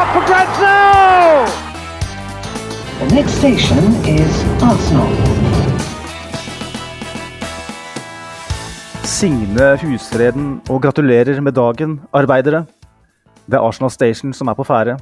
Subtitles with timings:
[0.00, 1.44] up for grabs now!
[3.00, 4.32] The next station is
[4.64, 5.10] Arsenal.
[9.04, 12.62] Signe husfreden og gratulerer med dagen, arbeidere.
[13.44, 14.96] Det er Arsenal Station som er på ferde,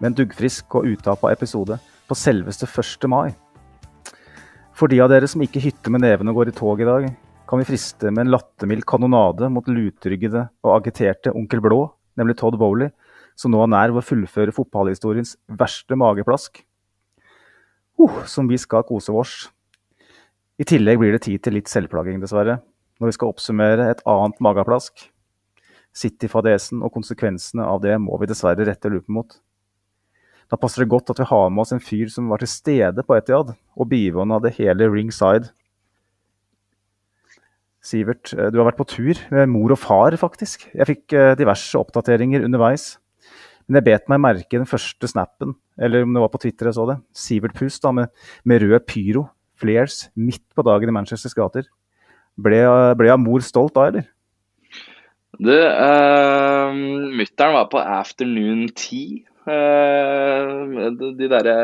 [0.00, 1.78] med en duggfrisk og utapa episode
[2.08, 3.08] på selveste 1.
[3.08, 3.32] mai.
[4.76, 7.08] For de av dere som ikke hytter med nevene og går i tog i dag,
[7.48, 11.86] kan vi friste med en lattermild kanonade mot lutryggede og agiterte onkel Blå,
[12.20, 12.92] nemlig Todd Bowley,
[13.42, 16.62] som nå er nær ved å fullføre fotballhistoriens verste mageplask.
[18.00, 19.34] Uh, som vi skal kose oss.
[20.62, 22.60] I tillegg blir det tid til litt selvplaging, dessverre,
[23.00, 25.08] når vi skal oppsummere et annet mageplask.
[25.92, 29.34] City-fadesen og konsekvensene av det må vi dessverre rette lupen mot.
[30.52, 33.04] Da passer det godt at vi har med oss en fyr som var til stede
[33.08, 35.50] på Etiad, og bivåna det hele ringside.
[37.82, 40.68] Sivert, eh, du har vært på tur med mor og far, faktisk.
[40.70, 42.92] Jeg fikk eh, diverse oppdateringer underveis.
[43.72, 46.76] Men jeg bet meg merke den første snappen, eller om det var på Twitter jeg
[46.76, 46.98] så det.
[47.16, 48.10] Sivert Pust da, med,
[48.44, 49.22] med rød pyro,
[49.56, 51.64] flares, midt på dagen i Manchesters gater.
[52.36, 54.04] Ble, av mor stolt da, eller?
[55.40, 56.68] Du, uh,
[57.16, 59.24] mutter'n var på afternoon tea.
[59.48, 61.56] Uh, de, de derre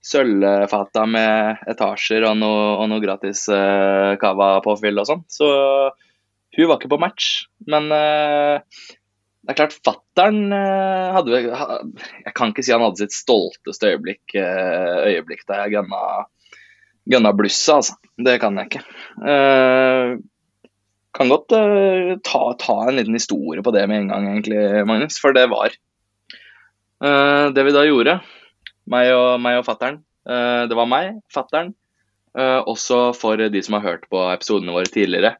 [0.00, 5.24] sølvfata med etasjer og noe, og gratis uh, cava-påfyll og sånn.
[5.28, 5.52] Så
[6.56, 7.34] hun var ikke på match.
[7.68, 8.64] Men uh,
[9.44, 14.22] det er klart, fattern uh, hadde Jeg kan ikke si han hadde sitt stolteste øyeblikk,
[14.38, 15.98] uh, øyeblikk da jeg gønna,
[17.12, 17.98] gønna blusset, altså.
[18.24, 18.84] Det kan jeg ikke.
[19.20, 20.16] Uh,
[21.14, 21.52] kan godt
[22.26, 25.20] ta, ta, en liten historie på det med en gang, egentlig, Magnus.
[25.22, 25.76] For det var
[27.54, 28.16] det vi da gjorde,
[28.90, 30.00] meg og, meg og fattern.
[30.24, 31.70] Det var meg, fattern,
[32.34, 35.36] også for de som har hørt på episodene våre tidligere.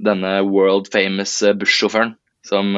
[0.00, 2.14] Denne world famous bussjåføren
[2.46, 2.72] som,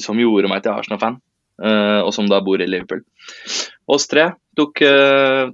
[0.00, 1.18] som, gjorde meg til Arsenal-fan,
[1.62, 3.02] og som da bor i Liverpool.
[3.92, 4.80] Oss tre tok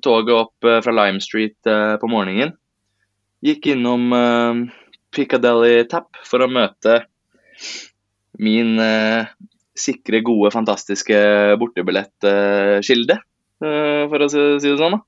[0.05, 2.55] toget opp fra Lime Street på morgenen.
[3.45, 4.13] Gikk innom
[5.15, 7.01] Piccadilly Tap for å møte
[8.39, 9.29] min eh,
[9.79, 11.19] sikre, gode, fantastiske
[11.61, 13.19] bortebillettkilde,
[13.65, 14.99] eh, for å si, det sånn.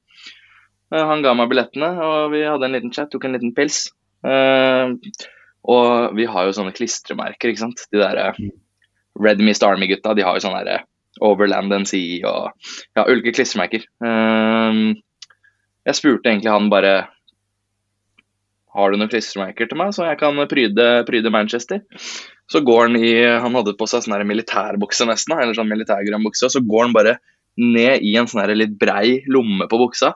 [0.90, 1.04] da.
[1.12, 3.88] han ga meg billettene, og vi hadde en liten chat, tok en liten pils.
[5.60, 7.86] Eh, og vi har jo sånne klistremerker, ikke sant.
[7.92, 8.32] De derre
[9.20, 10.84] Red Mist Army-gutta, de har jo sånne derre
[11.20, 12.52] Overland and Sea og
[12.96, 13.84] ja, ulike klistremerker.
[14.04, 14.82] Eh,
[15.88, 16.94] jeg spurte egentlig han bare
[18.70, 21.80] har du noen klistremerker til meg, så jeg kan pryde, pryde, Manchester?
[22.50, 26.46] Så går han i Han hadde på seg sånn militærbukse nesten, eller sånn militærgrønn bukse,
[26.46, 27.16] og så går han bare
[27.58, 30.12] ned i en sånn litt brei lomme på buksa.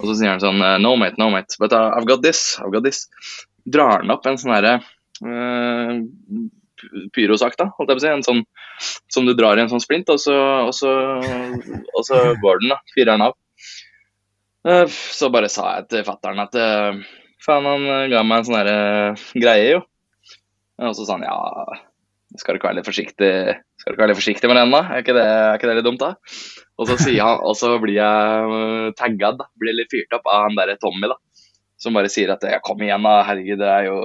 [0.00, 2.72] Og så sier han sånn No mate, no mate, but uh, I've got this, I've
[2.72, 3.04] got this.
[3.64, 4.74] Drar han opp en sånn herre
[5.22, 6.00] uh,
[7.14, 8.10] pyrosak, da, holdt jeg på å si.
[8.10, 8.42] En sånn
[9.12, 10.34] som du drar i en sånn splint, og så,
[10.66, 10.90] og så,
[11.92, 12.80] og så går den, da.
[12.94, 13.36] Fyrer den av.
[14.66, 17.02] Uh, så bare sa jeg til fattern at uh,
[17.42, 19.80] Faen, han eh, ga meg en sånn uh, greie, jo.
[20.82, 21.34] Og så sa han ja,
[22.38, 23.30] skal du ikke være litt forsiktig
[23.82, 24.82] skal du ikke være litt forsiktig med den, da?
[24.86, 26.12] Er ikke det, er ikke det litt dumt, da?
[26.78, 29.48] Og så, sier han, og så blir jeg uh, tagga, da.
[29.58, 31.18] Blir litt fyrt opp av han derre Tommy, da.
[31.82, 33.24] Som bare sier at ja, kom igjen, da.
[33.26, 33.96] Herregud, det er jo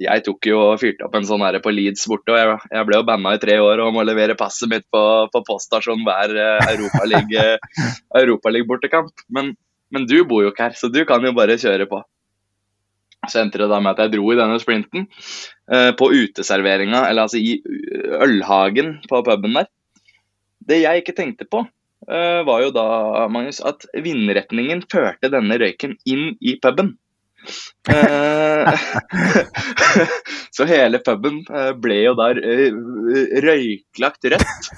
[0.00, 2.86] Jeg tok jo og fyrte opp en sånn her på Leeds borte, og jeg, jeg
[2.88, 6.30] ble jo banna i tre år og må levere passet mitt på, på poststasjonen hver
[6.72, 9.10] Europaliga-bortekamp.
[9.12, 9.44] Europa men,
[9.92, 11.98] men du bor jo ikke her, så du kan jo bare kjøre på.
[13.28, 15.04] Så endte det da med at jeg dro i denne sprinten
[15.72, 17.60] eh, på uteserveringa, eller altså i
[18.24, 19.68] ølhagen på puben der.
[20.70, 21.72] Det jeg ikke tenkte på, eh,
[22.08, 22.84] var jo da,
[23.32, 26.94] Magnus, at vindretningen førte denne røyken inn i puben.
[27.88, 28.80] Eh,
[30.56, 32.80] så hele puben eh, ble jo da eh,
[33.44, 34.70] røyklagt rødt.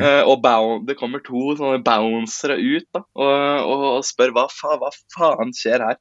[0.00, 0.46] Og
[0.88, 5.84] det kommer to sånne bouncere ut da, og, og, spør hva, fa hva faen skjer
[5.84, 5.98] her.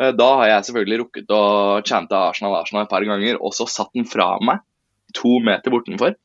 [0.00, 1.44] Eh, da har jeg selvfølgelig rukket å
[1.86, 4.62] chante Arsenal Arsenal et par ganger, og så satt den fra meg
[5.16, 6.16] to meter bortenfor.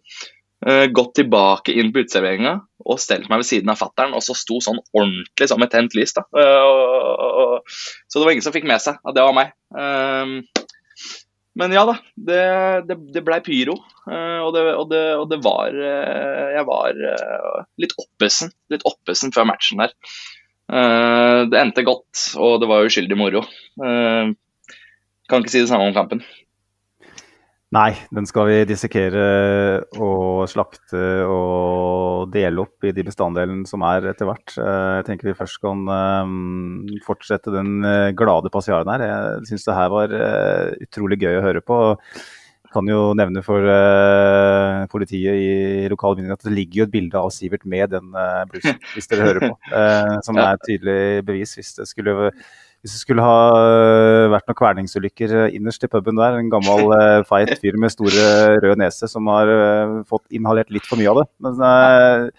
[0.65, 2.55] Eh, gått tilbake inn på uteserveringa
[2.87, 5.93] og stelt meg ved siden av fattern, og så sto sånn ordentlig som et tent
[5.93, 6.15] lys.
[6.17, 6.23] da.
[6.33, 7.75] Eh,
[8.07, 9.53] så det var ingen som fikk med seg at det var meg.
[11.57, 12.41] Men ja da, det,
[12.89, 13.75] det, det blei pyro.
[14.07, 16.99] Uh, og, det, og, og, det, var Jeg var
[17.81, 19.95] litt oppesen litt oppesen før matchen der.
[21.49, 23.41] det endte godt, og det var uskyldig moro.
[23.73, 26.21] kan ikke si det samme om kampen.
[27.75, 29.23] Nei, den skal vi dissekere
[29.99, 34.53] og slakte og dele opp i de bestanddelene som er etter hvert.
[34.55, 36.31] Eh, jeg tenker vi først kan eh,
[37.03, 39.03] fortsette den eh, glade passiaren her.
[39.03, 40.15] Jeg syns det her var
[40.79, 41.79] utrolig gøy å høre på.
[42.67, 43.67] Jeg kan jo nevne for
[44.91, 48.15] politiet i lokalmyndigheten at det ligger jo et bilde av Sivert med den
[48.51, 49.53] blussen, hvis dere hører på.
[50.27, 52.31] som er et tydelig bevis hvis det skulle
[52.87, 56.93] hvis det skulle ha øh, vært noen kvelningsulykker øh, innerst i puben der, en gammel
[56.95, 58.27] øh, feit fyr med store
[58.63, 59.51] rød nese som har
[60.07, 61.27] fått inhalert litt for mye av det.
[61.43, 62.31] Men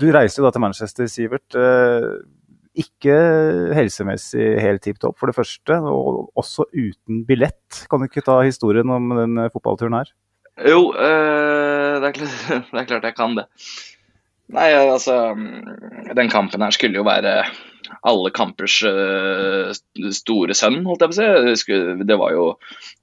[0.00, 1.58] du reiser jo da til Manchester, Sivert.
[2.78, 3.18] Ikke
[3.76, 7.84] helsemessig helt tipp topp, for det første, og også uten billett.
[7.90, 10.12] Kan du ikke ta historien om den fotballturen her?
[10.64, 10.80] Jo,
[12.00, 13.48] det, er klart, jeg kan det.
[14.54, 15.34] Nei, altså
[16.16, 17.42] Den kampen her skulle jo være
[18.06, 19.70] alle kampers uh,
[20.14, 21.76] store sønn, holdt jeg på å si.
[22.06, 22.44] Det var jo,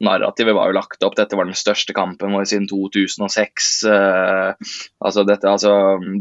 [0.05, 3.71] Narrativet var jo lagt opp, dette var den største kampen vår siden 2006.
[3.87, 4.75] Uh, eh,
[5.05, 5.73] altså dette, altså,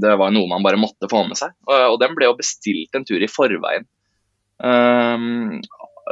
[0.03, 1.55] det var noe man bare måtte få med seg.
[1.69, 3.89] Og, og den ble jo bestilt en tur i forveien.
[4.59, 5.61] Um,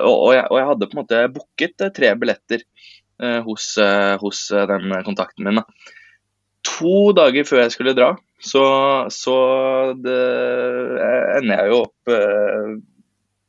[0.02, 2.64] og, jeg, og, jeg, hadde på en måte booket tre billetter
[3.22, 3.74] uh, hos,
[4.22, 5.62] hos den kontakten min.
[5.62, 5.96] Da.
[6.68, 8.64] To dager før jeg skulle dra, så,
[9.14, 9.36] så
[10.02, 10.18] det,
[11.38, 12.72] ender jeg jo opp eh,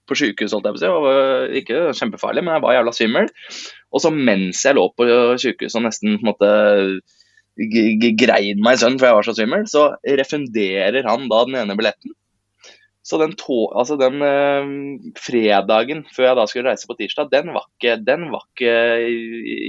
[0.09, 0.93] på sjukehus, holdt jeg på å si.
[1.07, 3.29] Var ikke kjempefarlig, men jeg var jævla svimmel.
[3.93, 5.07] Og så mens jeg lå på
[5.41, 6.51] sjukehuset og nesten på en måte
[8.17, 9.83] greid meg i søvn for jeg var så svimmel, så
[10.21, 12.15] refunderer han da den ene billetten.
[13.03, 14.69] Så den, to, altså den eh,
[15.19, 18.75] fredagen før jeg da skulle reise på tirsdag, den var ikke, den var ikke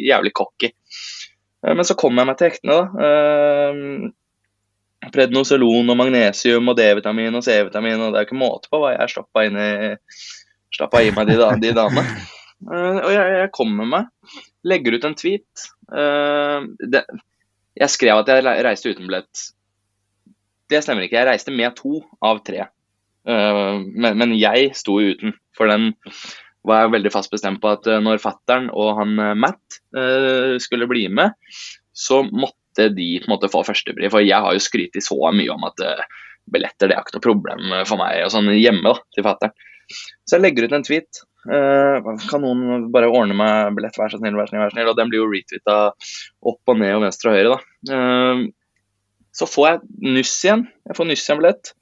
[0.06, 0.70] jævlig cocky.
[1.66, 2.84] Eh, men så kom jeg meg til hektene, da.
[2.94, 4.12] Uh,
[5.12, 8.00] prednosolon og magnesium og D-vitamin og C-vitamin.
[8.00, 9.50] og Det er ikke måte på hva jeg stappa i,
[11.08, 12.24] i meg de, de damene.
[12.64, 15.66] Uh, og jeg, jeg kommer meg, legger ut en tweet.
[15.90, 17.02] Uh, det,
[17.76, 19.48] jeg skrev at jeg reiste uten billett.
[20.70, 21.18] Det stemmer ikke.
[21.18, 22.68] Jeg reiste med to av tre.
[23.28, 25.36] Uh, men, men, jeg sto uten.
[25.56, 25.92] For den
[26.64, 29.82] var jeg veldig fast bestemt på at når fattern og han Matt
[30.64, 31.34] skulle bli med,
[31.92, 34.10] så måtte de på en måte får førstepri.
[34.12, 36.02] For jeg har jo skrytt så mye om at uh,
[36.52, 39.54] billetter det er ikke noe problem for meg og sånn hjemme da, til fatter'n.
[40.24, 41.22] Så jeg legger ut en tweet.
[41.44, 44.90] Kan noen bare ordne meg billett, vær så snill, vær så snill, vær så snill.
[44.92, 45.78] Og den blir jo retweeta
[46.52, 48.34] opp og ned og venstre og høyre, da.
[49.34, 50.66] Så får jeg nyss igjen.
[50.88, 51.72] Jeg får nyss igjen billett.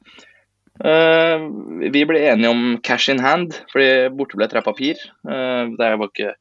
[1.94, 5.06] Vi ble enige om cash in hand, fordi bortebilletter er papir.
[5.22, 6.34] Det er jo ikke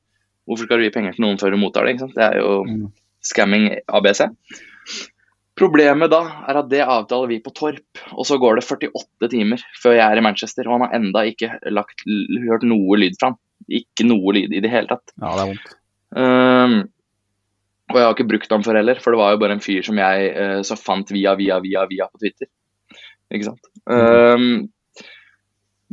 [0.50, 1.92] Hvorfor skal du gi penger til noen før du mottar det?
[1.94, 2.16] ikke sant?
[2.18, 2.88] Det er jo mm
[3.26, 4.26] scamming ABC.
[5.62, 9.62] Problemet da er at det avtaler vi på Torp, og så går det 48 timer
[9.82, 12.06] før jeg er i Manchester, og han har enda ikke lagt,
[12.48, 13.40] hørt noe lyd fra han.
[13.72, 15.14] Ikke noe lyd i det hele tatt.
[15.22, 15.78] Ja, det er vondt.
[16.12, 16.76] Um,
[17.92, 19.86] og jeg har ikke brukt ham for heller, for det var jo bare en fyr
[19.86, 22.50] som jeg uh, så fant via, via, via, via på Twitter.
[23.32, 23.72] Ikke sant.
[23.92, 24.72] Um,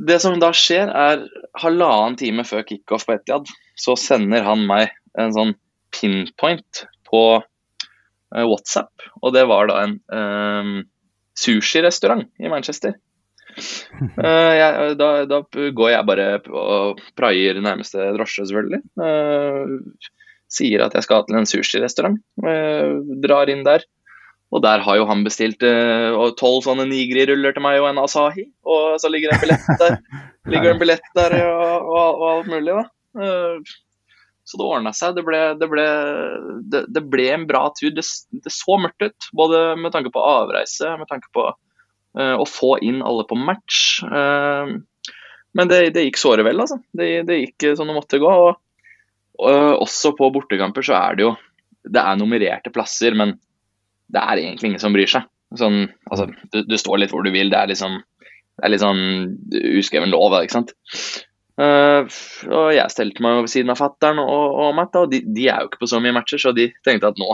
[0.09, 1.27] det som da skjer, er
[1.59, 5.57] halvannen time før kickoff på Etiad, så sender han meg en sånn
[5.95, 8.93] pinpoint på uh, WhatsApp.
[9.23, 10.73] Og det var da en um,
[11.39, 12.97] sushirestaurant i Manchester.
[14.19, 18.83] Uh, jeg, da, da, går jeg bare og praier nærmeste drosje, selvfølgelig.
[19.01, 20.11] Uh,
[20.49, 22.21] sier at jeg skal til en sushirestaurant.
[22.45, 23.87] Uh, drar inn der.
[24.49, 28.47] Og der har jo han bestilt tolv sånne nigri-ruller til meg og en Asahi.
[28.65, 29.99] Og så ligger det en billett der,
[30.55, 32.87] ligger en billett der og, og, og alt mulig, da.
[34.49, 35.17] Så det ordna seg.
[35.19, 35.87] Det ble, det, ble,
[36.73, 37.91] det, det ble, en bra tur.
[37.93, 38.05] Det,
[38.49, 43.03] så mørkt ut, både med tanke på avreise, med tanke på uh, å få inn
[43.05, 43.99] alle på match.
[44.09, 44.79] Uh,
[45.59, 46.79] men det, gikk såre vel, altså.
[46.97, 47.11] Det,
[47.43, 48.33] gikk som det måtte gå.
[48.49, 48.57] Og,
[49.45, 51.35] uh, også på bortekamper så er det jo
[51.89, 53.37] Det er nummererte plasser, men
[54.09, 55.29] det er egentlig ingen som bryr seg.
[55.61, 57.53] Sånn, altså, du, du, står litt hvor du vil.
[57.53, 58.01] Det er liksom
[58.59, 59.05] det er litt sånn
[59.79, 60.35] uskreven lov.
[60.41, 60.73] ikke sant?
[61.59, 62.07] Uh,
[62.55, 65.65] og jeg stelte meg ved siden av fattern og, og Matt, og de, de, er
[65.65, 67.33] jo ikke på så mye matcher, så de tenkte at nå,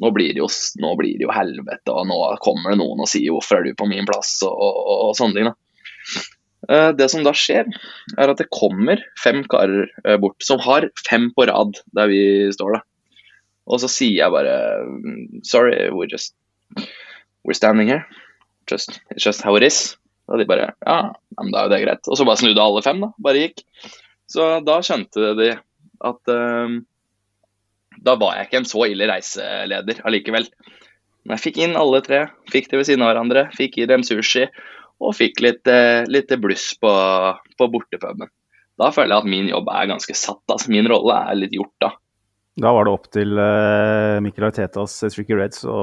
[0.00, 0.48] nå, blir det jo,
[0.80, 3.76] nå blir det jo helvete, og nå kommer det noen og sier 'hvorfor er du
[3.76, 5.50] på min plass', og, og, og sånne ting.
[5.50, 6.24] da.
[6.68, 7.68] Uh, det som da skjer,
[8.16, 12.22] er at det kommer fem karer uh, bort som har fem på rad der vi
[12.56, 12.80] står.
[12.80, 12.82] da.
[13.68, 14.56] Og så sier jeg bare
[15.44, 16.32] 'sorry, we're just
[17.44, 18.08] we're standing here'.
[18.66, 19.96] Just, it's just how it is.
[20.28, 20.98] Og de bare Ja,
[21.38, 22.08] men da er jo det greit.
[22.08, 23.10] Og så bare snudde alle fem, da.
[23.24, 23.64] Bare gikk.
[24.28, 25.52] Så da skjønte de
[26.08, 26.74] at uh,
[28.04, 30.48] da var jeg ikke en så ille reiseleder allikevel.
[31.24, 34.04] Men jeg fikk inn alle tre, fikk det ved siden av hverandre, fikk i dem
[34.06, 34.46] sushi
[34.98, 36.92] og fikk litt, uh, litt bluss på,
[37.58, 38.30] på bortepuben.
[38.78, 40.44] Da føler jeg at min jobb er ganske satt.
[40.46, 41.92] altså Min rolle er litt gjort da.
[42.58, 45.74] Da var det opp til uh, Mikkel Artetas Tricky Reds å,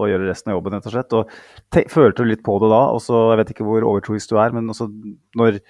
[0.00, 1.16] å, gjøre resten av jobben, rett og slett.
[1.18, 2.84] Og følte du litt på det da?
[2.96, 4.88] Også, jeg vet ikke hvor overtroisk du er, men også
[5.38, 5.60] når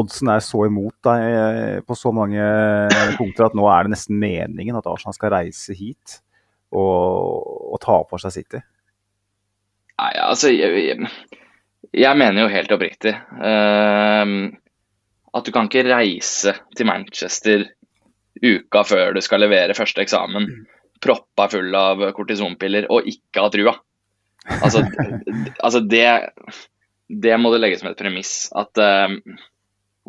[0.00, 2.42] oddsen er så imot deg eh, på så mange
[3.18, 6.18] punkter at nå er det nesten meningen at Arsenal skal reise hit
[6.74, 8.62] og, og ta for seg City?
[9.94, 11.10] Nei, altså jeg, jeg,
[11.94, 14.34] jeg mener jo helt oppriktig uh,
[15.34, 17.68] at du kan ikke reise til Manchester
[18.42, 20.48] uka før du skal levere første eksamen,
[21.04, 23.74] proppa full av kortisonpiller og ikke ha trua.
[24.60, 24.84] Altså,
[25.64, 26.06] altså det,
[27.08, 28.48] det må det legge som et premiss.
[28.56, 29.14] At uh,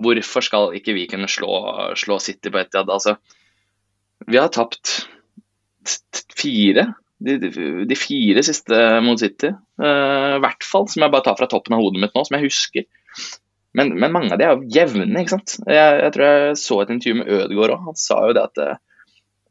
[0.02, 1.52] hvorfor skal ikke vi kunne slå,
[2.00, 2.92] slå City på Etiad?
[2.92, 3.18] Altså,
[4.28, 5.06] vi har tapt
[6.36, 6.90] fire
[7.26, 7.38] de,
[7.88, 9.52] de, fire siste mot City,
[9.82, 12.38] uh, i hvert fall, som jeg bare tar fra toppen av hodet mitt nå, som
[12.38, 12.88] jeg husker.
[13.76, 15.58] Men, men mange av de er jo jevne, ikke sant.
[15.68, 17.88] Jeg, jeg, tror jeg så et intervju med Ødegaard òg.
[17.90, 18.78] Han sa jo det at uh,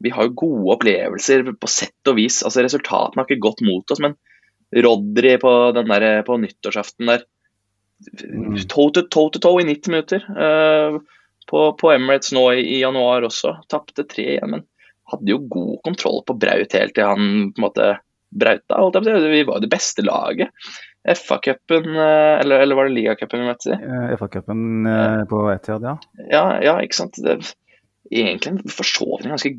[0.03, 2.41] vi har jo gode opplevelser på sett og vis.
[2.45, 4.17] Altså Resultatene har ikke gått mot oss, men
[4.75, 7.25] Rodry på, den der, på nyttårsaften der
[8.67, 10.25] Toe to toe, to toe i 90 minutter.
[10.35, 10.97] Uh,
[11.47, 13.53] på, på, Emirates nå i, i januar også.
[13.71, 14.65] Tapte tre igjen, men
[15.13, 17.91] hadde jo god kontroll på Braut helt til han på en måte
[18.35, 19.01] brauta.
[19.05, 20.51] Vi var jo det beste laget.
[21.05, 23.77] FA-cupen, eh, eller, eller, var det ligacupen vi møttes i?
[23.77, 25.95] Eh, FA-cupen eh, på Etiad, ja.
[26.31, 26.45] ja.
[26.65, 27.19] Ja, ikke sant.
[27.21, 27.37] Det,
[28.09, 29.55] egentlig en forsovning ganske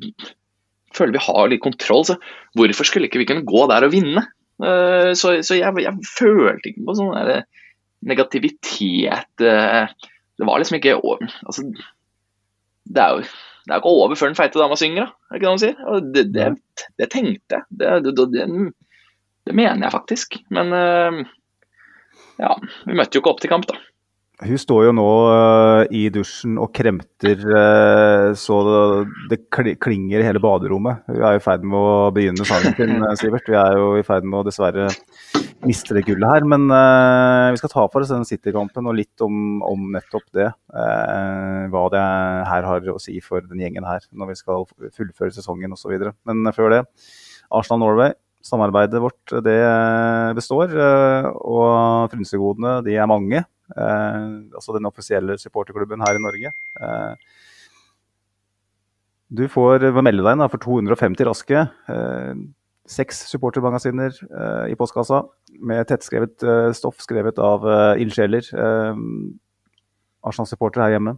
[0.97, 2.15] Føler vi har litt kontroll, så
[2.57, 4.23] hvorfor skulle ikke vi kunne gå der og vinne?
[4.57, 7.43] Så, så jeg, jeg, følte ikke på sånn der
[8.09, 11.67] negativitet Det var liksom ikke altså,
[12.89, 13.27] Det er jo
[13.67, 15.27] det er ikke over før den feite dama synger, da.
[15.29, 15.79] Er ikke det man sier?
[15.91, 16.45] Og det, det,
[17.03, 17.65] det tenkte jeg.
[17.81, 20.37] Det, det, det, mener jeg faktisk.
[20.55, 21.36] Men uh,
[22.43, 23.79] ja, vi møtte jo ikke opp til kamp, da.
[24.37, 28.59] Hun står jo nå uh, i dusjen og kremter uh, så
[29.31, 31.07] det, klinger i hele baderommet.
[31.09, 33.49] Hun er i ferd med å begynne sangen sin, Sivert.
[33.49, 34.91] Vi er jo i ferd med å dessverre
[35.65, 36.45] miste det gullet her.
[36.53, 40.51] Men uh, vi skal ta for oss den City-kampen og litt om, om nettopp det.
[41.73, 42.05] Hva det
[42.53, 45.97] her har å si for den gjengen her når vi skal fullføre sesongen osv.
[46.29, 46.85] Men før det,
[47.57, 48.13] Arsenal-Norway.
[48.47, 49.59] Samarbeidet vårt det
[50.39, 53.45] består, uh, og frynsegodene de er mange.
[53.67, 56.53] altså den offisielle supporterklubben her i Norge.
[59.27, 61.65] du får melde deg inn for 250 raske
[62.87, 64.15] seks supportermagasiner
[64.71, 65.25] i postkassa
[65.59, 66.47] med tettskrevet
[66.79, 67.67] stoff skrevet av
[67.99, 68.47] ildsjeler.
[70.23, 71.17] Arsenal-supportere her hjemme.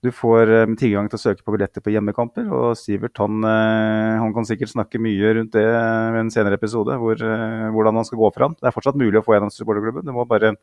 [0.00, 0.48] Du får
[0.80, 2.46] tilgang til å søke på billetter på hjemmekamper.
[2.56, 7.20] Og Sivert han, han, kan sikkert snakke mye rundt det ved en senere episode, hvor,
[7.20, 8.54] hvordan han skal gå fram.
[8.56, 10.06] Det er fortsatt mulig å få gjennom supporterklubben.
[10.08, 10.54] Du må bare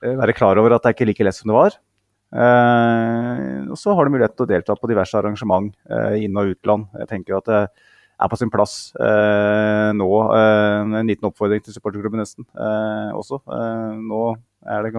[0.00, 1.76] være klar over at det er ikke like lett som det var.
[3.68, 5.68] og så har du mulighet til å delta på diverse arrangement
[6.16, 6.88] inn- og utland.
[7.04, 7.62] Jeg tenker at det,
[8.18, 10.08] er på sin plass eh, nå.
[10.34, 13.40] Eh, en liten oppfordring til supporterklubben nesten eh, også.
[13.46, 14.22] Eh, nå
[14.66, 14.94] er det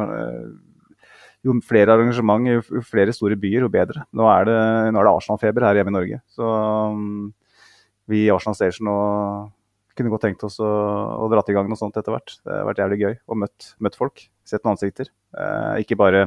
[1.46, 4.04] jo flere arrangement, jo flere store byer, jo bedre.
[4.16, 4.58] Nå er det,
[4.96, 6.20] nå det Arsenal-feber her hjemme i Norge.
[6.36, 6.50] Så
[6.96, 7.30] um,
[8.10, 9.56] vi i Arsenal Station og
[10.00, 10.68] kunne godt tenkt oss å,
[11.20, 12.38] å dra i gang noe sånt etter hvert.
[12.46, 14.24] Det har vært jævlig gøy og møtt, møtt folk.
[14.48, 15.12] Sett noen ansikter.
[15.38, 16.26] Eh, ikke bare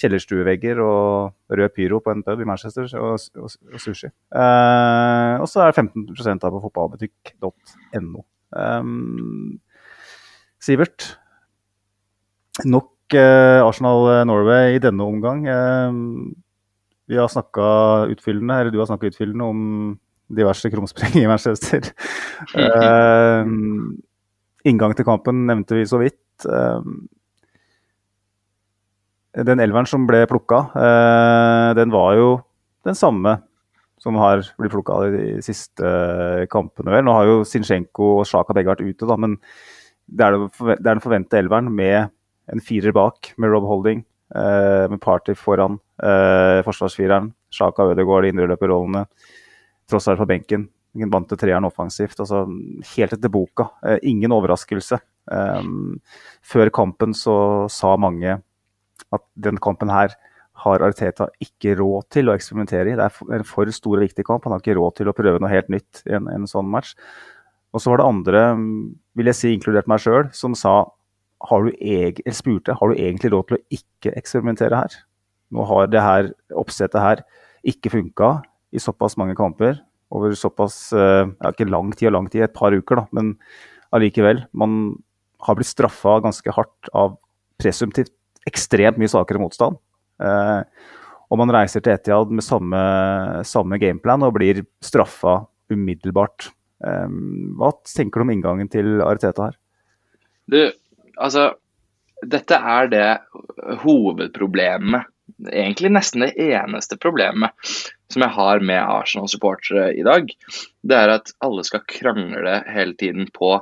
[0.00, 4.10] kjellerstuevegger og rød pyro på en pub i Manchester og, og, og sushi.
[4.10, 8.24] Eh, og så er det 15 av på fotballbutikk.no.
[8.52, 9.60] Um,
[10.62, 11.14] Sivert,
[12.68, 15.44] nok eh, Arsenal Norway i denne omgang.
[15.46, 15.98] Eh,
[17.12, 17.66] vi har snakka
[18.12, 19.62] utfyllende, eller du har snakka utfyllende om
[20.32, 21.90] diverse krumspring i Manchester.
[22.56, 23.44] Uh,
[24.68, 26.46] inngang til kampen nevnte vi så vidt.
[26.46, 26.80] Uh,
[29.32, 32.30] den elveren som ble plukka, uh, den var jo
[32.86, 33.38] den samme
[34.02, 35.92] som har blitt plukka de siste
[36.50, 36.90] kampene.
[36.90, 37.04] vel.
[37.06, 39.36] Nå har jo Zinchenko og Sjaka begge vært ute, da, men
[40.10, 42.10] det er, det er den forventede elveren med
[42.50, 45.76] en firer bak, med Rob Holding, med Party foran,
[46.66, 49.04] forsvarsfireren, Sjaka Ødegaard, i indreløperrollene
[49.92, 50.66] tross alt på benken.
[50.96, 52.20] Ingen vant til treeren offensivt.
[52.20, 52.44] altså
[52.94, 53.70] Helt etter boka.
[53.86, 55.00] Eh, ingen overraskelse.
[55.22, 56.00] Um,
[56.42, 58.40] før kampen så sa mange
[59.12, 60.16] at den kampen her
[60.64, 62.96] har Arteta ikke råd til å eksperimentere i.
[62.98, 64.44] Det er en for stor og viktig kamp.
[64.44, 66.96] Han har ikke råd til å prøve noe helt nytt i en, en sånn match.
[67.72, 68.42] Og så var det andre,
[69.16, 70.74] vil jeg si inkludert meg sjøl, som sa
[71.48, 74.96] har du eller spurte har du egentlig råd til å ikke eksperimentere her.
[75.52, 77.24] Nå har det her oppsettet her
[77.68, 78.34] ikke funka
[78.72, 79.80] i såpass mange kamper.
[80.12, 83.34] over såpass ja, Ikke lang tid og lang tid, et par uker, da, men
[83.92, 84.44] allikevel.
[84.52, 84.96] Man
[85.40, 87.16] har blitt straffa ganske hardt av
[87.60, 88.12] presumptivt
[88.48, 89.78] ekstremt mye svakere motstand.
[90.22, 90.60] Eh,
[91.32, 92.82] og man reiser til Etiad med samme,
[93.48, 95.40] samme gameplan og blir straffa
[95.72, 96.50] umiddelbart.
[96.84, 97.18] Eh,
[97.58, 99.58] hva tenker du om inngangen til Ariteta her?
[100.50, 100.60] Du,
[101.22, 101.52] altså
[102.22, 103.06] Dette er det
[103.82, 105.08] hovedproblemet,
[105.50, 107.50] egentlig nesten det eneste problemet
[108.12, 110.30] som jeg har med Arsenal-supportere i dag.
[110.86, 113.56] Det er at alle skal krangle hele tiden på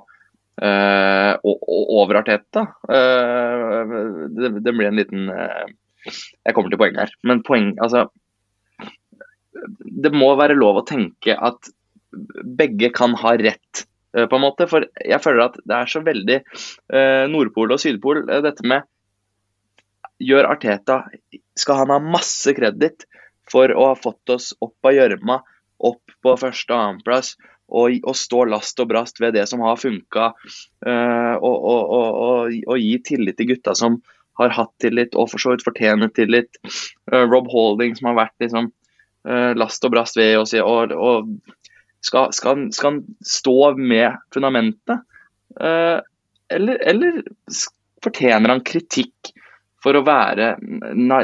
[0.61, 1.63] Uh, og
[2.03, 2.67] over Arteta.
[2.85, 5.71] Uh, det, det, blir en liten uh,
[6.05, 7.15] Jeg kommer til poenget her.
[7.25, 8.11] Men poeng Altså
[10.05, 11.73] Det må være lov å tenke at
[12.61, 14.67] begge kan ha rett, på en måte.
[14.71, 16.39] For jeg føler at det er så veldig
[17.31, 18.89] Nordpol og Sydpol, dette med
[20.21, 21.05] Gjør Arteta
[21.59, 23.07] Skal han ha masse kreditt
[23.51, 25.41] for å ha fått oss opp av gjørma,
[25.83, 27.33] opp på første- og annenplass,
[27.71, 30.29] og, og, stå last og brast ved det som har funka,
[30.87, 33.99] eh, og, og, og, gi tillit til gutta som
[34.39, 36.61] har hatt tillit og for så vidt fortjener tillit.
[37.11, 38.71] Uh, Rob Holding som har vært liksom,
[39.61, 41.27] last og brast ved oss, og, og
[42.05, 45.07] skal, skal, skal, han stå med fundamentet?
[45.61, 47.17] eller, eller
[48.05, 49.33] fortjener han kritikk
[49.83, 50.55] for å være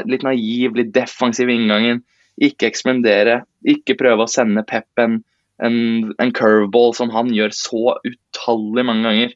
[0.05, 2.03] litt naiv, litt defensiv i inngangen?
[2.37, 5.21] Ikke eksperimentere, ikke prøve å sende Peppen
[5.63, 5.77] en,
[6.21, 9.33] en curveball som han gjør så utallig mange ganger.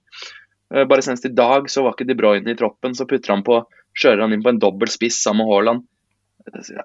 [0.74, 3.46] Eh, bare senest i dag så var ikke De Bruyne i troppen, så putter han
[3.48, 3.62] på,
[3.98, 5.88] kjører han inn på en dobbel spiss sammen med Haaland.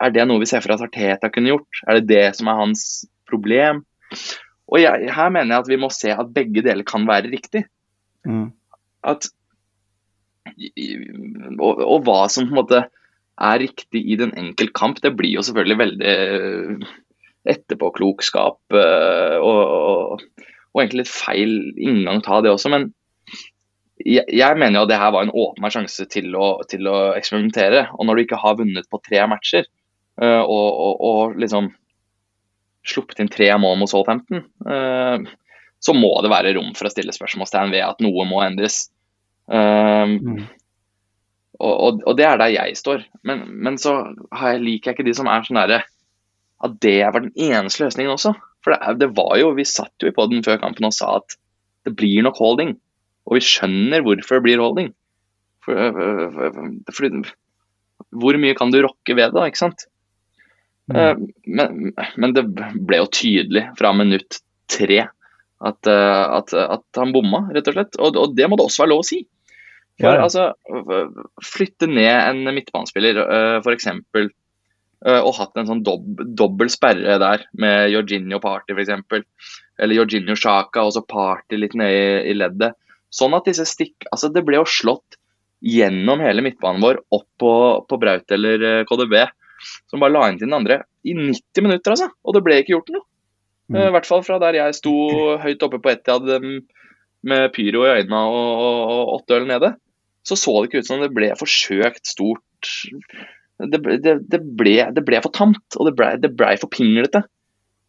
[0.04, 1.84] Er det noe vi ser for oss Arteta kunne gjort?
[1.86, 2.82] Er det det som er hans
[3.28, 3.84] problem?
[4.66, 7.64] Og jeg, Her mener jeg at vi må se at begge deler kan være riktig.
[8.26, 8.50] Mm.
[9.06, 9.28] At,
[11.60, 12.82] og, og, hva som på en måte
[13.36, 16.14] er riktig i den enkelte kamp, det blir jo selvfølgelig veldig
[17.46, 20.22] etterpåklokskap uh, og, og,
[20.72, 22.72] og, egentlig litt feil inngang ta det også.
[22.72, 22.88] Men
[24.02, 26.96] jeg, jeg mener jo at det her var en åpen sjanse til å, til å,
[27.18, 27.86] eksperimentere.
[27.96, 29.68] Og når du ikke har vunnet på tre matcher
[30.22, 31.70] uh, og, og, liksom
[32.86, 35.18] sluppet inn tre mål mot Southampton, uh,
[35.82, 38.86] så må det være rom for å stille spørsmålstegn ved at noe må endres.
[39.46, 40.46] Mm.
[41.62, 43.04] Og, og, det er der jeg står.
[43.28, 45.82] Men, men så jeg, liker jeg ikke de som er sånn derre
[46.64, 48.32] at det var den eneste løsningen også.
[48.64, 51.36] For det, det, var jo, Vi satt jo i poden før kampen og sa at
[51.86, 52.74] det blir nok holding.
[53.28, 54.92] Og vi skjønner hvorfor det blir holding.
[55.66, 55.92] For,
[56.34, 56.56] for,
[56.94, 57.30] for,
[58.16, 59.86] hvor mye kan du rokke ved det, ikke sant?
[60.92, 60.96] Mm.
[60.96, 64.38] Eh, men, men, det ble jo tydelig fra minutt
[64.70, 67.98] tre at, eh, at, at han bomma, rett og slett.
[67.98, 69.22] Og, og, det må det også være lov å si.
[69.96, 70.26] For ja.
[70.26, 70.50] altså,
[71.44, 73.88] Flytte ned en midtbanespiller, eh, f.eks.
[75.06, 79.20] Og hatt en sånn dob dobbel sperre der med Jorginho Party f.eks.
[79.78, 82.78] Eller Jorginho Shaka og så Party litt nede i, i, leddet.
[83.12, 85.18] Sånn at disse stikk Altså, det ble jo slått
[85.62, 87.52] gjennom hele midtbanen vår opp på,
[87.86, 89.14] på Braut eller KDB,
[89.90, 92.10] som bare la inn til den andre i 90 minutter, altså.
[92.24, 93.06] Og det ble ikke gjort noe.
[93.70, 93.78] Mm.
[93.78, 94.94] Eh, I hvert fall fra der jeg sto
[95.42, 96.28] høyt oppe på Etiad
[97.26, 99.72] med pyro i øynene og, og, og åtte øl nede.
[100.26, 102.42] Så så det ikke ut som det ble forsøkt stort
[103.56, 107.22] det, det, det, ble, det, ble, for tamt, og det ble, det ble for pinglete.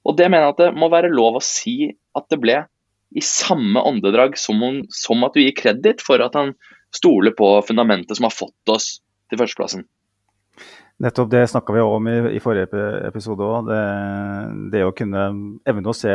[0.07, 2.61] Og det mener jeg at det må være lov å si at det ble
[3.17, 6.53] i samme åndedrag som, hun, som at du gir kreditt for at han
[6.95, 8.89] stoler på fundamentet som har fått oss
[9.27, 9.83] til førsteplassen.
[10.97, 13.67] Nettopp det snakka vi om i, i, forrige episode òg.
[13.69, 13.81] Det,
[14.73, 15.25] det, å kunne
[15.69, 16.13] evne å se,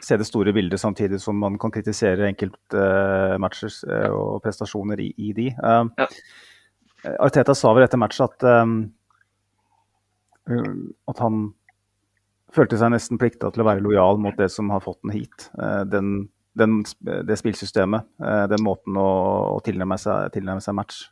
[0.00, 5.34] se, det store bildet samtidig som man kan kritisere enkeltmatcher uh, og prestasjoner i, i
[5.36, 5.50] de.
[5.60, 6.08] Uh, ja.
[7.26, 8.78] Arteta sa vel etter matchen at, um,
[11.12, 11.44] at han
[12.56, 15.50] følte seg nesten plikta til å være lojal mot det som har fått den hit.
[15.60, 18.08] Uh, den, den, det spillsystemet,
[18.48, 19.10] den måten å,
[19.58, 21.04] å tilnærme, seg, tilnærme, seg, match.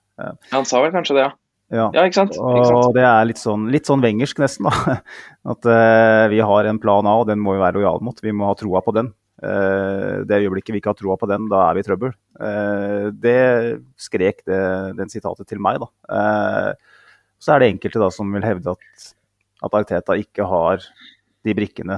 [0.54, 1.37] Han sa vel kanskje det, ja.
[1.72, 2.37] Ja, ja ikke, sant?
[2.37, 2.76] ikke sant?
[2.76, 4.68] Og det er litt sånn, litt sånn wengersk nesten.
[4.68, 4.98] da.
[5.54, 8.20] At uh, vi har en plan A, og den må vi være lojale mot.
[8.22, 9.08] Vi må ha troa på den.
[9.42, 12.12] Uh, det øyeblikket vi ikke har troa på den, da er vi i trøbbel.
[12.37, 13.38] Uh, det
[14.00, 14.61] skrek det,
[15.00, 16.76] den sitatet til meg, da.
[17.42, 19.08] Så er det enkelte da som vil hevde at,
[19.66, 20.85] at Arteta ikke har
[21.42, 21.96] de brikkene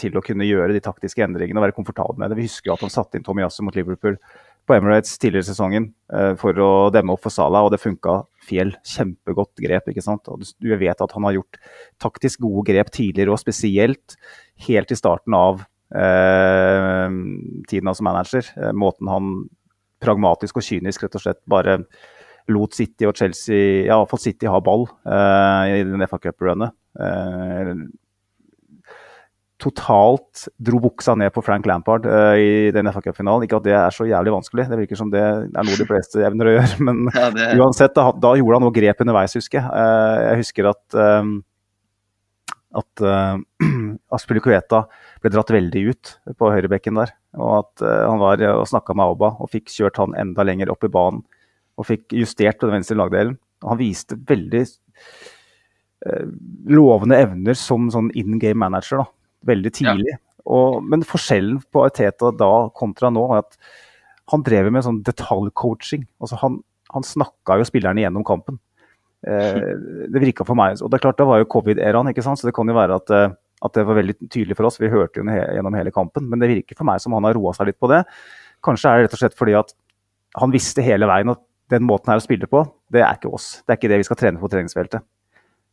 [0.00, 2.38] til å kunne gjøre de taktiske endringene og være komfortabel med det.
[2.38, 4.16] Vi husker jo at han satte inn Tomiyasu mot Liverpool
[4.68, 5.86] på Emirates tidligere i sesongen
[6.40, 8.72] for å demme opp for Salah, og det funka fjell.
[8.86, 9.88] Kjempegodt grep.
[9.90, 10.28] ikke sant?
[10.30, 11.60] Og du vet at han har gjort
[12.02, 14.16] taktisk gode grep tidligere, og spesielt
[14.66, 17.08] helt i starten av eh,
[17.70, 18.46] tiden som manager.
[18.56, 19.34] Eh, måten han
[20.00, 21.80] pragmatisk og kynisk rett og slett bare
[22.50, 26.74] lot City og Chelsea, ja, iallfall City ha ball eh, i den FA Cup-runnet.
[26.98, 27.74] Eh,
[29.60, 33.44] totalt dro buksa ned på Frank Lampard uh, i den FA Cup-finalen.
[33.46, 36.22] Ikke at det er så jævlig vanskelig, det virker som det er noe de fleste
[36.26, 36.86] evner å gjøre.
[36.88, 37.48] Men ja, det...
[37.60, 39.68] uansett, da, da, gjorde han noe grep underveis, husker jeg.
[39.70, 41.34] Uh, jeg husker at um,
[42.80, 43.36] at uh,
[44.14, 44.84] Aspilicueta
[45.22, 47.14] ble dratt veldig ut på høyrebekken der.
[47.38, 50.72] Og at uh, han var og snakka med Auba og fikk kjørt han enda lenger
[50.72, 51.22] opp i banen.
[51.80, 53.38] Og fikk justert på den venstre lagdelen.
[53.64, 54.64] Og han viste veldig
[56.72, 59.02] lovende evner som sånn in game manager.
[59.02, 60.14] da veldig tidlig.
[60.14, 60.20] Ja.
[60.50, 63.58] Og, men forskjellen på Teta da kontra nå er at
[64.30, 66.06] han drev med sånn detaljcoaching.
[66.22, 66.60] Altså han,
[66.94, 68.60] han snakka jo spillerne gjennom kampen.
[69.26, 69.60] Eh,
[70.08, 72.40] det virka for meg Og det er klart, det var jo covid-æraen, ikke sant?
[72.40, 74.80] så det kan jo være at, eh, at, det var veldig tydelig for oss.
[74.80, 76.28] Vi hørte jo gjennom hele kampen.
[76.30, 78.04] Men det virker for meg som han har roa seg litt på det.
[78.64, 79.74] Kanskje er det rett og slett fordi at
[80.40, 83.60] han visste hele veien at den måten her å spille på, det er ikke oss.
[83.62, 85.04] Det er ikke det vi skal trene på treningsfeltet.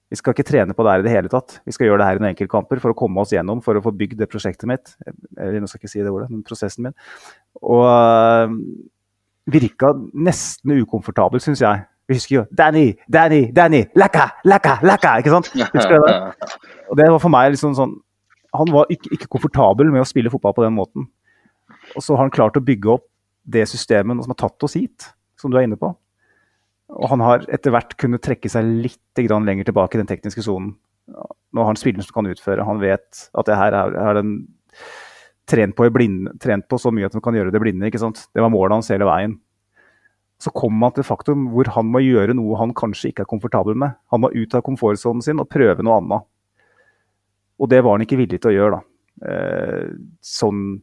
[0.08, 1.58] Vi skal ikke trene på det her i det hele tatt.
[1.68, 3.84] Vi skal gjøre det her i noen enkeltkamper for å komme oss gjennom, for å
[3.84, 4.94] få bygd det prosjektet mitt.
[5.36, 6.96] Eller nå skal jeg ikke si det ordet, men prosessen min.
[7.60, 8.54] Og uh,
[9.52, 11.84] virka nesten ukomfortabel, syns jeg.
[12.08, 13.84] Vi husker jo 'Danny, Danny, Danny!
[14.00, 15.52] Laka, laka, laka!' Ikke sant?
[15.52, 16.16] Husker du det?
[16.88, 17.98] Og det var for meg liksom sånn
[18.56, 21.10] Han var ikke, ikke komfortabel med å spille fotball på den måten.
[22.00, 23.04] Og så har han klart å bygge opp
[23.44, 25.92] det systemet som har tatt oss hit, som du er inne på.
[26.96, 30.76] Og han har etter hvert kunnet trekke seg litt lenger tilbake i den tekniske sonen.
[31.08, 32.66] Nå har han spilleren som kan utføre.
[32.68, 34.32] Han vet at det her er den
[35.48, 37.88] trent på, blind, trent på, så mye at han kan gjøre det blinde.
[37.88, 38.28] ikke sant?
[38.36, 39.38] Det var målet hans hele veien.
[40.44, 43.80] Så kommer han til faktum hvor han må gjøre noe han kanskje ikke er komfortabel
[43.80, 43.96] med.
[44.14, 46.28] Han må ut av komfortsonen sin og prøve noe annet.
[47.58, 48.84] Og det var han ikke villig til å gjøre, da.
[49.18, 50.78] Eh, sånn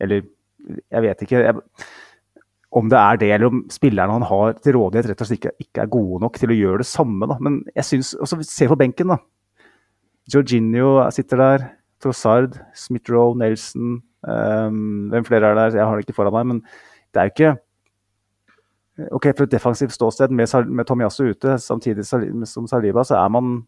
[0.00, 0.22] Eller
[0.64, 1.42] jeg vet ikke.
[1.44, 1.60] Jeg,
[2.76, 5.54] om det er det, eller om spillerne han har til rådighet rett og slett ikke,
[5.64, 7.28] ikke er gode nok til å gjøre det samme.
[7.30, 7.38] Da.
[7.40, 9.20] Men jeg synes, også Se på benken, da.
[10.32, 11.68] Jorginho sitter der.
[12.02, 15.78] Trossard, Smith-Roe, Nelson um, Hvem flere er der?
[15.78, 16.50] Jeg har det ikke foran meg.
[16.50, 16.58] Men
[17.14, 17.54] det er jo ikke
[19.12, 23.58] Ok, For et defensivt ståsted med, med Tomiasso ute, samtidig som Saliba, så er man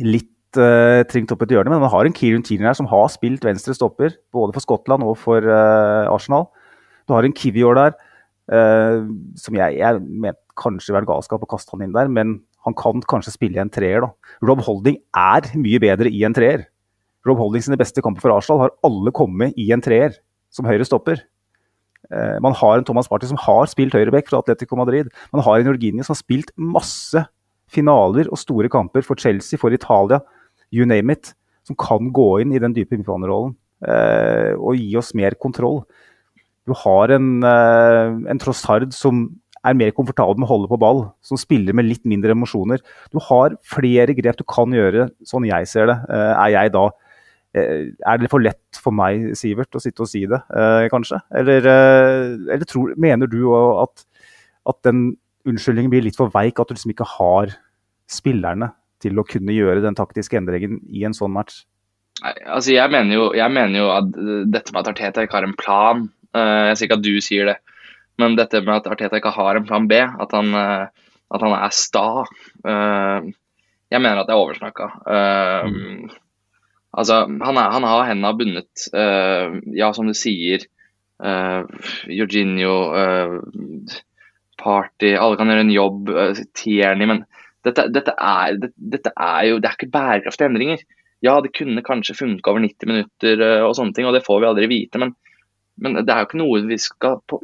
[0.00, 1.68] litt uh, tringt opp et hjørne.
[1.68, 5.04] Men man har en Kieran Tierney her som har spilt venstre stopper, både for Skottland
[5.04, 6.48] og for uh, Arsenal.
[7.06, 7.96] Du har en Kivior der,
[8.52, 9.02] eh,
[9.38, 13.02] som jeg, jeg mente kanskje var galskap å kaste han inn der, men han kan
[13.10, 14.04] kanskje spille i en treer.
[14.04, 14.12] da.
[14.44, 16.66] Rob Holding er mye bedre i en treer.
[17.26, 20.18] Rob Holding sine beste kamper for Arsenal har alle kommet i en treer,
[20.52, 21.22] som høyre stopper.
[22.10, 25.10] Eh, man har en Thomas Party som har spilt høyreback fra Atletico Madrid.
[25.32, 27.24] Man har en Jorginho som har spilt masse
[27.72, 30.20] finaler og store kamper for Chelsea, for Italia,
[30.70, 31.32] you name it.
[31.64, 33.54] Som kan gå inn i den dype midtbanerollen
[33.86, 35.84] eh, og gi oss mer kontroll.
[36.68, 39.24] Du har en, eh, en Trossard som
[39.66, 42.82] er mer komfortabel med å holde på ball, som spiller med litt mindre emosjoner.
[43.14, 45.98] Du har flere grep du kan gjøre, sånn jeg ser det.
[46.10, 46.88] Eh, er jeg da
[47.54, 50.40] eh, Er det for lett for meg, Sivert, å sitte og si det,
[50.90, 51.20] kanskje?
[51.34, 53.42] Eller, eller tror, mener du
[53.82, 54.06] at,
[54.66, 57.52] at den unnskyldningen blir litt for veik, at du liksom ikke har
[58.10, 58.72] spillerne
[59.02, 61.64] til å kunne gjøre den taktiske endringen i en sånn match?
[62.22, 64.10] Nei, altså jeg mener, jo, jeg mener jo at
[64.54, 67.58] dette med at Arteta ikke har en plan jeg sier ikke at du sier det,
[68.20, 71.54] men dette med at Arteta ikke har en plan B, at han, eh, at han
[71.56, 72.06] er sta
[72.68, 73.30] eh,
[73.92, 74.88] Jeg mener at det er oversnakka.
[75.68, 76.12] Mm.
[76.92, 78.86] Altså, han, er, han har hendene bundet.
[79.76, 80.64] ja, som du sier,
[82.08, 82.76] Jorginho,
[84.62, 86.08] Party Alle kan gjøre en jobb.
[86.56, 87.08] Tierney.
[87.10, 87.20] Men
[87.68, 90.84] dette, dette, er, dette, er, jo Det er ikke bærekraftige endringer.
[91.20, 94.50] Ja, det kunne kanskje funke over 90 minutter og sånne ting, og det får vi
[94.54, 95.04] aldri vite.
[95.04, 95.12] Men
[95.80, 97.38] men det er jo ikke noe vi skal på,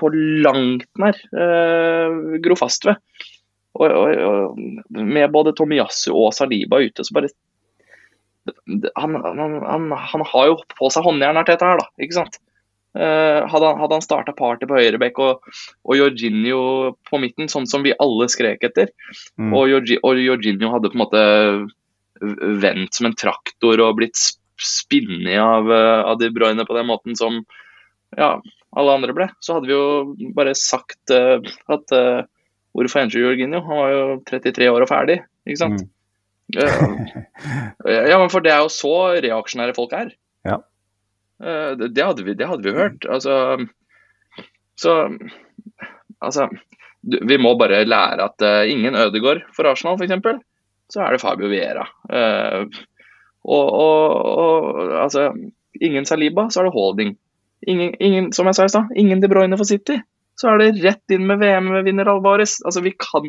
[0.00, 0.10] på
[0.44, 3.00] langt nær uh, gro fast ved.
[3.76, 7.32] Og, og, og, med både Tomiyasu og Saliba ute, så bare
[8.94, 11.88] han, han, han, han har jo på seg håndjern her, her, da.
[12.00, 12.38] Ikke sant?
[12.96, 15.48] Uh, hadde han, hadde han starta party på høyrebekk og,
[15.84, 16.60] og Jorginho
[17.10, 18.88] på midten, sånn som vi alle skrek etter,
[19.36, 19.52] mm.
[19.52, 21.24] og Jorginho hadde på en måte
[22.62, 24.16] vendt som en traktor og blitt
[24.62, 27.42] spinnet av, eh, av De Bruyne på den måten som
[28.16, 28.36] ja,
[28.76, 31.40] alle andre ble, så hadde vi jo bare sagt uh,
[31.72, 32.22] at uh,
[32.76, 33.62] hvorfor endte Jorginho?
[33.66, 35.82] Han var jo 33 år og ferdig, ikke sant?
[35.82, 35.92] Mm.
[36.56, 37.00] Uh,
[38.10, 40.12] ja, men for det er jo så reaksjonære folk er.
[40.46, 40.60] Ja.
[41.42, 43.08] Uh, det, det, hadde vi, det hadde vi hørt.
[43.10, 43.58] Altså
[44.76, 44.92] Så
[46.24, 46.46] Altså
[47.04, 50.44] Vi må bare lære at uh, ingen Ødegaard for Arsenal, f.eks.
[50.92, 51.82] Så er det Fabio Viera.
[53.46, 55.30] Og, og, og, altså
[55.76, 57.16] Ingen Saliba, så er det Holding.
[57.68, 59.98] Ingen, ingen, som jeg sa i stad, ingen De Bruyne for City.
[60.36, 62.58] Så er det rett inn med VM-vinner Alvarez.
[62.64, 63.28] Altså, vi kan,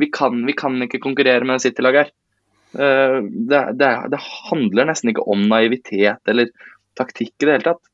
[0.00, 2.12] vi, kan, vi kan ikke konkurrere med City-laget her.
[2.74, 6.50] Eh, det, det, det, handler nesten ikke om naivitet eller
[6.98, 7.90] taktikk i det hele tatt.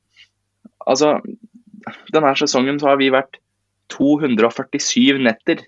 [0.88, 1.18] Altså,
[2.12, 3.40] denne sesongen så har vi vært
[3.92, 5.64] 247 netter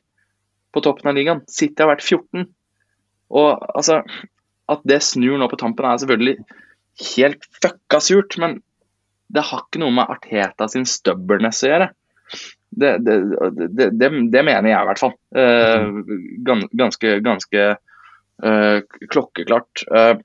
[0.73, 1.43] på toppen av ligaen.
[1.51, 2.49] City har vært 14.
[3.33, 4.01] Og altså,
[4.75, 6.37] at det snur nå på tampen er selvfølgelig
[7.17, 8.61] helt fucka surt, men
[9.33, 11.89] det har ikke noe med Arteta sin stubbornness å gjøre.
[12.73, 13.17] Det, det,
[13.77, 13.89] det,
[14.33, 15.15] det, mener jeg i hvert fall.
[15.37, 16.01] Uh,
[16.81, 18.79] ganske ganske uh,
[19.13, 19.85] klokkeklart.
[19.93, 20.17] Uh,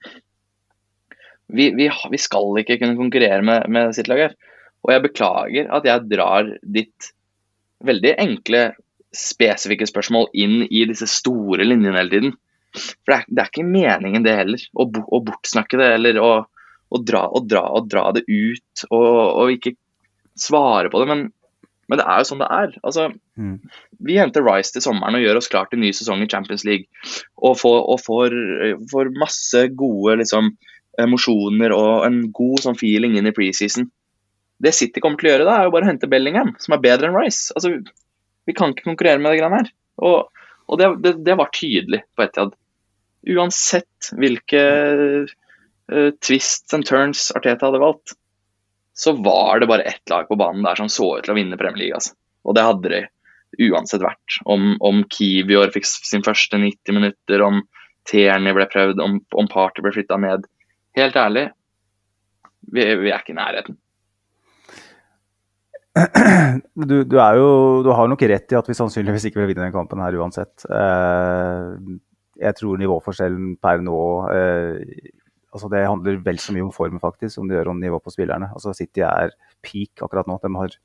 [1.48, 4.36] vi, vi, vi, skal ikke kunne konkurrere med, med sitt lag her.
[4.84, 7.12] Og jeg beklager at jeg drar ditt
[7.88, 8.62] veldig enkle,
[9.16, 12.36] spesifikke spørsmål inn i disse store linjene hele tiden.
[12.78, 16.30] For det er, det er ikke meningen det heller, å, å bortsnakke det eller å,
[16.46, 19.76] å, dra, å, dra, å, dra, det ut og, og, ikke
[20.38, 21.10] svare på det.
[21.12, 21.26] Men,
[21.88, 22.78] men, det er jo sånn det er.
[22.84, 23.10] Altså,
[23.40, 23.58] mm.
[24.08, 26.90] Vi henter Rice til sommeren og gjør oss klar til ny sesong i Champions League.
[27.42, 28.40] Og får, og får,
[28.92, 30.54] får masse gode liksom,
[31.02, 33.90] emosjoner og en god sånn, feeling inn i preseason.
[34.58, 36.82] Det City kommer til å gjøre, da, er jo bare å hente Bellingham, som er
[36.82, 37.54] bedre enn Rice.
[37.54, 37.76] Altså,
[38.48, 39.70] vi kan ikke konkurrere med det greiene her.
[40.08, 42.56] Og, og det, det, det, var tydelig på Etiad.
[43.28, 44.64] Uansett hvilke
[45.92, 48.16] uh, twists and turns Arteta hadde valgt,
[48.98, 51.60] så var det bare ett lag på banen der som så ut til å vinne
[51.60, 51.98] Premier League.
[52.00, 52.16] Altså.
[52.48, 53.02] Og det hadde de
[53.70, 54.40] uansett vært.
[54.50, 57.62] Om, om Kivior fikk sin første 90 minutter, om
[58.08, 60.48] Terni ble prøvd, om, om Party ble flytta ned.
[60.98, 61.50] Helt ærlig,
[62.74, 63.78] vi, vi er ikke i nærheten.
[66.78, 67.48] Du, du, jo,
[67.82, 70.66] du, har nok rett i at vi sannsynligvis ikke vil vinne den kampen her uansett.
[70.70, 71.72] Eh,
[72.42, 74.02] jeg tror nivåforskjellen per nå
[74.34, 75.14] eh,
[75.58, 78.14] altså Det handler vel så mye om formen faktisk, som det gjør om nivå på
[78.14, 78.52] spillerne.
[78.54, 79.34] Altså City er
[79.66, 80.36] peak akkurat nå.
[80.44, 80.76] De har,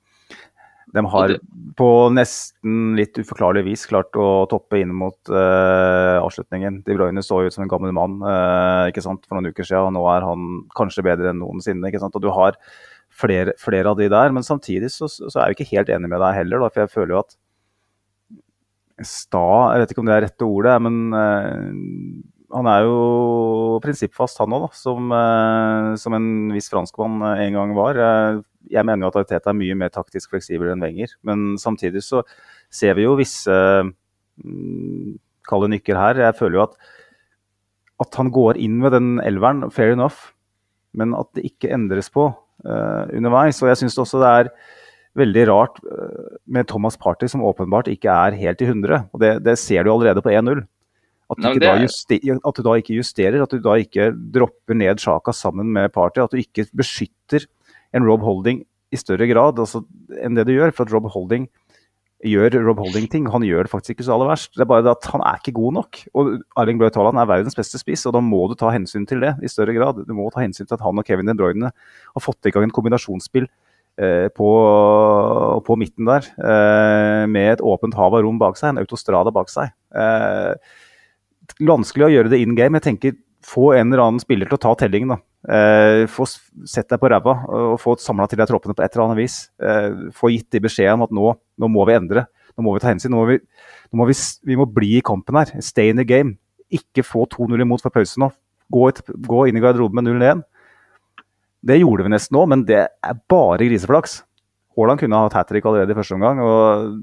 [0.97, 1.35] de har
[1.77, 6.81] på nesten litt uforklarlig vis klart å toppe inn mot eh, avslutningen.
[6.87, 9.91] De Bruyne så ut som en gammel mann eh, ikke sant, for noen uker siden.
[9.91, 11.91] og Nå er han kanskje bedre enn noensinne.
[11.91, 12.57] ikke sant, og du har
[13.13, 14.33] flere, flere, av de der.
[14.33, 16.95] Men samtidig så, så, er jeg ikke helt enig med deg heller, da, for jeg
[16.95, 17.37] føler jo at
[19.01, 21.67] sta Jeg vet ikke om det er rette ordet, men uh,
[22.53, 22.97] han er jo
[23.85, 28.01] prinsippfast, han òg, som, uh, som, en viss franskmann en gang var.
[28.71, 31.17] Jeg mener jo at Arteta er mye mer taktisk fleksibel enn Wenger.
[31.27, 32.23] Men samtidig så
[32.73, 35.17] ser vi jo visse um,
[35.49, 36.21] kalde nykker her.
[36.29, 36.77] Jeg føler jo at,
[38.05, 40.31] at han går inn med den elveren, fair enough,
[40.97, 43.63] men at det ikke endres på uh, underveis.
[43.63, 44.53] Og jeg syns også det er
[45.19, 49.09] veldig rart uh, med Thomas Party, som åpenbart ikke er helt i 100.
[49.13, 50.65] Og det, det ser du allerede på 1-0.
[51.33, 51.87] At, er...
[51.89, 56.21] at, du da ikke justerer, at du da ikke dropper ned Sjaka sammen med Party.
[56.21, 57.47] At du ikke beskytter
[57.97, 59.81] en Rob Holding i større grad altså,
[60.21, 60.75] enn det du gjør.
[60.77, 61.49] For at Rob Holding
[62.29, 63.27] gjør Rob Holding-ting.
[63.33, 64.53] Han gjør det faktisk ikke så aller verst.
[64.55, 66.03] Det er bare det at han er ikke god nok.
[66.15, 69.25] Og Arling Braut Haaland er verdens beste spiss, og da må du ta hensyn til
[69.25, 70.05] det i større grad.
[70.07, 72.69] Du må ta hensyn til at han og Kevin De Bruyne har fått i gang
[72.69, 73.62] en kombinasjonsspill eh,
[73.99, 74.51] på,
[75.67, 79.53] på, midten der, eh, med et åpent hav av rom bak seg, en autostrada bak
[79.53, 79.75] seg.
[79.95, 80.55] Eh,
[81.61, 82.81] vanskelig å gjøre det in game.
[82.81, 85.15] Jeg tenker få en eller annen spiller til å ta tellingen.
[85.15, 85.19] da.
[85.43, 89.09] Eh, få sett deg på ræva og få samla til deg troppene på et eller
[89.09, 89.51] annet vis.
[89.61, 92.27] Eh, få gitt de beskjed om at nå, nå, må vi endre.
[92.57, 93.11] Nå må vi ta hensyn.
[93.11, 93.41] Nå må vi,
[93.91, 95.51] nå må vi, vi, må bli i kampen her.
[95.61, 96.39] Stay in the game.
[96.73, 98.31] Ikke få 2-0 imot for pause nå.
[98.73, 100.45] Gå, et, gå, inn i garderoben med 0-1.
[101.63, 104.21] Det gjorde vi nesten nå, men det er bare griseflaks.
[104.77, 106.41] Haaland kunne hatt hat trick allerede i første omgang.
[106.43, 106.99] og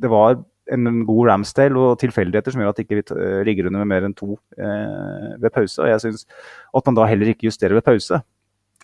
[0.00, 0.40] Det var
[0.70, 4.06] en god Ramsdale og tilfeldigheter som gjør at ikke vi ikke ligger under med mer
[4.06, 5.80] enn to eh, ved pause.
[5.82, 6.26] Og jeg syns
[6.76, 8.20] at man da heller ikke justerer ved pause.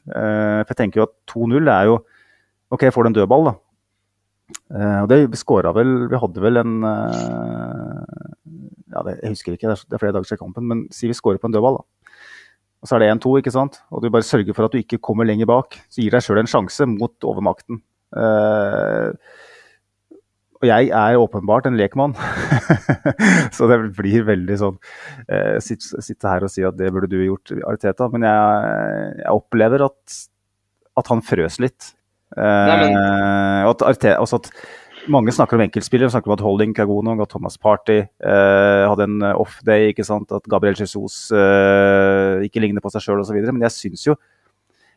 [0.07, 2.01] Eh, for jeg tenker jo at 2-0 er jo
[2.75, 3.55] OK, får du en dødball, da.
[4.71, 8.03] Eh, og det skåra vel Vi hadde vel en eh,
[8.95, 11.43] ja, det, Jeg husker ikke, det er flere dager siden kampen, men si vi skårer
[11.43, 11.87] på en dødball, da.
[12.83, 13.81] Og så er det 1-2, ikke sant?
[13.91, 15.79] og du bare sørger for at du ikke kommer lenger bak.
[15.91, 17.81] Så gir deg sjøl en sjanse mot overmakten.
[18.15, 19.13] Uh,
[20.57, 22.15] og jeg er åpenbart en lekmann,
[23.57, 27.19] så det blir veldig sånn uh, sitte, sitte, her og si at det burde du
[27.19, 28.09] gjort, Ariteta.
[28.13, 30.17] Men jeg, jeg opplever at,
[30.97, 31.93] at, han frøs litt.
[32.37, 32.97] Uh, Nei, men...
[33.69, 34.49] at Arteta, altså at
[35.13, 38.85] mange snakker om enkeltspillere, snakker om at Holding er god nok, at Thomas Party eh,
[38.87, 40.33] hadde en off-day, ikke sant?
[40.33, 43.39] at Gabriel Jesus eh, ikke ligner på seg sjøl osv.
[43.51, 44.17] Men jeg syns jo,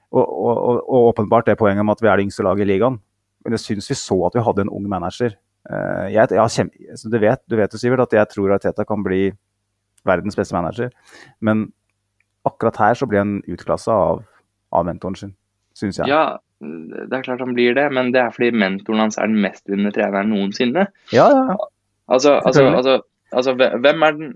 [0.10, 2.98] og, og, og, åpenbart det poenget om at vi er det yngste laget i ligaen,
[3.46, 6.70] men jeg syns vi så at vi hadde en ung manager Eh, jeg, jeg kjem,
[7.12, 9.30] du, vet, du vet Sivert, at jeg tror Arteta kan bli
[10.08, 10.92] verdens beste manager.
[11.44, 11.68] Men
[12.48, 14.24] akkurat her så blir han utklassa av,
[14.74, 15.36] av mentoren sin,
[15.78, 16.10] syns jeg.
[16.12, 19.40] Ja, det er klart han blir det, men det er fordi mentoren hans er den
[19.44, 20.90] mestvinnende treneren noensinne.
[21.16, 21.60] Ja, ja.
[22.10, 24.32] Altså, altså, altså Altså, hvem er den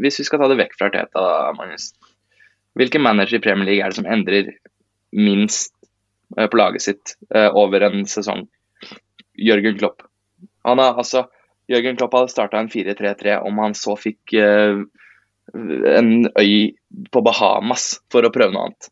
[0.00, 1.24] Hvis vi skal ta det vekk fra Teta,
[1.58, 1.90] Magnus.
[2.78, 4.52] Hvilken manager i Premier League er det som endrer
[5.16, 5.72] minst
[6.36, 8.44] eh, på laget sitt eh, over en sesong?
[9.34, 10.04] Jørgen Klopp.
[10.66, 11.24] Han har altså
[11.68, 14.84] Jørgen Klopp hadde starta en 4-3-3 om han så fikk uh,
[15.52, 16.54] en øy
[17.12, 18.88] på Bahamas for å prøve noe annet.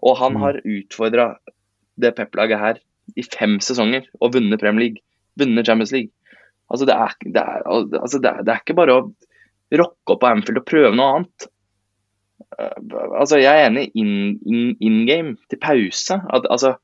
[0.00, 0.40] Og han mm.
[0.40, 1.26] har utfordra
[2.00, 2.80] det Pep-laget her
[3.16, 5.04] i fem sesonger og vunnet Premier League.
[5.38, 6.12] Vunnet Champions League.
[6.68, 7.62] Altså, det er, det er,
[8.00, 9.06] altså, det er, det er ikke bare å
[9.78, 11.48] rocke opp på Anfield og prøve noe annet.
[12.58, 14.12] Uh, altså, jeg er enig in,
[14.44, 16.20] in, in game, til pause.
[16.34, 16.74] At, altså,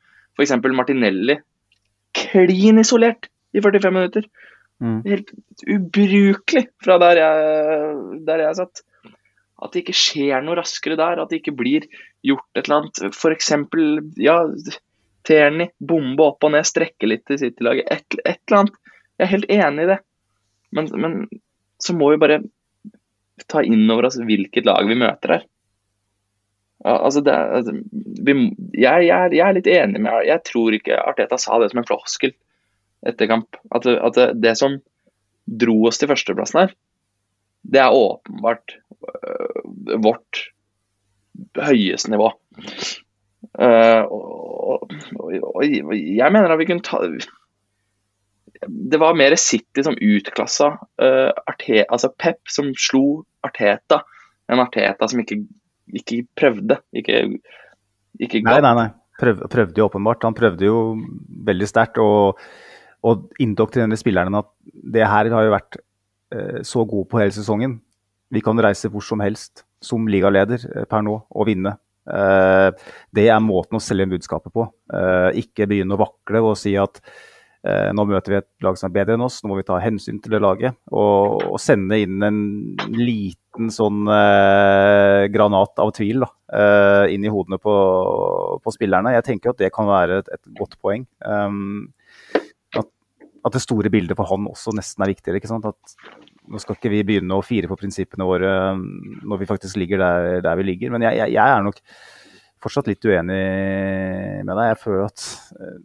[0.41, 1.39] eksempel Martinelli.
[2.17, 4.27] Klin isolert i 45 minutter.
[4.83, 5.03] Mm.
[5.07, 5.31] Helt
[5.71, 8.83] ubrukelig fra der jeg, der jeg satt.
[9.63, 11.21] At det ikke skjer noe raskere der.
[11.23, 11.87] At det ikke blir
[12.27, 13.05] gjort et eller annet.
[13.15, 13.53] F.eks.
[14.21, 14.41] ja,
[15.25, 17.89] Terni, bombe opp og ned, strekke litt til City-laget.
[17.91, 18.79] Et, et, eller annet.
[19.15, 19.99] Jeg er helt enig i det.
[20.75, 21.17] Men, men
[21.83, 22.43] så må vi bare
[23.51, 25.45] ta inn over oss hvilket lag vi møter her.
[26.85, 28.35] Altså det, altså, vi,
[28.77, 31.87] jeg, jeg, jeg, er litt enig med Jeg tror ikke Arteta sa det som en
[31.89, 32.35] floskel
[33.09, 33.57] etter kamp.
[33.73, 34.77] At, at det, det, som
[35.45, 36.75] dro oss til førsteplassen her,
[37.65, 40.49] det er åpenbart øh, vårt
[41.57, 42.31] høyeste nivå.
[43.59, 44.93] Uh, og,
[45.65, 47.01] jeg mener at vi kunne ta
[48.65, 54.01] Det var mer City som utklassa uh, Arte, altså Pep som slo Arteta,
[54.49, 55.43] enn Arteta som ikke,
[55.93, 56.81] ikke prøvde.
[56.97, 57.25] Ikke,
[58.19, 58.91] ikke nei, nei, nei.
[59.21, 60.25] Prøv, prøvde jo åpenbart.
[60.27, 60.79] Han prøvde jo
[61.47, 62.01] veldig sterkt.
[62.03, 62.41] Og,
[63.05, 64.49] og indoktrinere spillerne at
[64.97, 67.79] det her har jo vært uh, så gode på hele sesongen.
[68.33, 71.77] Vi kan reise hvor som helst som ligaleder per nå og vinne.
[72.05, 74.67] Eh, det er måten å selge budskapet på.
[74.93, 77.01] Eh, ikke begynne å vakle og si at
[77.65, 79.81] eh, nå møter vi et lag som er bedre enn oss, nå må vi ta
[79.83, 80.77] hensyn til det laget.
[80.93, 82.43] Og, og sende inn en
[82.93, 87.75] liten sånn eh, granat av tvil da, eh, inn i hodene på,
[88.61, 89.15] på, spillerne.
[89.17, 91.07] Jeg tenker at det kan være et, et godt poeng.
[91.25, 91.89] Um,
[92.75, 92.91] at,
[93.41, 95.41] at, det store bildet for han også nesten er viktigere.
[95.41, 95.71] ikke sant?
[95.73, 98.85] At nå skal ikke vi begynne å fire på prinsippene våre um,
[99.25, 100.93] når vi faktisk ligger der, der vi ligger.
[100.95, 101.81] Men jeg, jeg, jeg, er nok
[102.65, 103.43] fortsatt litt uenig
[104.45, 104.71] med deg.
[104.71, 105.27] Jeg føler at,
[105.61, 105.79] uh,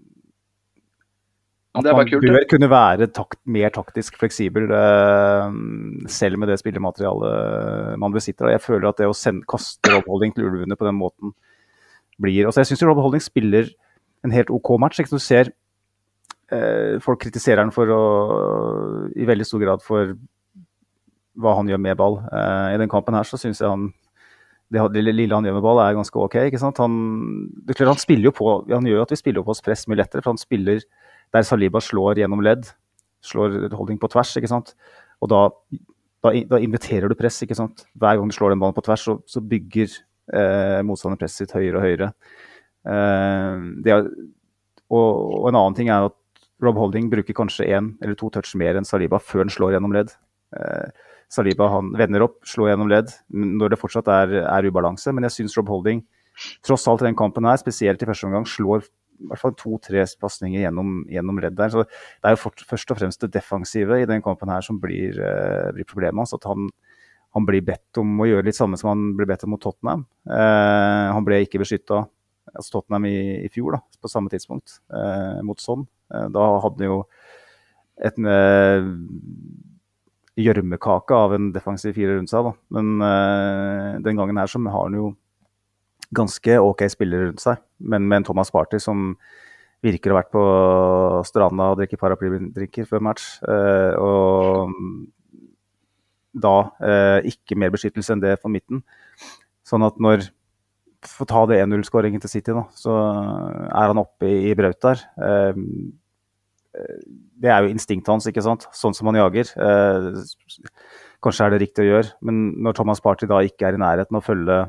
[1.79, 5.47] at man kult, bør kunne være takt, mer taktisk fleksibel uh,
[6.11, 8.51] selv med det spillematerialet man besitter.
[8.51, 11.35] Jeg føler at det å sende, kaste Rob Holding til ulvene på den måten
[12.19, 13.69] blir altså Jeg syns Rob Holding spiller
[14.27, 14.99] en helt OK match.
[14.99, 15.15] Ikke?
[15.15, 15.53] Du ser
[16.51, 18.01] uh, folk kritiserer han for å,
[19.15, 20.17] i veldig stor grad for
[21.37, 22.19] hva han gjør med ball.
[22.31, 23.89] Uh, I den kampen her så syns jeg han
[24.69, 26.35] det lille han gjør med ball, er ganske OK.
[26.45, 26.77] ikke sant?
[26.77, 26.95] Han,
[27.65, 29.87] det er klart han spiller jo på, han gjør at vi spiller på oss press
[29.89, 30.83] mye lettere, for han spiller
[31.33, 32.69] der Saliba slår gjennom ledd.
[33.25, 34.75] Slår holding på tvers, ikke sant.
[35.23, 35.41] Og da,
[36.23, 37.83] da, da inviterer du press, ikke sant.
[37.99, 41.57] Hver gang du slår den ballen på tvers, så, så bygger eh, motstanderen presset sitt
[41.57, 42.11] høyere og høyere.
[42.93, 44.07] Eh, er,
[44.89, 46.17] og, og, en annen ting er at
[46.63, 49.95] Rob Holding bruker kanskje én eller to touch mer enn Saliba før han slår gjennom
[49.95, 50.13] ledd.
[50.55, 55.13] Eh, Saliba han vender opp, slår gjennom ledd når det fortsatt er, er ubalanse.
[55.13, 56.01] Men jeg syns Rob Holding,
[56.65, 58.87] tross alt i den kampen her, spesielt i første omgang, slår
[59.19, 61.71] i hvert fall to-tre pasninger gjennom, gjennom ledd der.
[61.73, 65.19] Så det er jo først og fremst det defensive i den kampen her som blir,
[65.19, 66.33] uh, blir problemet hans.
[66.37, 66.69] At han,
[67.35, 70.07] han, blir bedt om å gjøre litt samme som han ble bedt om mot Tottenham.
[70.29, 72.05] Uh, han ble ikke beskytta
[72.55, 75.85] altså Tottenham i, i, fjor, da, på samme tidspunkt, uh, mot sånn.
[76.09, 77.03] da hadde han jo
[78.01, 78.15] et
[80.39, 82.47] gjørmekake av en defensiv fire rundt seg.
[82.47, 82.53] Da.
[82.75, 85.11] Men uh, den gangen her så har han jo
[86.15, 89.13] ganske OK spillere rundt seg, men med en Thomas Party som
[89.85, 90.43] virker å ha vært på
[91.29, 93.37] stranda og drikke paraplydrinker før match.
[93.45, 94.73] Uh, og
[96.39, 98.83] da uh, ikke mer beskyttelse enn det for midten.
[99.67, 100.29] Sånn at når
[100.99, 104.81] For å ta det 1-0-skåringen til City, da, så er han oppe i, i braut
[104.83, 104.99] der.
[107.39, 108.67] Det er jo instinktet hans, ikke sant?
[108.75, 109.51] sånn som han jager.
[109.55, 110.19] Eh,
[111.23, 114.19] kanskje er det riktig å gjøre, men når Thomas Party da ikke er i nærheten
[114.19, 114.61] å følge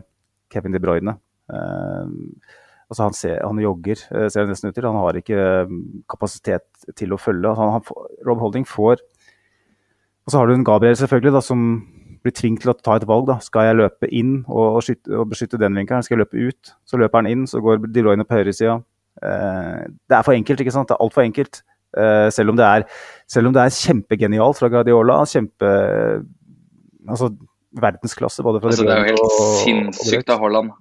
[0.50, 1.14] Kevin De Bruyne
[1.52, 2.58] eh,
[2.90, 4.88] altså han, ser, han jogger, eh, ser det nesten ut til.
[4.88, 5.78] Han har ikke eh,
[6.10, 6.66] kapasitet
[6.98, 7.46] til å følge.
[7.48, 8.98] Altså han, han, Rob Holding får
[10.26, 11.62] Og så har du en Gabriel selvfølgelig da, som
[12.20, 13.26] blir tvunget til å ta et valg.
[13.30, 13.38] da.
[13.42, 16.04] Skal jeg løpe inn og, og, skytte, og beskytte den vinkelen?
[16.04, 16.74] Skal jeg løpe ut?
[16.84, 18.80] Så løper han inn, så går De Bruyne på høyresida.
[19.22, 20.90] Eh, det er for enkelt, ikke sant?
[20.90, 21.62] Det er altfor enkelt.
[21.96, 22.84] Uh, selv, om det er,
[23.30, 25.22] selv om det er kjempegenialt fra Guardiola.
[25.28, 25.72] Kjempe
[27.10, 27.30] Altså
[27.80, 28.42] verdensklasse.
[28.44, 30.74] både fra altså, Det er jo helt og, sinnssykt av Haaland.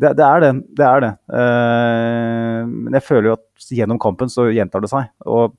[0.00, 0.52] Det, det, er det.
[0.78, 1.10] det, er det.
[1.28, 5.12] Uh, men jeg føler jo at gjennom kampen så gjentar det seg.
[5.28, 5.54] Og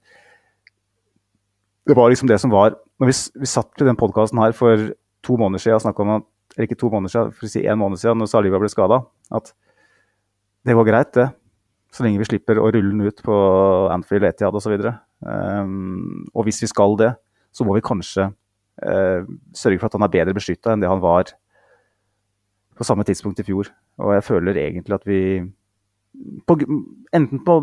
[1.87, 4.89] det var liksom det som var når vi, vi satt i den podkasten her for
[5.23, 7.63] to måneder siden og snakka om at eller ikke to måneder siden, for å si
[7.65, 8.99] en måned siden, når Saliba ble skada,
[9.33, 9.53] at
[10.67, 11.27] det går greit, det.
[11.93, 13.35] Så lenge vi slipper å rulle den ut på
[13.93, 14.73] Anfield, Etiad osv.
[15.21, 17.11] Um, og hvis vi skal det,
[17.53, 21.03] så må vi kanskje uh, sørge for at han er bedre beskytta enn det han
[21.03, 21.35] var
[22.73, 23.69] på samme tidspunkt i fjor.
[24.01, 25.21] Og jeg føler egentlig at vi
[26.49, 26.57] på,
[27.13, 27.55] Enten på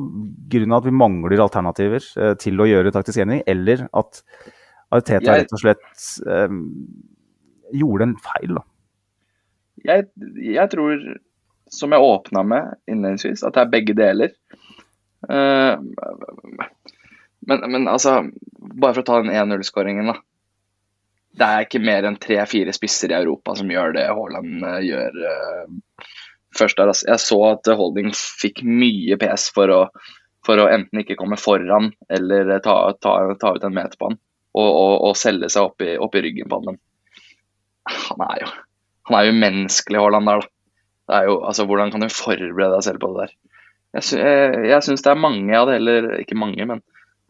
[0.50, 4.22] grunn av at vi mangler alternativer uh, til å gjøre taktisk endring, eller at
[4.94, 6.62] Ariteta rett og slett um,
[7.74, 8.62] gjorde en feil.
[9.86, 10.06] Jeg,
[10.42, 11.02] jeg tror,
[11.70, 14.32] som jeg åpna med innledningsvis, at det er begge deler.
[15.30, 15.78] Uh,
[17.46, 18.24] men, men, altså,
[18.58, 20.18] bare for å ta den 1-0-skåringen, da.
[21.40, 25.20] Det er ikke mer enn tre-fire spisser i Europa som gjør det Haaland uh, gjør
[25.22, 26.08] uh,
[26.58, 26.90] først der.
[26.90, 27.06] Altså.
[27.12, 29.84] Jeg så at Holding fikk mye pes for å,
[30.46, 34.18] for å enten ikke komme foran eller ta, ta, ta ut en meter på han
[34.58, 36.74] og, og, og selge seg opp i, opp i ryggen på han.
[36.74, 38.50] Men han er jo
[39.10, 40.54] han er jo menneskelig, Haaland der, da.
[41.10, 43.32] Det er jo, altså, hvordan kan du forberede deg selv på det der?
[43.98, 46.82] Jeg, sy jeg, jeg syns det er mange jeg hadde heller Ikke mange, men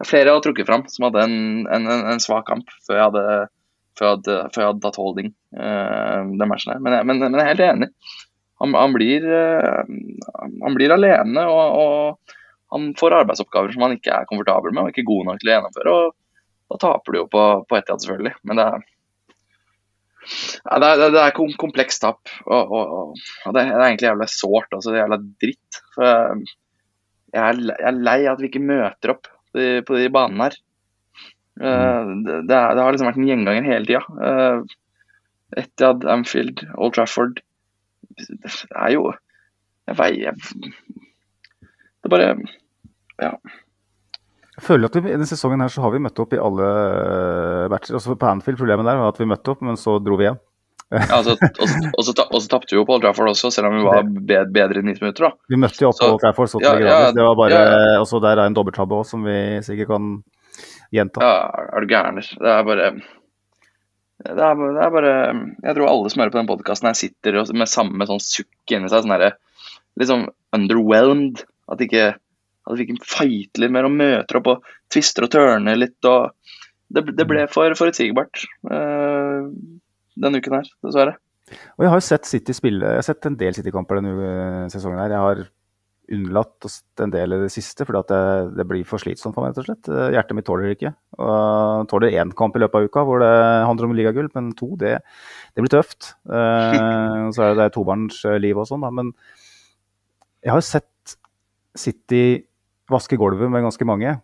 [0.05, 1.33] flere jeg hadde trukket fram som hadde en,
[1.65, 3.23] en, en, svak kamp før jeg hadde,
[3.97, 6.79] før jeg hadde, før jeg hadde tatt holding uh, den matchen her.
[6.81, 7.89] Men, men, men, jeg er helt enig.
[8.61, 12.37] Han, han, blir, uh, han blir, alene, og, og,
[12.73, 15.55] han får arbeidsoppgaver som han ikke er komfortabel med og ikke god nok til å
[15.55, 15.93] gjennomføre.
[15.93, 18.33] og Da taper du jo på, på ett selvfølgelig.
[18.47, 18.89] Men det er
[20.21, 22.31] ja, det, er, det er komplekst tap.
[22.45, 24.69] Og, og, og, det, er egentlig jævla sårt.
[24.71, 25.79] Altså, det er jævla dritt.
[25.95, 26.09] For
[27.31, 30.59] jeg er, jeg er lei at vi ikke møter opp på de, banene her.
[31.61, 34.03] Uh, det, det, har liksom vært en gjenganger hele tida.
[34.15, 34.77] Uh,
[35.57, 37.41] Etiad, Amfield, Old Trafford
[38.17, 39.09] Det er jo
[39.89, 42.29] Jeg veier Det er bare
[43.21, 43.33] Ja.
[44.61, 47.67] Jeg føler at vi, denne sesongen her så har vi møtt opp i alle eh,
[47.73, 47.95] matcher.
[47.97, 50.37] Også på Anfield problemet der var at vi møtte opp, men så dro vi hjem.
[50.91, 51.33] ja, altså,
[51.97, 52.13] og så
[52.51, 54.05] tapte vi jo på Old Trafford også, selv om vi var
[54.53, 55.25] bedre i 90 minutter.
[55.25, 55.31] da.
[55.49, 57.07] Vi møtte jo opp på Old Trafford så til ja, grader.
[57.07, 60.13] Ja, det var bare, ja, også Der er en dobbelttabbe òg, som vi sikkert kan
[60.93, 61.25] gjenta.
[61.25, 62.21] Ja, er du gæren?
[62.21, 62.93] Det er bare
[64.21, 65.13] det er, det er, bare
[65.65, 69.07] Jeg tror alle som hører på den podkasten, sitter med samme sånn sukk inni seg.
[69.07, 69.39] sånn her,
[69.97, 71.47] Litt sånn underwhelmed.
[71.71, 72.11] At ikke
[72.67, 75.97] at vi ikke fighter litt mer og møter opp og tvister og tørner litt.
[76.05, 76.31] og
[76.91, 79.47] Det, det ble for forutsigbart uh,
[80.21, 81.17] denne uken her, dessverre.
[81.77, 85.01] Og Jeg har jo sett City spille, jeg har sett en del City-kamper denne sesongen.
[85.01, 85.15] her.
[85.15, 85.43] Jeg har
[86.11, 86.67] unnlatt
[86.99, 88.21] en del i det siste, fordi det,
[88.57, 89.53] det, blir for slitsomt for meg.
[89.53, 89.89] rett og slett.
[89.91, 90.93] Eh, hjertet mitt tåler ikke.
[91.17, 93.31] Og tåler én kamp i løpet av uka hvor det
[93.67, 94.97] handler om ligagull, men to, det,
[95.55, 96.13] det blir tøft.
[96.27, 98.91] Uh, så er det, det tobarnsliv og sånn, da.
[99.01, 99.13] Men
[100.41, 101.17] jeg har jo sett
[101.77, 102.23] City
[102.91, 104.15] vaske gulvet med ganske mange.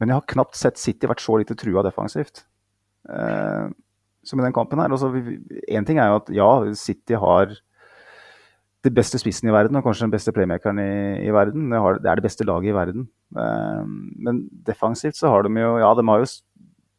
[0.00, 2.44] Men jeg har knapt sett City vært så lite trua defensivt
[3.08, 3.66] eh,
[4.24, 4.92] som i den kampen her.
[5.68, 7.52] Én ting er jo at ja, City har
[8.80, 10.92] det beste spissen i verden og kanskje den beste playmakeren i,
[11.26, 11.68] i verden.
[11.68, 13.10] Det, har, det, er det beste laget i verden.
[13.36, 13.82] Eh,
[14.24, 16.32] men defensivt så har de jo Ja, de har jo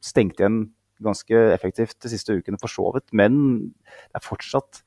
[0.02, 0.64] stengt igjen
[1.02, 3.10] ganske effektivt de siste ukene, for så vidt.
[3.18, 3.34] Men
[3.82, 4.84] det er fortsatt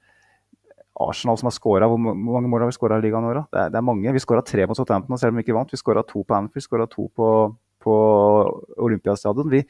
[1.01, 3.42] Arsenal som har skåra Hvor mange mål har vi skåra i ligaen i år?
[3.51, 4.14] Det, det, er mange.
[4.14, 5.72] Vi skåra tre mot Southampton, selv om vi ikke vant.
[5.72, 7.28] Vi skåra to på Anfield, skåra to på,
[7.82, 7.97] på
[8.86, 9.51] Olympiastadion.
[9.51, 9.64] Vi,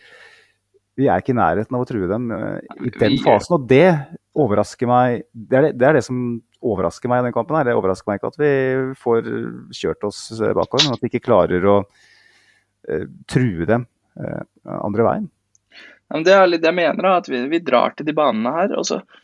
[1.01, 3.57] vi, er ikke i nærheten av å true dem uh, i den fasen.
[3.57, 3.89] Og det
[4.37, 6.21] overrasker meg det er det, det er det, som
[6.65, 7.57] overrasker meg i den kampen.
[7.57, 7.71] her.
[7.71, 8.53] Det overrasker meg ikke at vi
[9.01, 9.33] får
[9.81, 13.89] kjørt oss bakover, men at vi ikke klarer å uh, true dem
[14.21, 14.45] uh,
[14.77, 15.29] andre veien.
[16.21, 18.77] det er litt det jeg mener, at vi, vi drar til de banene her.
[18.77, 19.23] og så Eh,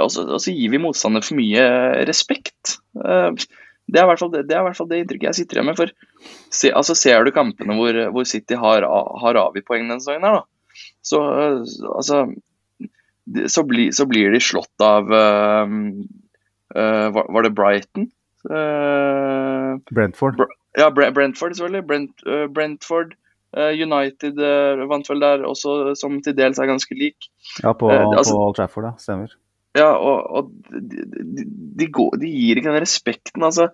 [0.00, 1.66] og så, og så gir vi motstander for mye
[2.08, 2.78] respekt.
[2.96, 3.44] Eh,
[3.84, 4.56] det er i hvert fall det, det,
[4.90, 5.76] det inntrykket jeg sitter igjen med.
[5.76, 5.92] for
[6.48, 8.86] se, altså Ser du kampene hvor, hvor City har,
[9.20, 11.20] har avgitt poeng denne sesongen, her, da, så,
[11.92, 12.22] altså,
[13.52, 15.74] så, bli, så, blir de slått av uh,
[16.76, 18.08] uh, Var det Brighton?
[18.48, 20.40] Uh, Brentford.
[20.80, 21.86] ja, Brentford, selvfølgelig.
[21.88, 22.26] Brent,
[22.56, 23.14] Brentford.
[23.54, 24.40] United
[24.90, 27.28] vant vel der også, som til dels er ganske lik.
[27.62, 28.90] Ja, på, altså, på Old Trafford, da.
[28.98, 29.36] Stemmer.
[29.74, 31.44] Ja, og, og de,
[31.74, 33.42] de, går, de, gir ikke den respekten.
[33.42, 33.68] altså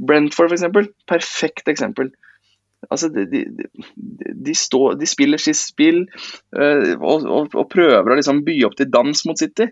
[0.00, 0.88] Brentford, for eksempel.
[1.10, 2.08] Perfekt eksempel.
[2.90, 6.00] Altså, de, står, de spiller sitt spill
[6.56, 9.68] uh, og, og, og, prøver å liksom by opp til dans mot City.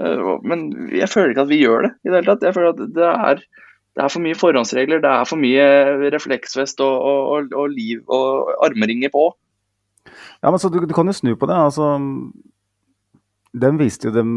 [0.00, 2.46] Uh, men jeg føler ikke at vi gjør det i det hele tatt.
[2.46, 3.42] Jeg føler at det er,
[3.98, 5.66] det er for mye forhåndsregler, det er for mye
[6.14, 9.26] refleksvest og, og liv og armringer på.
[10.42, 11.58] Ja, men så du, du kan jo snu på det.
[11.58, 11.98] altså
[13.52, 14.30] den viste jo dem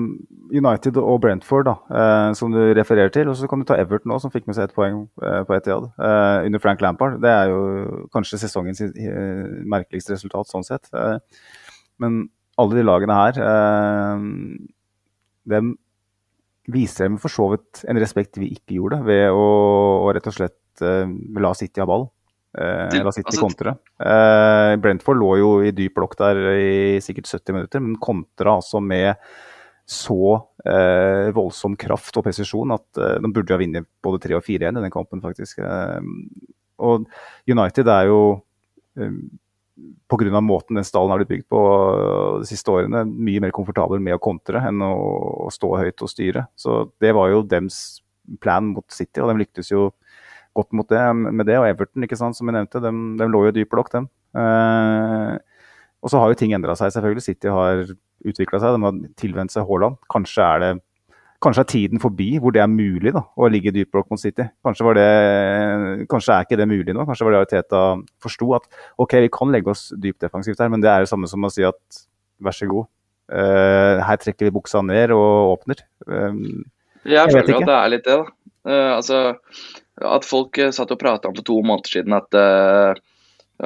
[0.52, 3.30] United og Brentford, da, eh, som du refererer til.
[3.32, 5.56] Og så kan du ta Everton òg, som fikk med seg et poeng eh, på
[5.56, 7.22] Etiad eh, under Frank Lampard.
[7.24, 10.92] Det er jo kanskje sesongens eh, merkeligste resultat sånn sett.
[10.92, 11.16] Eh,
[12.04, 12.26] men
[12.60, 14.28] alle de lagene her eh,
[15.56, 15.76] dem
[16.72, 19.48] viser dem for så vidt en respekt vi ikke gjorde, ved å,
[20.04, 22.10] å rett og slett la City ha ball.
[22.56, 23.76] Eh, la City Altså- kontre.
[24.00, 28.82] Eh, Brentford lå jo i dyp blokk der i sikkert 70 minutter, men kontra altså
[28.82, 29.16] med
[29.86, 34.46] så eh, voldsom kraft og presisjon at eh, de burde ha vunnet både 3 og
[34.46, 35.60] 4 igjen i den kampen, faktisk.
[35.60, 36.00] Eh,
[36.80, 37.06] og
[37.48, 38.22] United er jo
[38.98, 39.12] eh,
[40.10, 40.42] pga.
[40.42, 44.16] måten den stallen har blitt bygd på øh, de siste årene, mye mer komfortabel med
[44.16, 44.96] å kontre enn å,
[45.46, 46.48] å stå høyt og styre.
[46.56, 48.02] Så det var jo dems
[48.42, 49.92] plan mot City, og de lyktes jo
[50.56, 51.60] godt mot det, med det.
[51.62, 54.10] Og Everton, ikke sant, som jeg nevnte, de, de lå jo i dyp blokk, dem.
[54.38, 55.36] Eh,
[56.06, 57.26] og så har jo ting endra seg, selvfølgelig.
[57.26, 57.86] City har
[58.26, 59.98] utvikla seg, de har tilvent seg Haaland.
[60.12, 60.74] Kanskje er det
[61.44, 64.22] Kanskje er tiden forbi hvor det er mulig da, å ligge i dyp blokk mot
[64.22, 64.48] City.
[64.66, 67.04] Kanskje, var det, kanskje er ikke det mulig nå.
[67.06, 67.82] Kanskje var det Teta
[68.24, 68.66] forsto at
[69.04, 71.52] ok, vi kan legge oss dypt defensivt her, men det er det samme som å
[71.54, 72.00] si at
[72.42, 72.88] vær så god,
[73.36, 75.84] uh, her trekker vi buksa ned og åpner.
[76.08, 76.64] Um,
[77.04, 78.36] Jeg Jeg føler jo at det er litt det, da.
[78.66, 79.20] Uh, altså,
[80.02, 82.98] at folk eh, satt og prata om for to måneder siden at, eh,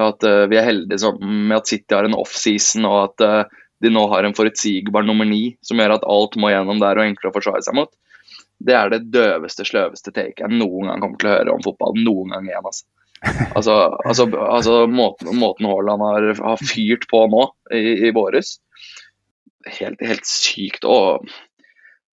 [0.09, 3.49] at eh, vi er heldige med at City har en offseason, og at
[3.79, 7.07] de nå har en forutsigbar nummer ni som gjør at alt må gjennom der og
[7.07, 7.91] enklere å forsvare seg mot.
[8.59, 11.95] Det er det døveste, sløveste taket jeg noen gang kommer til å høre om fotball.
[12.03, 12.85] Noen gang igjen, altså.
[13.55, 13.73] Altså,
[14.07, 18.57] altså, altså måten, måten Haaland har, har fyrt på nå i, i våres.
[19.79, 20.87] Helt, helt sykt.
[20.87, 21.27] Og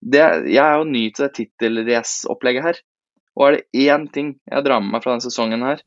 [0.02, 2.80] det, jeg er jo ny til det tittelrace-opplegget her.
[3.37, 5.82] Og er det én ting jeg drar med meg fra denne sesongen her,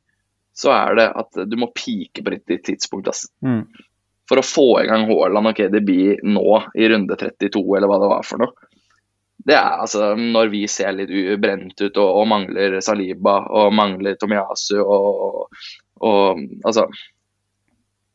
[0.56, 3.08] så er det at du må pike på riktig tidspunkt.
[3.10, 3.26] ass.
[3.44, 3.64] Mm.
[4.30, 5.92] For å få i gang Haaland og KDB
[6.22, 8.68] nå i runde 32, eller hva det var for noe.
[9.40, 14.18] Det er altså når vi ser litt brent ut og, og mangler Saliba og mangler
[14.20, 15.62] Tomiyasu og, og,
[16.04, 16.86] og Altså.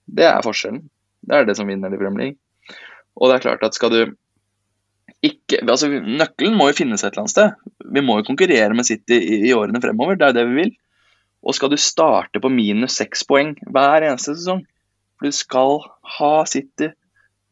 [0.06, 0.84] Det er forskjellen.
[1.26, 2.78] Det er det som vinner i Premier League.
[3.18, 4.02] Og det er klart at skal du
[5.26, 7.54] ikke altså Nøkkelen må jo finnes et eller annet sted.
[7.96, 10.18] Vi må jo konkurrere med City i, i årene fremover.
[10.20, 10.72] Det er jo det vi vil.
[11.46, 14.64] Og skal du starte på minus seks poeng hver eneste sesong
[15.24, 15.80] du skal
[16.18, 16.90] ha City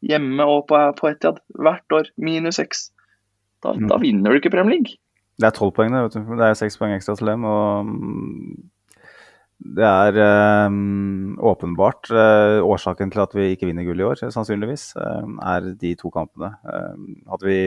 [0.04, 2.10] hjemme og på, på Etiad hvert år.
[2.20, 2.90] Minus seks.
[3.64, 3.88] Da, Mm.
[3.88, 4.98] da vinner du ikke Premier League.
[5.40, 6.02] Det er tolv poeng, det.
[6.04, 6.36] vet du.
[6.38, 7.46] Det er seks poeng ekstra til dem.
[7.48, 8.58] og mm,
[9.60, 10.72] Det er øh,
[11.40, 15.96] åpenbart øh, årsaken til at vi ikke vinner gull i år, sannsynligvis, øh, er de
[15.96, 16.52] to kampene.
[17.30, 17.60] Hadde vi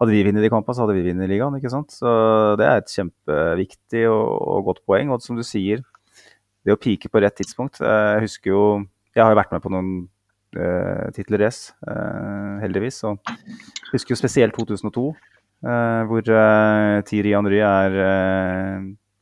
[0.00, 1.56] hadde vi vunnet de kampene, så hadde vi vunnet ligaen.
[1.56, 1.92] ikke sant?
[1.92, 2.10] Så
[2.56, 5.10] Det er et kjempeviktig og, og godt poeng.
[5.12, 5.82] Og som du sier,
[6.64, 8.62] det å pike på rett tidspunkt Jeg husker jo
[9.16, 9.92] Jeg har jo vært med på noen
[10.56, 11.72] uh, tittelrace,
[12.62, 13.02] heldigvis.
[13.08, 15.06] Og jeg husker jo spesielt 2002,
[15.66, 17.96] eh, hvor uh, Thierry Henry er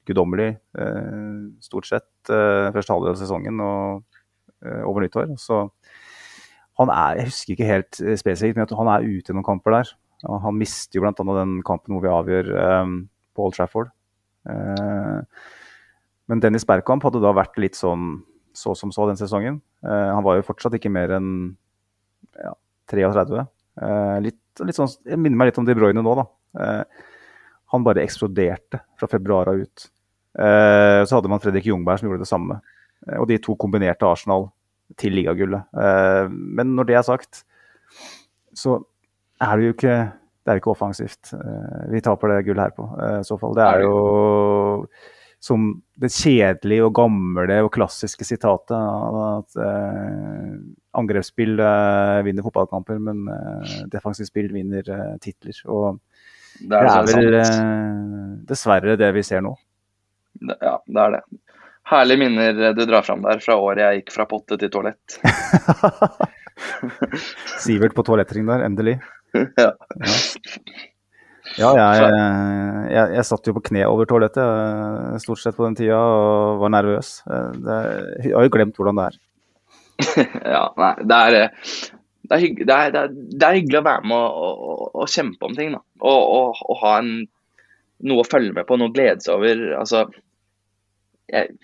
[0.09, 0.51] guddommelig
[0.81, 4.03] eh, stort sett uh, første halvdel av sesongen og
[4.65, 5.35] eh, over nyttår.
[5.41, 5.67] Så
[6.79, 9.79] han er, Jeg husker ikke helt eh, spesifikt, men han er ute i noen kamper
[9.79, 9.95] der.
[10.27, 11.15] Han mister jo bl.a.
[11.15, 12.93] den kampen hvor vi avgjør eh,
[13.35, 13.93] på Old Trafford.
[14.49, 15.45] Eh,
[16.29, 18.19] men Dennis Bergkamp hadde da vært litt sånn
[18.59, 19.61] så som så den sesongen.
[19.87, 21.31] Eh, han var jo fortsatt ikke mer enn
[22.39, 22.55] ja,
[22.91, 23.45] 33.
[23.79, 26.27] Eh, litt, litt sånn, jeg minner meg litt om De Bruyne nå, da.
[26.59, 27.07] Eh,
[27.75, 29.89] han bare eksploderte fra februar av ut.
[30.39, 32.61] Eh, så hadde man Fredrik Jungberg som gjorde det samme.
[33.07, 34.49] Eh, og de to kombinerte Arsenal
[34.99, 35.67] til ligagullet.
[35.75, 37.43] Eh, men når det er sagt,
[38.57, 38.79] så
[39.43, 39.99] er det jo ikke
[40.49, 41.31] det er jo ikke offensivt.
[41.93, 43.53] Vi taper det gullet her på, i så fall.
[43.53, 44.87] Det er jo
[45.45, 45.67] som
[46.01, 49.59] det kjedelige og gamle og klassiske sitatet at
[50.97, 51.61] angrepsspill
[52.25, 53.29] vinner fotballkamper, men
[53.93, 54.89] defensivt spill vinner
[55.21, 55.61] titler.
[55.69, 56.01] Og
[56.65, 57.39] Det er, er vel
[58.49, 59.53] dessverre det vi ser nå.
[60.41, 61.23] Ja, det er det.
[61.89, 65.19] Herlige minner du drar fram der fra året jeg gikk fra potte til toalett.
[67.65, 68.99] Sivert på toalettring der, endelig.
[69.63, 69.71] ja.
[71.57, 72.09] Ja, jeg,
[72.93, 76.61] jeg, jeg satt jo på kne over toalettet eh, stort sett på den tida og
[76.63, 77.15] var nervøs.
[77.25, 77.79] Eh, Det,
[78.27, 79.17] jeg har jo glemt hvordan det er.
[80.55, 81.73] ja, nei, det er, eh,
[82.29, 85.49] det er, hygg, det er, det er, hyggelig å være med og, og, og kjempe
[85.49, 85.73] om ting.
[85.75, 85.83] Da.
[86.05, 87.13] Og, og, og ha en,
[88.07, 89.65] noe å følge med på, noe å glede seg over.
[89.81, 90.05] Altså,
[91.33, 91.55] jeg,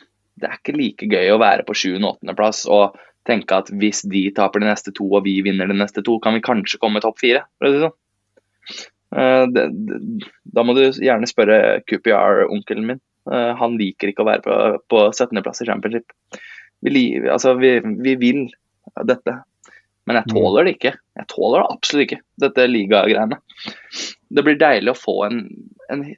[0.41, 1.97] det er ikke like gøy å være på 7.
[1.99, 2.37] og 8.
[2.39, 2.97] plass og
[3.29, 6.37] tenke at hvis de taper de neste to og vi vinner de neste to, kan
[6.37, 7.45] vi kanskje komme topp fire.
[7.63, 7.95] sånn.
[9.15, 9.45] Eh,
[10.57, 13.01] da må du gjerne spørre QPR-onkelen min.
[13.31, 14.59] Eh, han liker ikke å være på,
[14.93, 15.41] på 17.
[15.45, 16.13] plass i championship.
[16.85, 18.43] Vi, altså, vi, vi vil
[19.09, 19.39] dette,
[20.05, 20.93] men jeg tåler det ikke.
[21.17, 23.41] Jeg tåler det absolutt ikke, dette ligagreiene.
[24.35, 25.47] Det blir deilig å få en,
[25.93, 26.09] en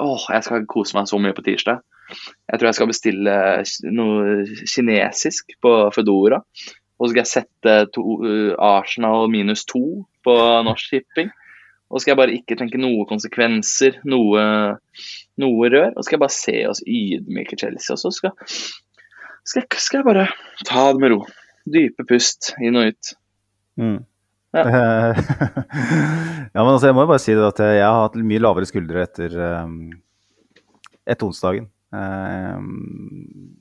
[0.00, 1.82] Åh, jeg skal kose meg så mye på tirsdag.
[2.10, 3.34] Jeg tror jeg skal bestille
[3.94, 6.40] noe kinesisk på Foodora.
[7.00, 10.34] Og så skal jeg sette to, uh, Arsenal minus to på
[10.66, 11.30] Norsk shipping.
[11.90, 14.42] Og så skal jeg bare ikke tenke noe konsekvenser, noe,
[15.40, 15.88] noe rør.
[15.94, 17.96] Og så skal jeg bare se oss ydmyke Chelsea.
[17.96, 18.36] Og så skal,
[19.48, 20.28] skal, skal, jeg, bare
[20.68, 21.24] ta det med ro.
[21.70, 23.10] Dype pust inn og ut.
[23.80, 23.98] Mm.
[24.54, 24.62] Ja.
[24.68, 26.60] ja.
[26.60, 29.04] men altså, jeg må jo bare si det at jeg har hatt mye lavere skuldre
[29.08, 29.34] etter,
[29.64, 29.76] um,
[31.08, 31.66] etter onsdagen.
[31.90, 33.56] Um,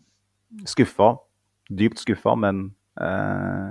[0.69, 1.15] skuffa.
[1.69, 2.63] Dypt skuffa, men
[3.01, 3.69] eh,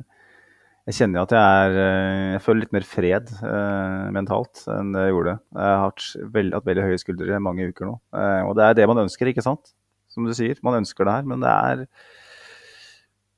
[0.89, 5.03] jeg kjenner at jeg er eh, Jeg føler litt mer fred eh, mentalt enn det
[5.05, 5.35] jeg gjorde.
[5.53, 6.07] Jeg har hatt
[6.37, 7.99] veldig, hatt veldig høye skuldre i mange uker nå.
[8.17, 9.75] Eh, og det er det man ønsker, ikke sant?
[10.09, 10.57] Som du sier.
[10.65, 11.83] Man ønsker det her, men det er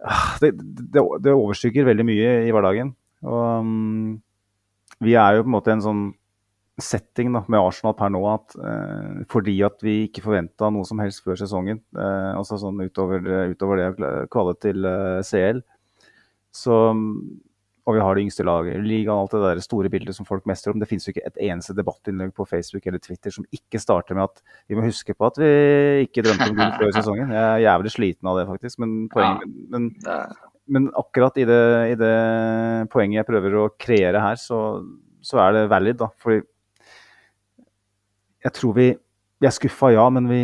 [0.06, 2.94] uh, det, det, det, overskygger veldig mye i hverdagen.
[3.26, 4.12] Og um,
[5.02, 6.06] vi er jo på en måte en sånn
[6.84, 8.56] setting da, med Arsenal per nå at
[9.30, 13.90] fordi at vi ikke forventa noe som helst før sesongen, altså sånn utover, utover det
[13.92, 14.88] å kvale til
[15.26, 15.62] CL,
[16.50, 16.76] så,
[17.86, 20.46] og vi har det yngste laget i ligaen, alt det der store bildet som folk
[20.50, 20.80] mestrer om.
[20.82, 24.26] Det finnes jo ikke et eneste debattinnlegg på Facebook eller Twitter som ikke starter med
[24.26, 25.50] at vi må huske på at vi
[26.06, 27.34] ikke drømte om gull før sesongen.
[27.34, 28.82] Jeg er jævlig sliten av det, faktisk.
[28.82, 29.90] Men, poenget, men,
[30.70, 31.62] men akkurat i det,
[31.94, 32.14] i det,
[32.92, 34.60] poenget jeg prøver å kreere her, så,
[35.22, 36.10] så er det valid, da.
[36.22, 36.42] Fordi
[38.44, 38.90] jeg tror vi
[39.40, 40.40] Vi er skuffa, ja, men vi,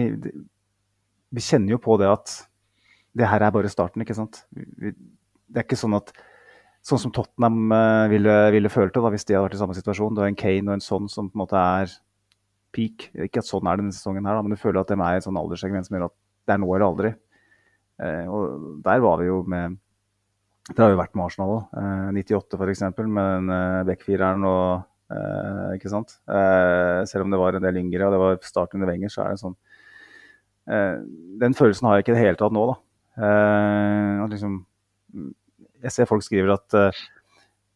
[1.29, 2.31] vi kjenner jo på det at
[3.13, 4.39] det her er bare starten, ikke sant.
[4.57, 4.95] Vi,
[5.53, 6.15] det er ikke sånn at
[6.87, 9.75] Sånn som Tottenham uh, ville, ville følt det da, hvis de hadde vært i samme
[9.75, 10.15] situasjon.
[10.15, 11.91] Du har en Kane og en sånn som på en måte er
[12.77, 13.09] peak.
[13.27, 15.17] Ikke at sånn er det denne sesongen, her, da, men du føler at de er
[15.17, 16.15] i en sånn alderssegment som gjør at
[16.47, 17.11] det er nå eller aldri.
[18.07, 19.79] Eh, og der var vi jo med
[20.69, 21.75] Det har vi vært med Arsenal òg.
[21.79, 22.85] Eh, 98 f.eks.
[22.99, 26.19] med den eh, backfireren og uh, Ikke sant?
[26.27, 29.35] selv om det var en del yngre og det var starten under Wenger, så er
[29.35, 29.57] det sånn
[31.43, 34.27] Den følelsen har jeg ikke i det hele tatt nå, da.
[34.33, 34.65] liksom
[35.87, 37.05] jeg ser folk skriver at uh,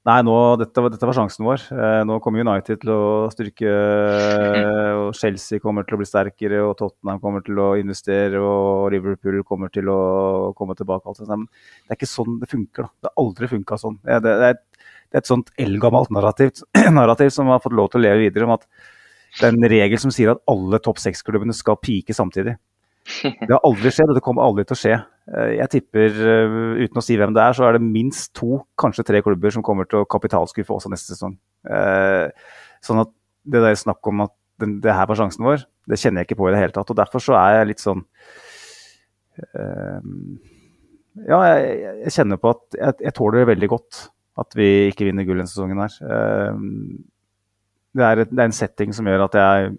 [0.08, 1.60] Nei, nå, dette, dette, var sjansen vår.
[1.76, 6.62] Uh, nå kommer United til å styrke, uh, og Chelsea kommer til å bli sterkere,
[6.64, 9.98] og Tottenham kommer til å investere, og Liverpool kommer til å
[10.56, 11.04] komme tilbake.
[11.04, 11.28] Altså.
[11.28, 12.88] Men det er ikke sånn det funker.
[12.88, 12.90] Da.
[12.96, 14.00] Det har aldri funka sånn.
[14.00, 14.64] Det, det, er et,
[15.10, 16.62] det, er et, sånt eldgammelt narrativ,
[17.00, 18.66] narrativ som har fått lov til å leve videre, om at
[19.38, 22.56] det er en regel som sier at alle topp seks-klubbene skal pike samtidig.
[23.22, 24.96] Det har aldri skjedd, og det kommer aldri til å skje.
[25.30, 28.60] Eh, jeg tipper, eh, uten å si hvem det er, så er det minst to,
[28.80, 31.36] kanskje tre klubber som kommer til å kapitalskuffe også neste sesong.
[31.70, 32.28] Eh,
[32.84, 33.12] sånn at
[33.50, 36.48] det der snakk om at det her var sjansen vår, det kjenner jeg ikke på
[36.50, 36.90] i det hele tatt.
[36.92, 38.04] Og derfor så er jeg litt sånn
[41.24, 44.00] Ja, jeg, kjenner på at jeg, jeg, tåler det veldig godt
[44.38, 45.96] at vi ikke vinner gull denne sesongen her.
[47.90, 49.72] Det er, et, det er en setting som gjør at jeg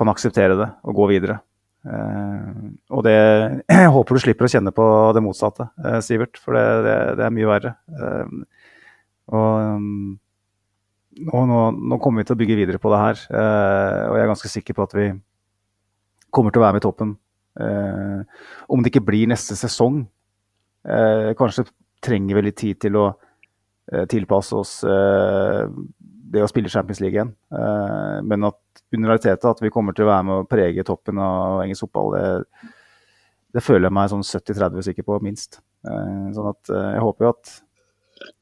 [0.00, 1.38] kan akseptere det og gå videre.
[1.80, 3.14] Uh, og det
[3.72, 4.84] Jeg håper du slipper å kjenne på
[5.16, 7.72] det motsatte, uh, Sivert, for det, det, det, er mye verre.
[9.30, 9.80] Og
[11.20, 14.30] nå, nå, nå, kommer vi til å bygge videre på det her, og jeg er
[14.30, 15.06] ganske sikker på at vi
[16.34, 17.12] kommer til å være med i toppen.
[18.70, 20.00] om det ikke blir neste sesong,
[21.38, 21.66] kanskje
[22.00, 23.08] trenger vi litt tid til å
[24.10, 24.72] tilpasse oss
[26.30, 27.32] det å spille Champions League igjen.
[27.52, 31.18] Uh, men at under realiteten at vi kommer til å være med å prege toppen
[31.22, 32.68] av engelsk fotball, det,
[33.56, 35.60] det føler jeg meg sånn 70-30 sikker på, minst.
[35.86, 37.56] Uh, sånn at uh, jeg håper jo at,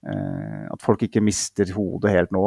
[0.08, 2.40] at folk ikke mister hodet helt nå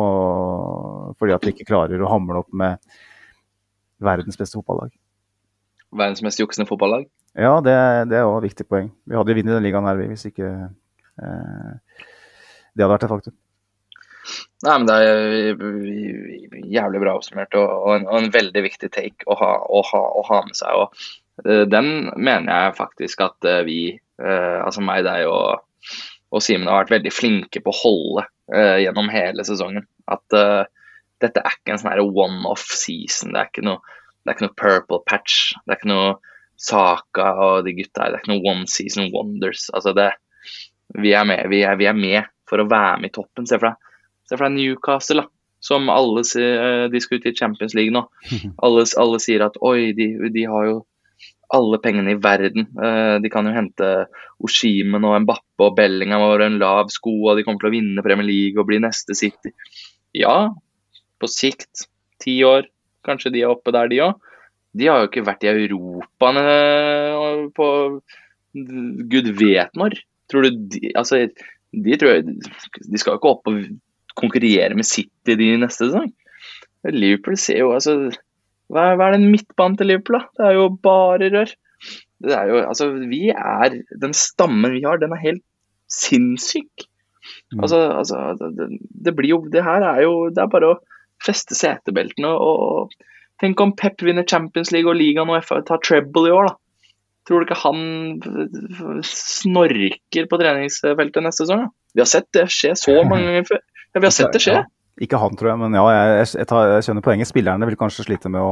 [1.15, 2.81] fordi at vi ikke klarer å hamle opp med
[4.03, 4.91] verdens beste fotballag.
[5.95, 7.05] Verdens mest juksende fotballag?
[7.39, 7.77] Ja, det,
[8.11, 8.89] det er òg et viktig poeng.
[9.07, 10.49] Vi hadde vunnet den ligaen her hvis ikke
[11.19, 13.35] det hadde vært et faktum.
[14.61, 19.25] Nei, men Det er jævlig bra oppsummert og, og, en, og, en, veldig viktig take
[19.25, 20.83] å ha, å ha, å ha med seg.
[20.83, 25.63] og uh, Den mener jeg faktisk at uh, vi, uh, altså meg, deg og,
[26.31, 29.85] og Simen, har vært veldig flinke på å holde gjennom hele sesongen.
[30.11, 30.25] At
[31.23, 33.31] dette er ikke en sånn one-off season.
[33.31, 33.79] Det er, ikke noe,
[34.19, 35.53] det er ikke noe purple patch.
[35.63, 36.09] Det er ikke noe
[36.59, 38.11] Saka og de gutta her.
[38.11, 39.69] Det er ikke noe one season wonders.
[39.71, 40.09] Altså det,
[40.97, 43.47] vi, er med, vi, er, vi er med for å være med i toppen.
[43.47, 43.89] Se for deg
[44.31, 45.27] Se for deg Newcastle, da.
[45.61, 48.05] Som alle sier de skal ut i Champions League nå.
[48.65, 50.77] Alle, alle sier at oi, de, de, har jo
[51.53, 52.69] alle pengene i verden.
[52.79, 53.89] Eh, de kan jo hente
[54.41, 58.05] Oshimen og Mbappe og Bellingham over en lav sko, og de kommer til å vinne
[58.05, 59.51] Premier League og bli neste City.
[60.17, 60.49] Ja,
[61.19, 61.85] på sikt.
[62.23, 62.71] Ti år.
[63.05, 64.31] Kanskje de er oppe der, de òg.
[64.77, 66.31] De har jo ikke vært i Europa
[67.57, 67.67] på
[69.11, 69.99] gud vet når.
[70.31, 71.25] Tror du de Altså,
[71.71, 72.25] de tror jeg
[72.87, 73.61] De skal jo ikke opp og
[74.19, 76.11] konkurrere med City de neste sesong.
[76.91, 77.95] Liverpool ser jo altså
[78.71, 80.27] hva hva er den midtbanen til Liverpool, da?
[80.37, 81.53] Det er jo bare rør.
[82.21, 85.43] Det er jo, altså, vi er, Den stammen vi har, den er helt
[85.91, 86.85] sinnssyk.
[87.51, 87.63] Mm.
[87.63, 90.77] Altså, altså det, det blir jo Det her er jo Det er bare å
[91.21, 93.09] feste setebeltene og, og
[93.41, 96.60] Tenk om Pep vinner Champions League og ligaen og FA tar treble i år, da.
[97.29, 101.67] Tror du ikke han snorker på treningsfeltet neste sesong?
[101.93, 103.61] Vi har sett det skje så mange ganger før.
[103.91, 104.55] Ja, vi har sett det skje.
[105.01, 107.29] Ikke han, tror jeg, men ja, jeg, jeg, tar, jeg skjønner poenget.
[107.29, 108.51] Spillerne vil kanskje slite med å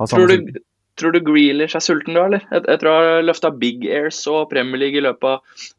[0.00, 0.36] ha samme Tror du,
[1.00, 2.42] tror du Grealish er sulten da, eller?
[2.50, 5.36] Jeg, jeg tror han har løfta Big Airs og Premier League i løpet av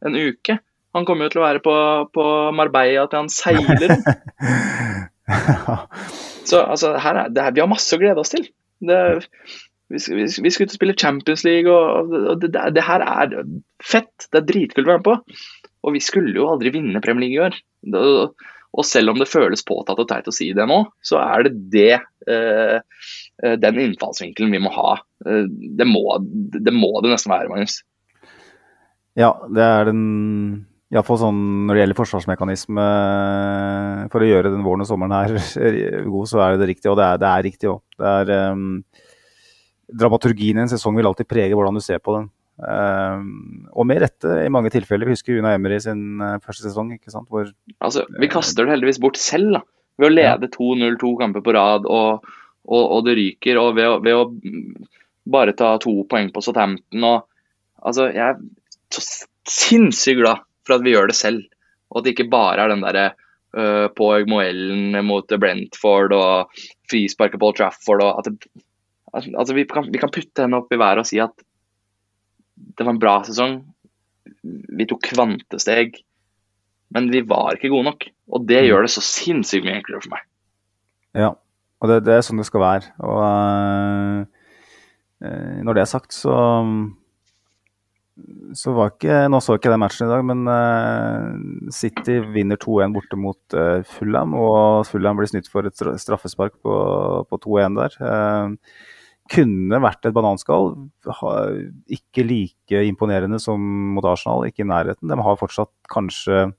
[0.07, 0.53] en uke.
[0.95, 1.75] Han kommer jo til å være på,
[2.15, 2.23] på
[2.55, 3.89] Marbella til han seiler.
[6.49, 8.43] Så altså, her er, det er, vi har masse å glede oss til.
[8.83, 8.97] Det,
[9.91, 13.35] vi, vi, skal ut og spille Champions League, og, og det, det, her er
[13.83, 14.29] fett.
[14.31, 15.41] Det er dritkult å være med på.
[15.81, 17.59] Og vi skulle jo aldri vinne Premier League i år.
[17.93, 18.01] Det,
[18.71, 21.53] og selv om det føles påtatt og teit å si det nå, så er det
[21.73, 21.93] det
[22.31, 22.77] eh,
[23.59, 24.95] den innfallsvinkelen vi må ha.
[25.25, 27.81] Eh, det, må, det må det nesten være, Magnus.
[29.19, 30.03] Ja, det er den
[30.91, 32.85] Iallfall sånn når det gjelder forsvarsmekanisme
[34.11, 35.35] for å gjøre den våren og sommeren her
[36.13, 36.91] god, så er det det riktige.
[36.91, 37.83] Og det er, det er riktig òg.
[38.31, 38.65] Um,
[39.91, 42.29] dramaturgien i en sesong vil alltid prege hvordan du ser på den.
[42.61, 45.09] Um, og med rette i mange tilfeller.
[45.09, 46.93] Vi husker Una Emery sin uh, første sesong.
[46.97, 47.29] ikke sant?
[47.31, 47.49] Hvor,
[47.81, 49.63] altså, vi kaster det heldigvis bort selv da.
[50.01, 50.53] ved å lede ja.
[50.57, 52.27] 2-0 to kamper på rad, og,
[52.69, 53.61] og, og det ryker.
[53.61, 54.27] Og ved å, ved å,
[55.31, 57.07] bare ta to poeng på Southampton.
[57.07, 57.25] Og,
[57.81, 58.39] altså, jeg er
[58.93, 59.05] så
[59.49, 61.45] sinnssykt glad for at vi gjør det selv.
[61.91, 63.07] Og at det ikke bare er den derre
[63.57, 66.61] uh, på Moellen mot Brentford og
[66.91, 68.51] frisparket Paul Trafford og at det,
[69.13, 71.35] altså, vi, kan, vi kan putte henne opp i været og si at
[72.77, 73.59] det var en bra sesong.
[74.43, 75.97] Vi tok kvantesteg,
[76.95, 78.07] men vi var ikke gode nok.
[78.31, 80.27] Og det gjør det så sinnssykt mye enklere for meg.
[81.17, 81.33] Ja,
[81.81, 82.93] og det, det er sånn det skal være.
[83.03, 83.21] Og
[85.25, 86.35] øh, når det er sagt, så
[88.57, 92.95] så var ikke Nå så ikke den matchen i dag, men uh, City vinner 2-1
[92.95, 94.35] borte mot uh, Fulham.
[94.37, 96.75] Og Fulham blir snytt for et straffespark på,
[97.29, 97.97] på 2-1 der.
[98.03, 98.91] Uh,
[99.31, 100.73] kunne vært et bananskall.
[101.91, 103.61] Ikke like imponerende som
[103.95, 105.11] mot Arsenal, ikke i nærheten.
[105.11, 106.49] De har fortsatt kanskje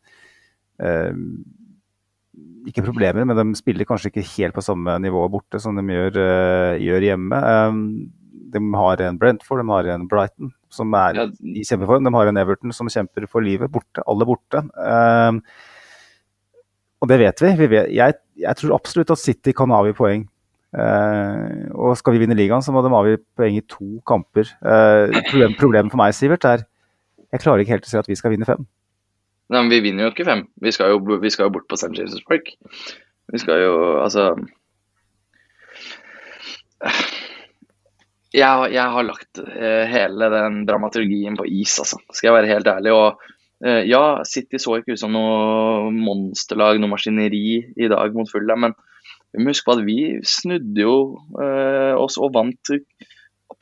[2.66, 6.18] ikke problemer, men de spiller kanskje ikke helt på samme nivå borte som de gjør,
[6.80, 7.40] gjør hjemme.
[8.52, 11.26] de har en Brentford, de har en Brighton som er ja.
[11.28, 12.06] i kjempeform.
[12.06, 13.70] De har en Everton som kjemper for livet.
[13.72, 14.64] Borte, alle borte.
[14.76, 15.42] Um,
[17.02, 17.52] og det vet vi.
[17.58, 20.26] vi vet, jeg, jeg, tror absolutt at City kan avgi poeng.
[20.72, 24.48] Uh, og skal vi vinne ligaen, så må de avgi poeng i to kamper.
[24.64, 26.64] Uh, problem, problemet for meg, Sivert, er
[27.32, 28.64] jeg klarer ikke helt å si at vi skal vinne fem.
[29.52, 30.46] Nei, men Vi vinner jo ikke fem.
[30.64, 31.92] Vi skal jo, vi skal jo bort på St.
[31.96, 32.48] James' Park.
[33.32, 34.32] Vi skal jo, altså
[38.32, 42.00] jeg, jeg, har lagt uh, hele den dramaturgien på is, altså.
[42.12, 42.96] Skal jeg være helt ærlig.
[42.96, 43.28] Og
[43.86, 48.74] ja, City så ikke ut som noe monsterlag, noe maskineri i dag mot Fulla, men
[49.32, 50.96] vi må huske på at vi snudde jo
[51.40, 52.72] eh, oss og vant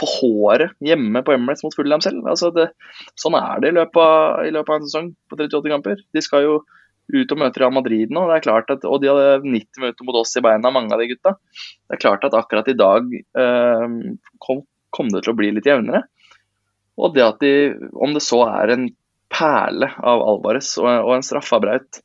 [0.00, 2.24] på håret hjemme på Emirates mot Fulham selv.
[2.30, 2.70] Altså det,
[3.20, 6.04] sånn er det i løpet, av, i løpet av en sesong på 38 kamper.
[6.14, 6.60] De skal jo
[7.10, 8.22] ut og møte Real Madrid nå.
[8.30, 11.02] det er klart at, Og de hadde 90 minutter mot oss i beina, mange av
[11.02, 11.34] de gutta.
[11.88, 13.86] Det er klart at akkurat i dag eh,
[14.42, 14.64] kom,
[14.94, 16.04] kom, det til å bli litt jevnere.
[17.00, 17.54] Og det at de,
[17.98, 18.88] om det så er en
[19.30, 22.02] perle av Alvarez og, og en straffebraut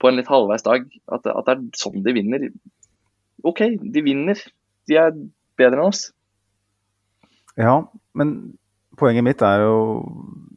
[0.00, 2.46] på en litt halvveis dag, at, at, det er sånn de vinner
[3.46, 4.40] OK, de vinner.
[4.88, 5.12] De er
[5.60, 6.08] bedre enn oss.
[7.60, 7.76] Ja,
[8.16, 8.36] men
[9.00, 9.76] poenget mitt er jo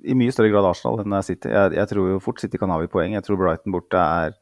[0.03, 1.51] i mye større grad Arsenal enn City.
[1.51, 3.15] Jeg, jeg tror jo fort City kan avgi poeng.
[3.15, 4.35] Jeg tror Brighton borte er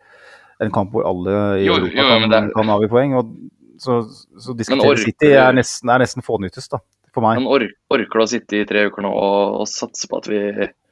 [0.61, 2.49] en kamp hvor alle i jo, Europa jo, kan, er...
[2.55, 3.17] kan avgi poeng.
[3.19, 3.33] Og
[3.81, 4.01] så,
[4.37, 6.81] så diskutere City er nesten, er nesten fånyttes, da,
[7.15, 7.41] for meg.
[7.41, 10.41] Men orker du å sitte i tre uker nå og, og satse på at vi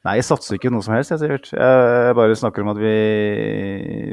[0.00, 1.50] Nei, jeg satser ikke noe som helst, jeg, Sivert.
[1.52, 2.92] Jeg bare snakker om at vi,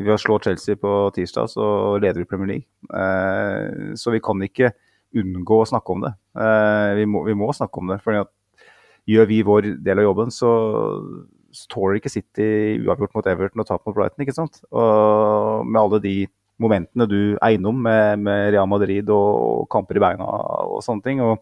[0.03, 1.67] vi har slått Chelsea på tirsdag, så
[2.03, 2.67] leder vi Premier League.
[2.91, 4.73] Eh, så vi kan ikke
[5.15, 6.11] unngå å snakke om det.
[6.35, 8.01] Eh, vi, må, vi må snakke om det.
[8.03, 8.19] For
[9.07, 10.51] gjør vi vår del av jobben, så
[11.71, 12.49] tåler ikke City
[12.83, 14.25] uavgjort mot Everton og tap mot Brighton.
[14.25, 14.59] ikke sant?
[14.75, 16.17] Og med alle de
[16.59, 20.27] momentene du er innom med, med Real Madrid og, og, kamper i beina
[20.67, 21.23] og sånne ting.
[21.23, 21.39] og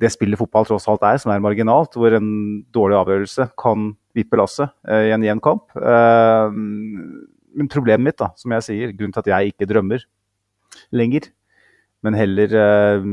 [0.00, 2.28] det spillet fotball tross alt er, som er marginalt, hvor en
[2.74, 5.70] dårlig avgjørelse kan vippe lasset eh, i en jevn kamp.
[5.78, 6.58] Eh,
[7.54, 10.02] men problemet mitt, da, som jeg sier, grunnen til at jeg ikke drømmer
[10.94, 11.30] lenger,
[12.02, 13.08] men heller eh,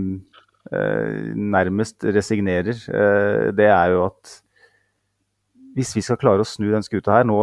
[0.70, 4.42] Eh, nærmest resignerer, eh, det er jo at
[5.74, 7.38] hvis vi skal klare å snu den skuta her nå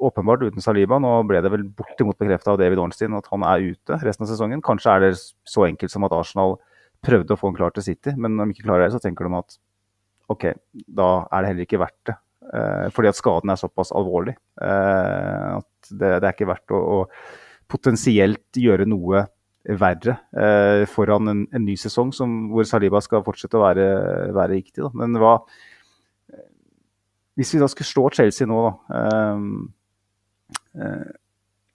[0.00, 0.98] åpenbart uten Saliba.
[0.98, 4.30] Nå ble det vel bortimot bekrefta av David Ornstein at han er ute resten av
[4.30, 4.62] sesongen.
[4.64, 6.56] Kanskje er det så enkelt som at Arsenal
[7.04, 9.28] prøvde å få han klar til City, men når de ikke klarer det, så tenker
[9.28, 9.58] de at
[10.32, 10.46] OK,
[10.88, 12.18] da er det heller ikke verdt det
[12.52, 14.34] Eh, fordi at skaden er såpass alvorlig.
[14.60, 19.24] Eh, at det, det, er ikke verdt å, å potensielt gjøre noe
[19.80, 23.86] verre eh, foran en, en, ny sesong som, hvor Saliba skal fortsette å være,
[24.36, 24.82] være riktig.
[24.84, 24.92] Da.
[25.00, 25.38] Men hva
[27.34, 29.46] Hvis vi da skulle slå Chelsea nå, da eh,
[30.84, 31.08] eh,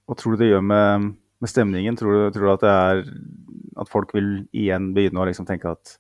[0.06, 1.10] Hva tror du det gjør med,
[1.40, 1.98] med stemningen?
[2.00, 3.04] Tror du, tror du, at det er
[3.80, 5.96] at folk vil igjen begynne å liksom tenke at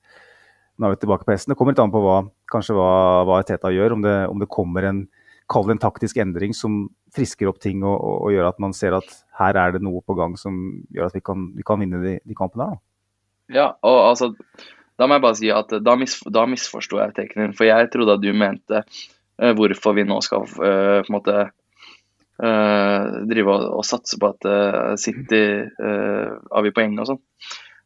[0.79, 1.53] nå er vi tilbake på hesten?
[1.53, 2.21] Det kommer litt an på hva,
[2.51, 2.91] kanskje hva,
[3.27, 3.97] hva Teta gjør.
[3.97, 5.05] Om det, om det kommer en
[5.49, 6.83] kall en taktisk endring som
[7.15, 9.07] frisker opp ting og, og, og, gjør at man ser at
[9.39, 10.59] her er det noe på gang som
[10.93, 12.69] gjør at vi kan, vi kan vinne de, de kampene.
[12.69, 12.83] Da.
[13.49, 14.29] Ja, og altså,
[14.99, 17.55] da må jeg bare si at da, mis, da misforsto jeg teknikken.
[17.57, 21.47] For jeg trodde at du mente uh, hvorfor vi nå skal uh, på en måte
[22.43, 24.49] uh, drive og, og, satse på at
[25.01, 25.43] City
[25.79, 27.21] avgir poeng og sånn.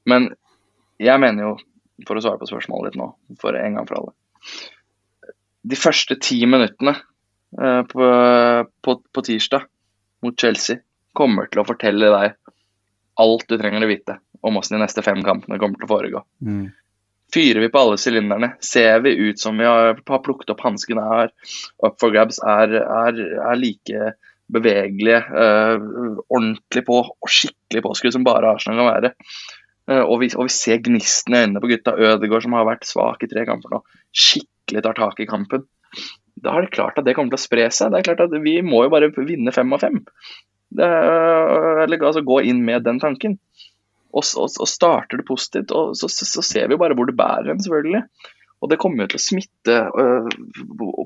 [0.09, 0.31] Men
[1.01, 1.53] jeg mener jo,
[2.07, 3.09] for å svare på spørsmålet ditt nå,
[3.41, 4.13] for en gang for alle
[5.63, 8.11] De første ti minuttene uh, på,
[8.83, 9.67] på, på, tirsdag
[10.25, 10.81] mot Chelsea
[11.15, 12.37] kommer til å fortelle deg
[13.21, 16.21] alt du trenger å vite om hvordan de neste fem kampene kommer til å foregå.
[16.43, 16.65] Mm.
[17.33, 21.03] Fyrer vi på alle sylinderne, ser vi ut som vi har, har plukket opp hanskene
[21.05, 21.31] her,
[21.85, 24.09] up for grabs er, er, er like
[24.53, 29.13] bevegelige, uh, ordentlig på og skikkelig påskudd som bare Arsenal kan være.
[29.89, 31.95] Uh, og, vi, og, vi, ser gnisten i øynene på gutta.
[31.97, 33.83] Ødegaard som har vært svak i tre kamper nå,
[34.25, 35.67] skikkelig tar tak i kampen
[36.43, 37.93] da er det klart at det kommer til å spre seg.
[37.93, 40.01] Det er klart at Vi må jo bare vinne fem av fem.
[40.73, 40.87] Det,
[41.83, 43.37] eller altså gå inn med den tanken.
[44.13, 47.17] Og, og, og starter det positivt, og så, så, så, ser vi bare hvor det
[47.17, 48.03] bærer hen, selvfølgelig.
[48.61, 50.27] Og det kommer jo til å smitte øh,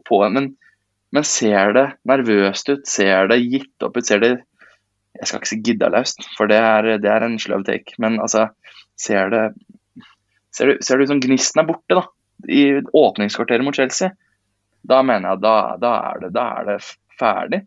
[0.08, 0.36] på en.
[0.36, 0.50] Men,
[1.16, 4.36] men, ser det nervøst ut, ser det gitt opp ut, ser det
[5.18, 7.96] Jeg skal ikke si giddalaust, for det er, det er en sløv take.
[7.98, 8.50] Men altså,
[9.00, 9.48] ser det
[10.58, 12.04] Ser du, ser du som gnisten er borte, da.
[12.50, 14.10] I åpningskvarteret mot Chelsea
[14.88, 16.78] da mener jeg da, da, er, det, da er det
[17.20, 17.62] ferdig.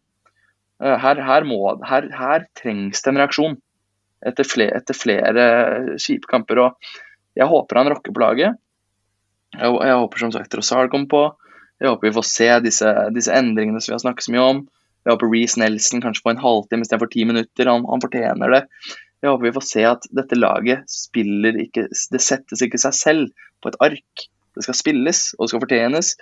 [0.82, 3.58] Eh, her, her, må, her, her, trengs det en reaksjon
[4.26, 5.44] etter flere, etter flere
[6.00, 6.62] kjipkamper.
[6.64, 6.90] Og
[7.38, 8.60] jeg håper han rocker på laget.
[9.56, 11.22] Jeg, jeg håper som sagt Rosal kommer på.
[11.80, 14.64] Jeg håper vi får se disse, disse, endringene som vi har snakket så mye om.
[15.06, 17.70] Jeg håper Reece Nelson kanskje får en halvtime istedenfor ti minutter.
[17.70, 18.62] Han, han, fortjener det.
[19.24, 23.48] Jeg håper vi får se at dette laget spiller ikke Det settes ikke seg selv
[23.64, 24.26] på et ark.
[24.56, 26.14] Det skal spilles, og det skal fortjenes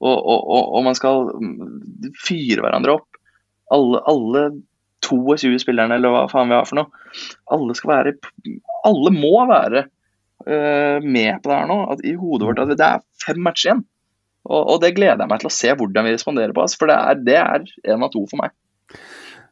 [0.00, 1.30] og, og, og man skal
[2.22, 3.18] fyre hverandre opp.
[3.74, 4.44] Alle, alle
[5.06, 7.06] 22 spillerne, eller hva faen vi har for noe.
[7.52, 8.14] Alle skal være
[8.86, 11.78] Alle må være uh, med på det her nå.
[11.94, 13.84] At, I hodet vårt at det er fem matcher igjen.
[14.48, 16.64] Og, og, det gleder jeg meg til å se hvordan vi responderer på.
[16.64, 18.54] Altså, for det er, det er en av to for meg.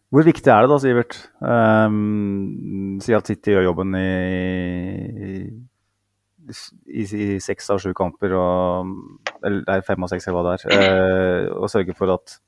[0.09, 1.19] Hvor viktig er det da, Sivert?
[1.45, 4.07] Um, si at City gjør jobben i,
[6.49, 8.95] i, i seks av sju kamper, og,
[9.43, 12.39] eller det er fem av seks eller hva det er, uh, og sørge for at,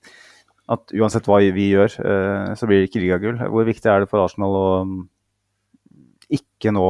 [0.72, 3.44] at, uansett hva vi gjør, uh, så blir det ikke ligagull.
[3.52, 4.66] Hvor viktig er det for Arsenal å
[6.32, 6.88] ikke nå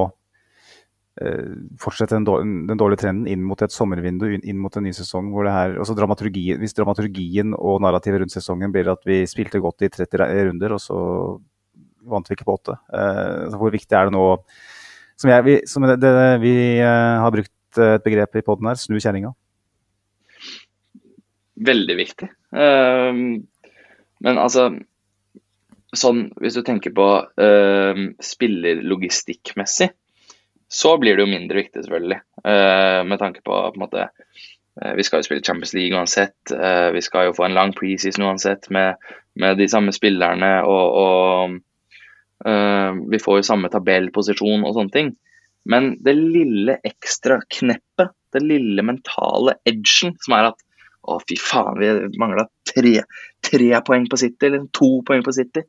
[1.80, 5.28] fortsette den, dårlige, den dårlige trenden inn mot et sommervindu, inn mot en ny sesong.
[5.34, 9.60] hvor det her, altså dramaturgi, Hvis dramaturgien og narrativet rundt sesongen blir at vi spilte
[9.60, 10.98] godt i 30 runder, og så
[12.08, 12.76] vant vi ikke på åtte.
[12.96, 14.24] Eh, hvor viktig er det nå
[15.20, 18.70] som, jeg, vi, som det, det, vi uh, har brukt eh, et begrep i poden
[18.70, 19.34] her, snu kjerringa.
[21.60, 22.30] Veldig viktig.
[22.56, 23.42] Uh,
[24.24, 24.72] men altså
[25.90, 29.88] Sånn, hvis du tenker på uh, spillerlogistikkmessig,
[30.70, 32.20] så blir det jo mindre viktig, selvfølgelig.
[32.44, 34.08] Uh, med tanke på, på en måte
[34.96, 36.52] Vi skal jo spille Champions League uansett.
[36.94, 38.94] vi skal jo få en lang preseason uansett med,
[39.34, 40.52] med de samme spillerne.
[40.64, 41.58] og, og
[42.40, 45.10] Uh, vi får jo samme tabellposisjon og sånne ting.
[45.68, 50.62] Men det lille ekstra kneppet, det lille mentale edgen, som er at
[51.04, 51.90] å, fy faen, vi
[52.20, 53.02] mangla tre,
[53.44, 55.64] tre, poeng på City, eller to poeng på City.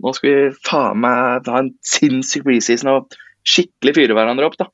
[0.00, 4.68] Nå skal vi faen meg ha en sinnssyk preseason og skikkelig fyre hverandre opp, da.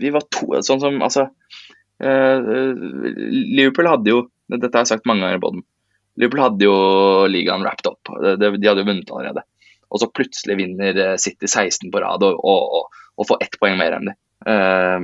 [0.00, 2.48] Vi var to Sånn som altså uh,
[3.30, 4.18] Liverpool hadde jo
[4.50, 5.62] Dette har jeg sagt mange ganger i poden.
[6.20, 6.74] Liverpool hadde jo
[7.30, 8.10] ligaen wrapped up.
[8.36, 9.44] De, de hadde jo vunnet allerede
[9.90, 13.78] og så plutselig vinner eh, City 16 på rad og, og, og, får ett poeng
[13.78, 14.16] mer enn de.
[14.46, 15.02] Uh,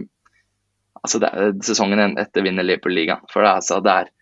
[1.02, 1.30] altså det
[1.66, 3.24] sesongen etter vinner Liverpool ligaen.
[3.32, 4.12] For det er, altså, det er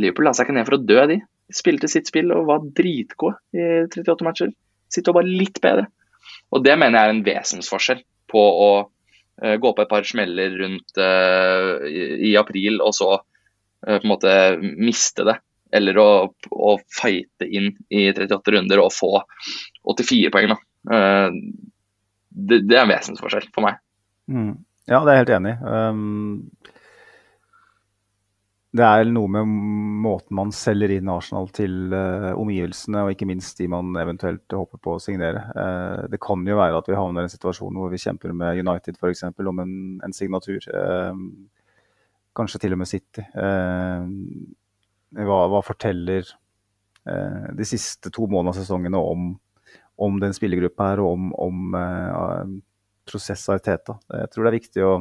[0.00, 1.20] Liverpool la seg ikke ned for å dø, de.
[1.54, 4.54] Spilte sitt spill og var dritgode i 38 matcher.
[4.90, 5.86] Sitter og bare litt bedre.
[6.54, 10.54] Og det mener jeg er en vesensforskjell på å uh, gå på et par smeller
[10.62, 13.16] rundt uh, i, i, april, og så
[13.84, 14.30] på en måte
[14.80, 15.34] miste det
[15.74, 16.10] eller å,
[16.50, 19.10] å fighte inn i 38 runder og få
[19.90, 20.52] 84 poeng.
[20.52, 20.58] Da.
[20.94, 21.38] Eh,
[22.28, 23.80] det, det er en vesensforskjell for meg.
[24.30, 24.52] Mm.
[24.90, 25.58] Ja, det er jeg helt enig i.
[25.64, 26.73] Um,
[28.74, 29.50] det er noe med
[30.02, 34.80] måten man selger inn Arsenal til uh, omgivelsene, og ikke minst de man eventuelt håper
[34.82, 35.44] på å signere.
[35.54, 38.58] Uh, det kan jo være at vi havner i en situasjon hvor vi kjemper med
[38.64, 39.22] United f.eks.
[39.30, 40.66] om en, en signatur.
[40.74, 41.14] Uh,
[42.34, 43.22] kanskje til og med City.
[45.14, 46.26] Hva, hva, forteller
[47.54, 49.28] de siste to månedene av sesongene om,
[50.02, 52.56] om den spillergruppa her, og om, om
[53.06, 53.94] prosess av Teta?
[54.10, 54.96] Jeg tror det er viktig å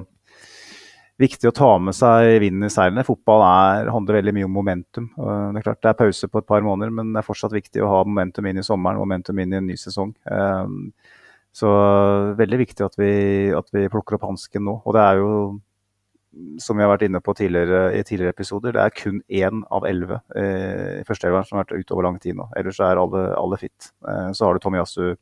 [1.21, 3.05] viktig å ta med seg vinden i seilene.
[3.05, 5.09] Fotball er, handler veldig mye om momentum.
[5.15, 7.83] Det er klart det er pause på et par måneder, men det er fortsatt viktig
[7.83, 10.15] å ha momentum inn i sommeren, momentum inn i en ny sesong.
[10.33, 10.79] Ehm,
[11.53, 11.69] så
[12.39, 13.11] veldig viktig at vi,
[13.53, 14.79] at vi plukker opp hansken nå.
[14.81, 15.35] Og det er jo,
[16.63, 19.85] som vi har vært inne på tidligere, i tidligere episoder, det er kun én av
[19.85, 22.49] elleve eh, i førsteelveren som har vært ute over lang tid nå.
[22.57, 23.93] Ellers er alle, alle fit.
[24.01, 25.13] Eh, så har du Tomiyasu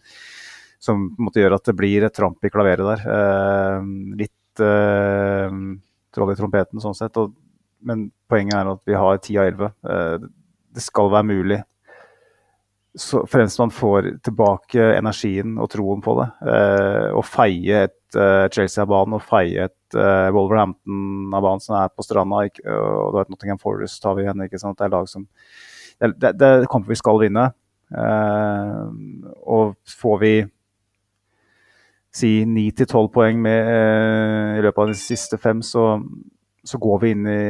[0.82, 3.04] som på en måte gjør at det blir et tramp i klaveret der.
[3.18, 3.92] Eh,
[4.24, 5.48] litt uh,
[6.16, 7.18] troll i trompeten, sånn sett.
[7.22, 7.34] Og,
[7.88, 9.74] men poenget er at vi har 10 av 11.
[9.92, 10.30] Eh,
[10.76, 11.60] det skal være mulig.
[13.00, 16.28] Så fremst man får tilbake energien og troen på det.
[16.52, 21.64] Eh, og feie et eh, Chelsea av banen og feie et eh, Wolverhampton av banen
[21.64, 22.44] som er på stranda.
[22.50, 24.44] Ikke, og du vet Nottingham Forest har vi igjen.
[24.46, 24.80] ikke sant?
[24.80, 25.28] Det er lag som
[26.02, 27.52] Det, det, det kamper vi skal vinne.
[29.46, 30.36] og får vi
[32.12, 35.96] si 9-12 poeng med, eh, i løpet av de siste fem, så,
[36.68, 37.42] så går vi inn i,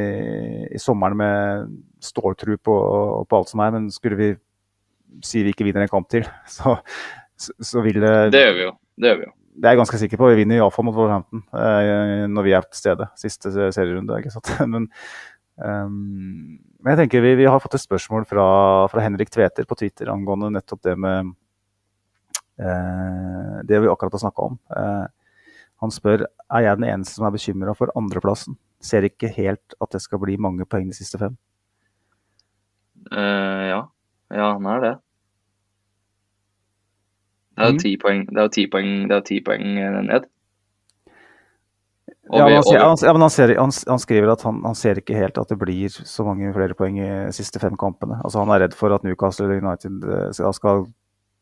[0.70, 2.78] i sommeren med ståltro på,
[3.26, 3.74] på, alt som er.
[3.74, 4.30] Men skulle vi
[5.26, 6.78] si vi ikke vinner en kamp til, så,
[7.36, 8.74] så, så vil det Det gjør vi jo.
[9.02, 9.36] Det gjør vi jo.
[9.52, 10.30] Det er jeg ganske sikker på.
[10.32, 13.10] Vi vinner iallfall mot Wolverhampton eh, når vi er til stede.
[13.20, 14.54] Siste serierunde, ikke sant.
[14.72, 14.86] Men,
[15.60, 18.44] um, men jeg tenker vi, vi, har fått et spørsmål fra,
[18.90, 21.28] fra Henrik Tveter på Twitter angående nettopp det med
[23.66, 24.58] det vi akkurat har snakka om.
[24.76, 25.06] Eh,
[25.82, 28.58] han spør er jeg den eneste som er bekymra for andreplassen.
[28.82, 31.34] Ser ikke helt at det skal bli mange poeng de siste fem.
[33.10, 33.80] Uh, ja.
[34.30, 34.92] ja, han er det.
[37.52, 37.82] Det er jo mm.
[37.82, 39.66] ti poeng, det er jo ti poeng, det er ti poeng
[40.06, 40.30] ned.
[42.32, 45.18] Ja, men, han, ser, han, ja, men han, ser, han, skriver at han, ser ikke
[45.18, 48.22] helt at det blir så mange flere poeng i de siste fem kampene.
[48.22, 50.06] Altså, han er redd for at Newcastle United
[50.56, 50.86] skal,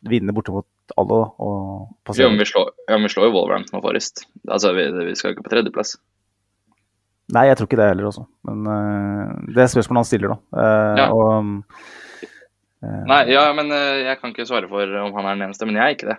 [0.09, 1.18] vinne bortimot alle.
[1.42, 4.24] Og jo, men vi slår, ja, vi slår jo Wolverhampton og Forest.
[4.48, 5.96] Altså, vi, vi skal ikke på tredjeplass.
[7.30, 8.24] Nei, jeg tror ikke det heller også.
[8.48, 10.38] Men uh, det er spørsmålet han stiller, da.
[10.57, 11.07] Uh, ja.
[11.14, 11.84] Og,
[12.82, 15.78] uh, Nei, ja, men jeg kan ikke svare for om han er den eneste, men
[15.78, 16.18] jeg er ikke det.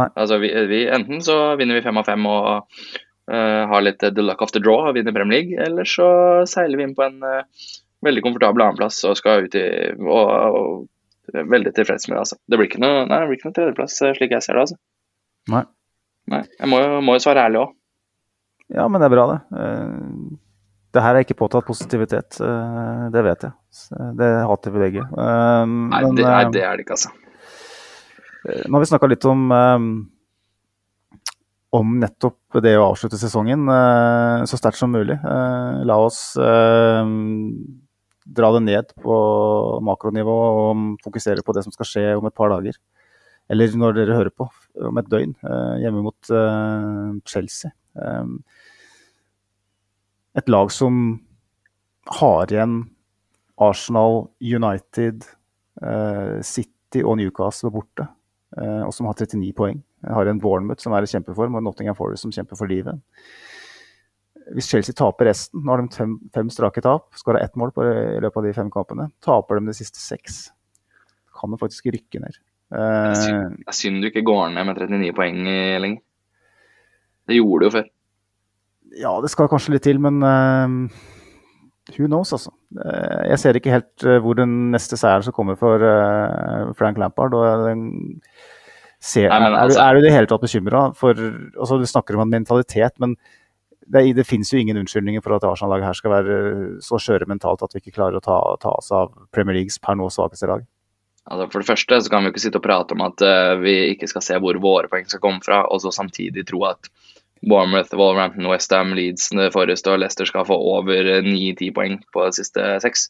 [0.00, 0.08] Nei.
[0.14, 2.82] Altså, vi, vi, enten så vinner vi fem av fem og
[3.30, 6.06] har litt the luck of the draw og vinner Premier League, eller så
[6.50, 7.20] seiler vi inn på en
[8.02, 9.66] veldig komfortabel annenplass og skal ut i
[10.00, 10.72] og, og
[11.34, 12.22] veldig tilfreds med det.
[12.24, 12.38] altså.
[12.46, 14.66] Det blir ikke noe, nei, det blir ikke noe tredjeplass, eh, slik jeg ser det.
[14.66, 14.78] altså.
[15.50, 15.64] Nei.
[16.30, 17.74] nei jeg må jo, må jo svare ærlig òg.
[18.70, 19.40] Ja, men det er bra, det.
[19.50, 20.38] Uh,
[20.94, 23.56] det her er ikke påtatt positivitet, uh, det vet jeg.
[24.18, 25.08] Det hater vi begge.
[25.10, 27.12] Men, nei, det, nei, det, er det ikke, altså.
[28.40, 29.50] Nå har vi snakka litt om
[31.70, 33.68] om nettopp det å avslutte sesongen
[34.48, 35.14] så sterkt som mulig.
[35.86, 36.32] La oss
[38.30, 39.14] dra det ned på
[39.86, 42.78] makronivå og fokusere på det som skal skje om et par dager.
[43.50, 44.46] Eller når dere hører på,
[44.86, 47.72] om et døgn, eh, hjemme mot eh, Chelsea.
[47.98, 48.26] Eh,
[50.38, 51.18] et lag som
[52.20, 52.84] har igjen
[53.60, 55.26] Arsenal, United,
[56.44, 58.06] City og Newcastle borte,
[58.56, 59.82] og som har 39 poeng.
[60.06, 63.02] Har en Bournemouth som er i kjempeform, og Nottingham Forest som kjemper for livet.
[64.54, 67.84] Hvis Chelsea taper resten, nå har de fem, fem strake tap, skåra ett mål på,
[67.84, 70.46] i løpet av de fem kampene, taper de de siste seks,
[71.36, 72.38] kan de faktisk rykke ned.
[72.70, 75.40] Uh, det er synd du ikke går ned med 39 poeng
[75.82, 76.02] lenger.
[77.26, 77.88] Det gjorde du jo før.
[78.98, 81.02] Ja, det skal kanskje litt til, men uh,
[81.96, 82.54] who knows, altså.
[82.74, 85.82] Uh, jeg ser ikke helt hvor den neste seieren skal komme for
[86.78, 87.34] Frank Lampard.
[88.98, 91.86] ser, Nei, altså, er, du, er, du i det hele tatt bekymra for altså, Du
[91.86, 93.18] snakker om en mentalitet, men
[93.86, 96.34] det, det finnes jo ingen unnskyldninger for at Arsenal-laget her skal være
[96.84, 99.98] så skjøre mentalt at vi ikke klarer å ta, ta oss av Premier Leagues per
[99.98, 100.66] nå svakeste lag.
[101.30, 103.76] Altså for det første så kan vi ikke sitte og prate om at uh, vi
[103.92, 106.90] ikke skal se hvor våre poeng skal komme fra, og så samtidig tro at
[107.40, 112.66] Bournemouth, Wolverhampton, Westham, Leeds, Forrest og Leicester skal få over ni-ti poeng på de siste
[112.84, 113.06] seks.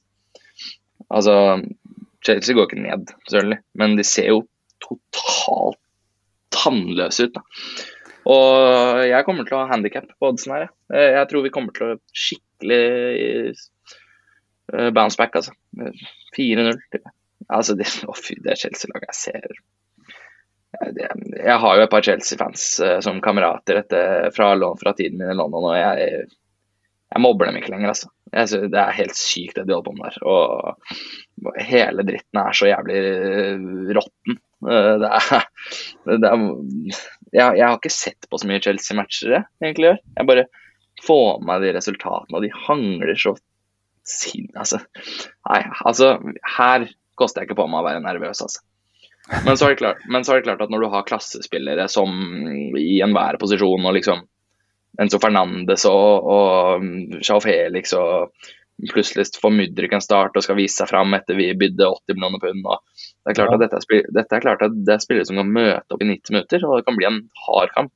[1.10, 1.34] Altså,
[2.22, 4.44] Chelsea går ikke ned, selvfølgelig, men de ser jo
[4.84, 5.80] totalt
[6.54, 7.34] tannløse ut.
[7.34, 7.42] da.
[8.28, 10.66] Og jeg kommer til å ha handikap på oddsen her.
[10.92, 11.12] Jeg.
[11.16, 12.82] jeg tror vi kommer til å skikkelig
[14.74, 15.54] uh, bounce back, altså.
[16.36, 16.76] 4-0.
[17.48, 19.60] Altså, det, fy, det Chelsea-laget jeg ser
[20.70, 25.36] jeg, har jo et par Chelsea-fans uh, som kamerater etter, fra, fra, tiden min i
[25.36, 26.28] London, og jeg,
[27.10, 28.12] jeg mobber dem ikke lenger, altså.
[28.30, 30.18] Jeg Det er helt sykt det de holder på med der.
[30.30, 33.00] Og hele dritten er så jævlig
[33.96, 34.36] råtten.
[34.70, 35.46] Eh, det er,
[36.22, 36.44] det er
[37.34, 40.00] jeg, jeg, har ikke sett på så mye Chelsea-matcher jeg egentlig gjør.
[40.18, 40.46] Jeg bare
[41.04, 43.34] får med meg de resultatene, og de hangler så
[44.06, 44.50] sinn...
[44.58, 44.80] Altså,
[45.48, 46.16] nei, altså
[46.56, 46.88] Her
[47.20, 48.64] koster jeg ikke på meg å være nervøs, altså.
[49.44, 51.84] Men så, er det klart, men så er det klart at når du har klassespillere
[51.92, 52.10] som
[52.80, 54.24] i enhver posisjon, og liksom
[55.00, 58.32] Enzo Fernandes og, og Chao Felix og
[58.88, 59.52] plutselig får
[59.90, 62.64] kan starte start og skal vise seg fram etter vi bydde 80 millioner pund.
[62.64, 65.52] Det er klart at dette er, dette er, klart at det er spillere som kan
[65.52, 67.92] møte opp i 90 minutter, og det kan bli en hard kamp.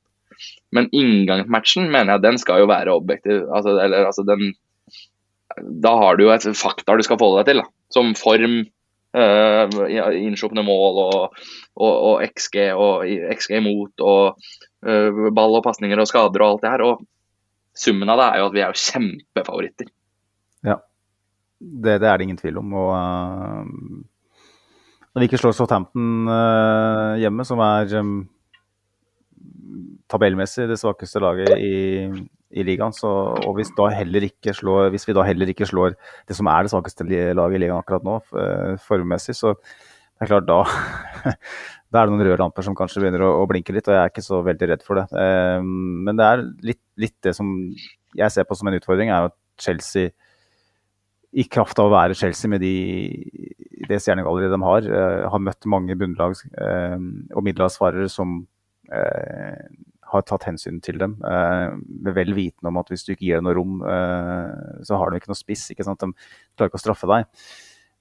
[0.74, 3.44] Men inngangsmatchen mener jeg den skal jo være objektiv.
[3.54, 4.54] Altså, eller, altså den,
[5.84, 7.68] da har du jo et fakta du skal forholde deg til, da.
[7.94, 8.60] som form,
[9.16, 9.80] uh,
[10.18, 11.42] innslupne mål og,
[11.78, 13.04] og, og, XG og
[13.38, 14.40] XG imot og
[14.86, 16.88] uh, ball og pasninger og skader og alt det her.
[16.90, 17.04] Og
[17.74, 19.94] summen av det er jo at vi er jo kjempefavoritter.
[21.64, 22.76] Det, det, er det ingen tvil om.
[22.80, 23.64] Og uh,
[25.14, 28.16] når vi ikke slår Southampton uh, hjemme, som er um,
[30.10, 32.10] tabellmessig det svakeste laget i,
[32.54, 35.96] i ligaen, så, og hvis, slår, hvis, vi da heller ikke slår
[36.28, 40.30] det som er det svakeste laget i ligaen akkurat nå, uh, formmessig, så det er
[40.30, 40.60] klart da
[41.94, 44.02] da er det noen røde lamper som kanskje begynner å, å, blinke litt, og jeg
[44.02, 45.06] er ikke så veldig redd for det.
[45.14, 47.54] Uh, men det er litt, litt, det som
[48.18, 50.10] jeg ser på som en utfordring, er at Chelsea
[51.34, 52.74] i kraft av å være Chelsea med de,
[53.88, 56.94] det stjernegalleriet de har, uh, har møtt mange bunnlags- uh,
[57.34, 58.38] og middelhavsfarere som
[58.92, 59.64] uh,
[60.14, 63.48] har tatt hensyn til dem, med vel vitende om at hvis du ikke gir dem
[63.48, 63.80] noe rom,
[64.86, 65.64] så har de ikke noe spiss.
[65.72, 66.04] ikke sant?
[66.04, 66.12] De
[66.54, 67.24] klarer ikke å straffe deg.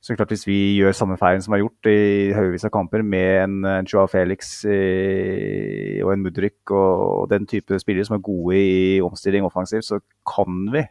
[0.04, 3.32] Så klart Hvis vi gjør samme feilen som er gjort i haugevis av kamper, med
[3.48, 6.92] en, Joao Felix og en Mudrik og,
[7.24, 10.86] og den type spillere som er gode i omstilling offensivt, så kan vi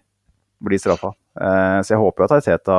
[0.64, 1.12] bli straffa.
[1.40, 2.78] Eh, så jeg håper at Arteta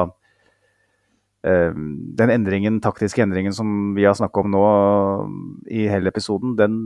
[1.45, 1.73] eh,
[2.19, 4.63] Den endringen, taktiske endringen som vi har snakka om nå
[5.71, 6.79] i hele episoden, den,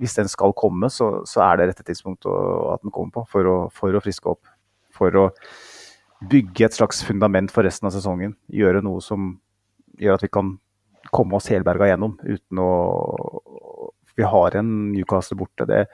[0.00, 3.50] hvis den skal komme, så, så er det rette tidspunkt at den kommer på for
[3.50, 4.44] å, for å friske opp.
[4.94, 5.28] For å
[6.30, 8.36] bygge et slags fundament for resten av sesongen.
[8.52, 9.34] Gjøre noe som
[10.00, 10.54] gjør at vi kan
[11.14, 12.70] komme oss helberga gjennom uten å
[14.14, 15.66] Vi har en Newcastle borte.
[15.66, 15.88] det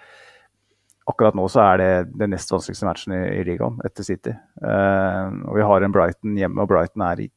[1.11, 1.91] akkurat nå så er det
[2.21, 4.33] den nest vanskeligste matchen i, i ligaen etter City.
[4.63, 7.31] Uh, og vi har en Brighton hjemme, og Brighton er i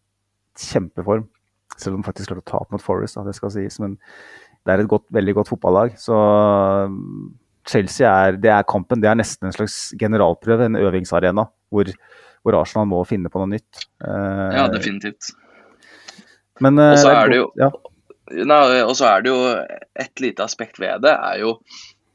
[0.60, 1.28] kjempeform.
[1.78, 3.80] Selv om de faktisk klarte å tape mot Forest, da, det skal sies.
[3.82, 3.98] Men
[4.64, 5.96] det er et godt, veldig godt fotballag.
[6.00, 6.18] Så
[7.70, 9.02] Chelsea er, det er kampen.
[9.04, 11.90] Det er nesten en slags generalprøve, en øvingsarena, hvor,
[12.44, 13.88] hvor Arsenal må finne på noe nytt.
[14.04, 15.34] Uh, ja, definitivt.
[16.62, 17.72] Men uh, Og så er det jo ja.
[18.34, 19.40] Og så er det jo
[20.00, 21.58] et lite aspekt ved det, er jo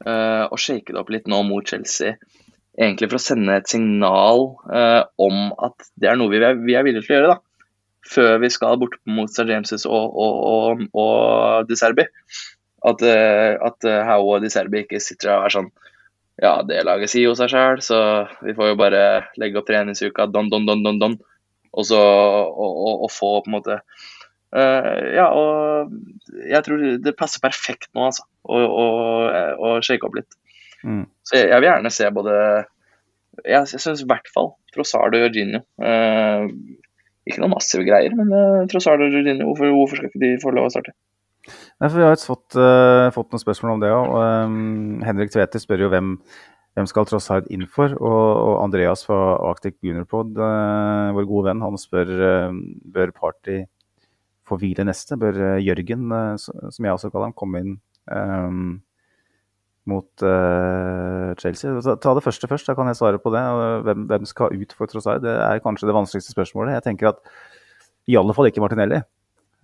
[0.05, 2.13] og shake det opp litt nå mot Chelsea.
[2.79, 6.77] Egentlig for å sende et signal uh, om at det er noe vi er, vi
[6.79, 7.33] er villige til å gjøre.
[7.35, 7.39] da
[8.09, 12.07] før vi skal bort mot Sir James' og, og, og, og De Serbi.
[12.87, 15.71] At, uh, at Howe og De Serbi ikke sitter og er sånn
[16.39, 17.97] Ja, det laget sier jo seg sjøl, så
[18.39, 19.01] vi får jo bare
[19.41, 21.17] legge opp treningsuka don, don, don, don, don.
[21.75, 23.75] Og så og, og, få på en måte
[24.49, 25.91] ja, og
[26.49, 28.85] jeg tror det passer perfekt nå, altså, å, å,
[29.61, 30.37] å shake opp litt.
[30.83, 31.03] Mm.
[31.27, 32.33] Så jeg, jeg, vil gjerne se både
[33.43, 35.63] Jeg, jeg syns i hvert fall Trossard og Jorginho.
[35.81, 36.47] Uh,
[37.29, 40.53] ikke noen massive greier, men uh, Trossard og Jorginho, hvorfor, hvorfor, skal ikke de få
[40.55, 40.95] lov å starte?
[41.49, 44.13] Nei, for Vi har fått, uh, fått noen spørsmål om det òg.
[44.19, 46.13] Um, Henrik Tveter spør jo hvem,
[46.77, 47.95] hvem skal Trossard inn for?
[47.97, 49.19] Og, og Andreas fra
[49.49, 52.13] Arctic Juniorpod, uh, vår gode venn, han spør
[52.95, 53.63] bør Party
[54.49, 55.17] få hvile neste.
[55.19, 57.75] Bør eh, Jørgen, eh, som jeg også kaller ham, komme inn
[58.11, 58.79] um,
[59.89, 61.71] mot uh, Chelsea?
[62.01, 63.43] Ta det første først, da kan jeg svare på det.
[63.87, 65.23] Hvem, hvem skal ut for Trossard?
[65.25, 66.77] Det er kanskje det vanskeligste spørsmålet.
[66.77, 67.23] Jeg tenker at
[68.09, 69.01] i alle fall ikke Martinelli.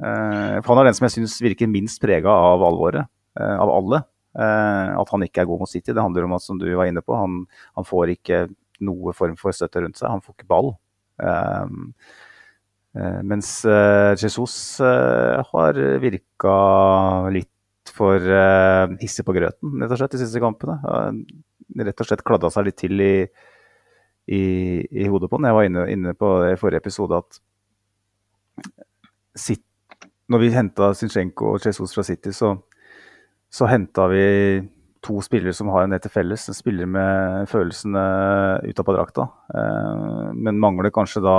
[0.01, 3.07] Uh, for han er den som jeg syns virker minst prega av alvoret,
[3.39, 4.05] uh, av alle.
[4.35, 5.93] at han ikke er god mot City.
[5.95, 7.45] Det handler om at, som du var inne på, han,
[7.77, 8.39] han får ikke
[8.83, 10.09] noe form for støtte rundt seg.
[10.11, 10.73] Han får ikke ball.
[11.23, 11.93] Um,
[12.95, 16.55] mens eh, Jesus eh, har virka
[17.33, 17.51] litt
[17.95, 18.19] for
[18.99, 20.79] hissig på grøten, rett og slett, de siste kampene.
[21.85, 23.13] Rett og slett kladda seg litt til i,
[24.35, 24.41] i,
[24.83, 25.47] i hodet på den.
[25.47, 27.39] Jeg var inne, inne på det i forrige episode at
[29.37, 29.63] sitt,
[30.31, 32.55] når vi henta Zinchenko og Jesus fra City, så,
[33.53, 34.25] så henta vi
[35.05, 36.49] to spillere som har en del til felles.
[36.57, 38.05] Spiller med følelsene
[38.65, 39.29] utapå drakta,
[40.33, 41.37] men mangler kanskje da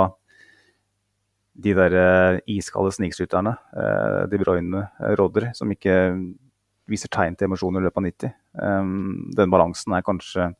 [1.57, 5.95] de der uh, iskalde snikskytterne, uh, De Bruyne, rådder, Rodder, som ikke
[6.87, 8.35] viser tegn til emosjoner i løpet av 90.
[8.61, 10.51] Um, den balansen er kanskje,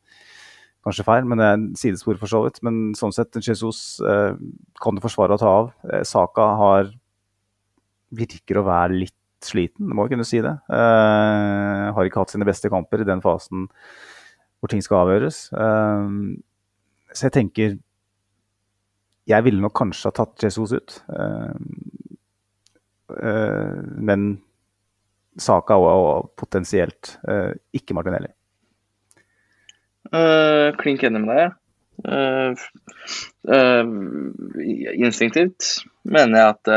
[0.86, 2.60] kanskje feil, men det er en sidespor for så vidt.
[2.66, 4.36] Men sånn sett, Jesus eh,
[4.84, 5.72] kan du forsvare å ta av.
[5.88, 6.92] Eh, Saka har
[8.18, 10.54] virker å være litt sliten, må jo kunne si det.
[10.74, 13.68] Eh, har ikke hatt sine beste kamper i den fasen
[14.58, 15.42] hvor ting skal avgjøres.
[15.54, 16.08] Eh,
[17.14, 17.78] så jeg tenker
[19.28, 20.98] Jeg ville nok kanskje ha tatt Jesus ut.
[21.12, 21.56] Eh,
[23.20, 23.80] eh,
[24.10, 24.28] men
[25.38, 28.32] Saka og, og potensielt eh, ikke Martinelli.
[30.08, 31.56] Uh, klink enig med deg.
[32.08, 32.54] Uh,
[33.52, 33.84] uh,
[34.96, 36.74] instinktivt mener jeg at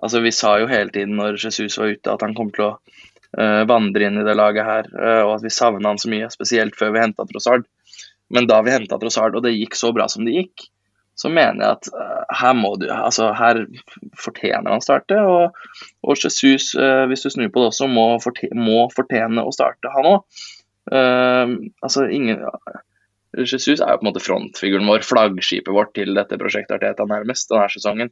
[0.00, 3.64] Altså, vi sa jo hele tiden når Jesus var ute at han kom til å
[3.68, 4.86] vandre inn i det laget her,
[5.26, 7.66] og at vi savna han så mye, spesielt før vi henta Trossard.
[8.32, 10.64] Men da vi henta Trossard, og det gikk så bra som det gikk,
[11.20, 11.88] så mener jeg at
[12.40, 13.58] her må du Altså, her
[14.16, 15.18] fortjener han starte.
[15.20, 15.58] Og,
[16.00, 20.08] og Jesus, hvis du snur på det også, må, fortjene, må fortjene å starte, han
[20.14, 20.40] òg.
[20.90, 22.40] Uh, altså ingen
[23.36, 27.52] Jesus er jo på en måte frontfiguren vår, flaggskipet vårt til dette prosjektet Arteta nærmest
[27.52, 28.10] denne sesongen.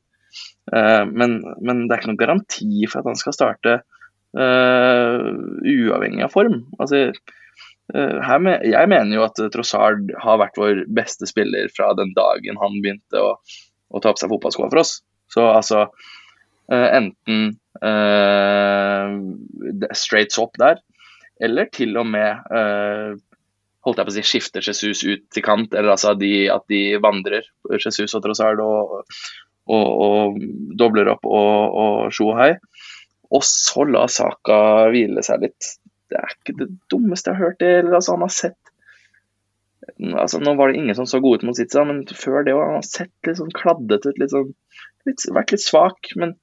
[0.71, 3.75] Uh, men, men, det er ikke noen garanti for at han skal starte
[4.39, 5.27] uh,
[5.65, 6.61] uavhengig av form.
[6.79, 7.09] Altså,
[7.95, 12.81] med, jeg mener jo at Trossard har vært vår beste spiller fra den dagen han
[12.83, 13.31] begynte å,
[13.89, 14.99] å ta på seg fotballskoa for oss.
[15.33, 15.87] Så altså
[16.69, 17.55] enten
[19.97, 20.83] straight swap der,
[21.41, 23.17] eller til og med uh,
[23.87, 26.99] holdt jeg på å si, skifter Jesus ut til kant, eller altså de, at de
[27.03, 29.05] vandrer, Jesus og Trossard, og,
[29.69, 30.41] og, og,
[30.79, 32.55] dobler opp og, og Shohei.
[33.35, 35.75] Og så la Saka hvile seg litt.
[36.09, 37.63] Det er ikke det dummeste jeg har hørt.
[37.65, 38.75] eller altså Han har sett
[39.99, 42.65] altså Nå var det ingen som så god ut mot Sitza, men før det òg.
[42.65, 44.53] Han har sett litt sånn kladdet ut, litt sånn,
[45.09, 46.11] litt, vært litt svak.
[46.21, 46.35] Men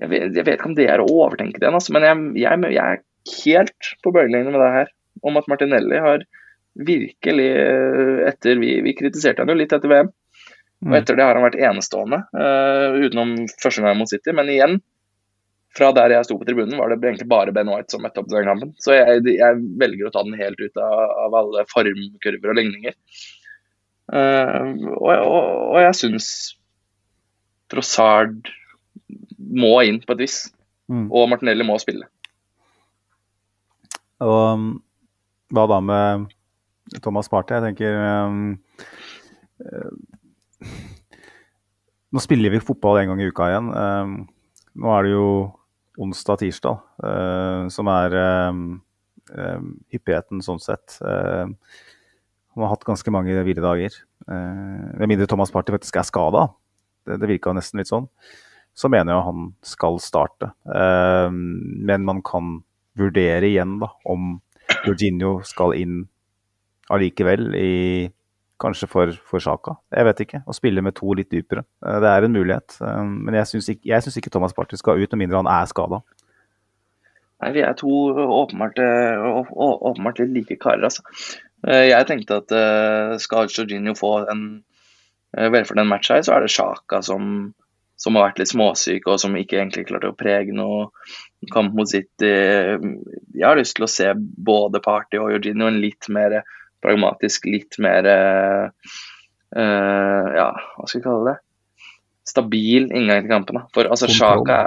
[0.00, 1.70] jeg vet, jeg vet, ikke om det er å overtenke det.
[1.70, 3.02] Altså, men jeg, jeg, jeg er
[3.44, 6.26] helt på bølgelengde med det her, om at Martinelli har
[6.72, 7.50] virkelig
[8.30, 10.08] etter Vi, vi kritiserte han jo litt etter VM,
[10.82, 10.94] og mm.
[10.98, 14.32] etter det har han vært enestående, uh, utenom første gang mot City.
[14.34, 14.78] Men igjen,
[15.76, 18.28] fra der jeg sto på tribunen, var det egentlig bare Ben White som møtte opp
[18.28, 18.72] til den kampen.
[18.82, 22.96] Så jeg, jeg, velger å ta den helt ut av, av alle formkurver og ligninger.
[24.12, 26.26] Uh, og, og, og, jeg syns
[27.72, 28.50] Trossard
[29.38, 30.36] må inn på et vis.
[30.92, 31.06] Mm.
[31.08, 32.04] Og Martinelli må spille.
[34.22, 34.68] Og um,
[35.52, 36.28] hva da med
[37.00, 37.56] Thomas Party?
[37.56, 37.96] Jeg tenker
[38.28, 38.58] um,
[39.64, 40.68] uh,
[42.12, 43.72] Nå spiller vi fotball en gang i uka igjen.
[43.72, 44.14] Um,
[44.76, 45.26] nå er det jo
[46.00, 48.16] onsdag-tirsdag uh, som er
[48.48, 48.62] um,
[49.92, 50.98] hyppigheten sånn sett.
[51.00, 53.94] Han har hatt ganske mange hviledager.
[53.94, 54.98] dager.
[54.98, 56.42] med mindre Thomas Party faktisk er skada,
[57.06, 58.10] det, det virka nesten litt sånn,
[58.74, 60.50] så mener jeg han skal starte.
[60.66, 62.58] Men man kan
[62.98, 64.34] vurdere igjen da, om
[64.84, 66.02] Jorginho skal inn
[66.92, 67.72] allikevel i
[68.62, 69.76] Kanskje for, for Sjaka.
[69.90, 70.40] Jeg vet ikke.
[70.46, 71.64] Å spille med to litt dypere.
[71.84, 72.76] Eh, det er en mulighet.
[72.78, 76.02] Eh, men jeg syns ikke, ikke, Thomas Party skal ut, med mindre han er skada.
[77.42, 77.88] Nei, Vi er to
[78.22, 81.02] åpenbart, eh, åpenbart litt like karer, altså.
[81.62, 82.52] Jeg tenkte at
[83.22, 84.64] skal Jorginho få en
[85.30, 87.52] vel match her, så er det Sjaka som
[88.02, 90.88] som har vært litt småsyk og som ikke egentlig klarte å prege noe
[91.52, 92.26] kamp mot City.
[92.26, 96.40] Jeg har lyst til å se både Party og Jorginho en litt mer
[96.84, 98.68] pragmatisk, litt mer uh,
[99.52, 101.36] Ja, hva skal vi kalle det?
[102.28, 103.60] Stabil inngang til kampen.
[103.74, 104.64] For altså, Sjaka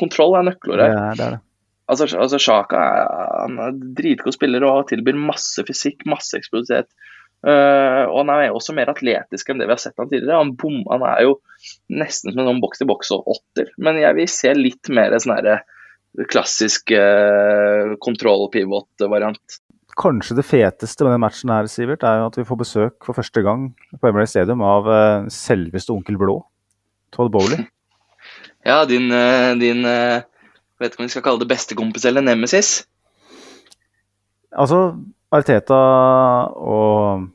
[0.00, 0.88] Kontroll er nøkkelordet.
[0.88, 1.40] Ja, det er det.
[1.90, 2.80] Altså, altså Sjaka
[3.42, 6.88] han er dritgod spiller og tilbyr masse fysikk, masse eksplosivitet.
[7.40, 10.38] Uh, og han er også mer atletisk enn det vi har sett han tidligere.
[10.42, 11.38] Han, bom, han er jo
[11.88, 13.72] nesten som en sånn boks-til-boks-åtter.
[13.80, 15.48] Men jeg vil se litt mer sånn
[16.30, 19.60] klassisk uh, kontroll-pivot-variant.
[19.98, 23.16] Kanskje det feteste med den matchen her, Sivert, er jo at vi får besøk for
[23.16, 26.40] første gang på Emily Stadium av uh, selveste onkel Blå,
[27.14, 27.66] Todd Bowley.
[28.60, 29.06] Ja, din,
[29.56, 32.82] din vet ikke om vi skal kalle det bestekompis eller nemesis?
[34.52, 34.98] Altså,
[35.32, 35.78] Arteta
[36.60, 37.30] og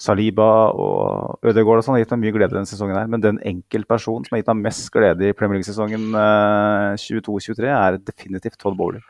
[0.00, 2.98] Saliba og Ødegaard og sånn har gitt meg mye glede denne sesongen.
[2.98, 7.70] her, Men den enkeltpersonen som har gitt meg mest glede i Premier League-sesongen uh, 22-23,
[7.72, 9.00] er definitivt Todd Bowley.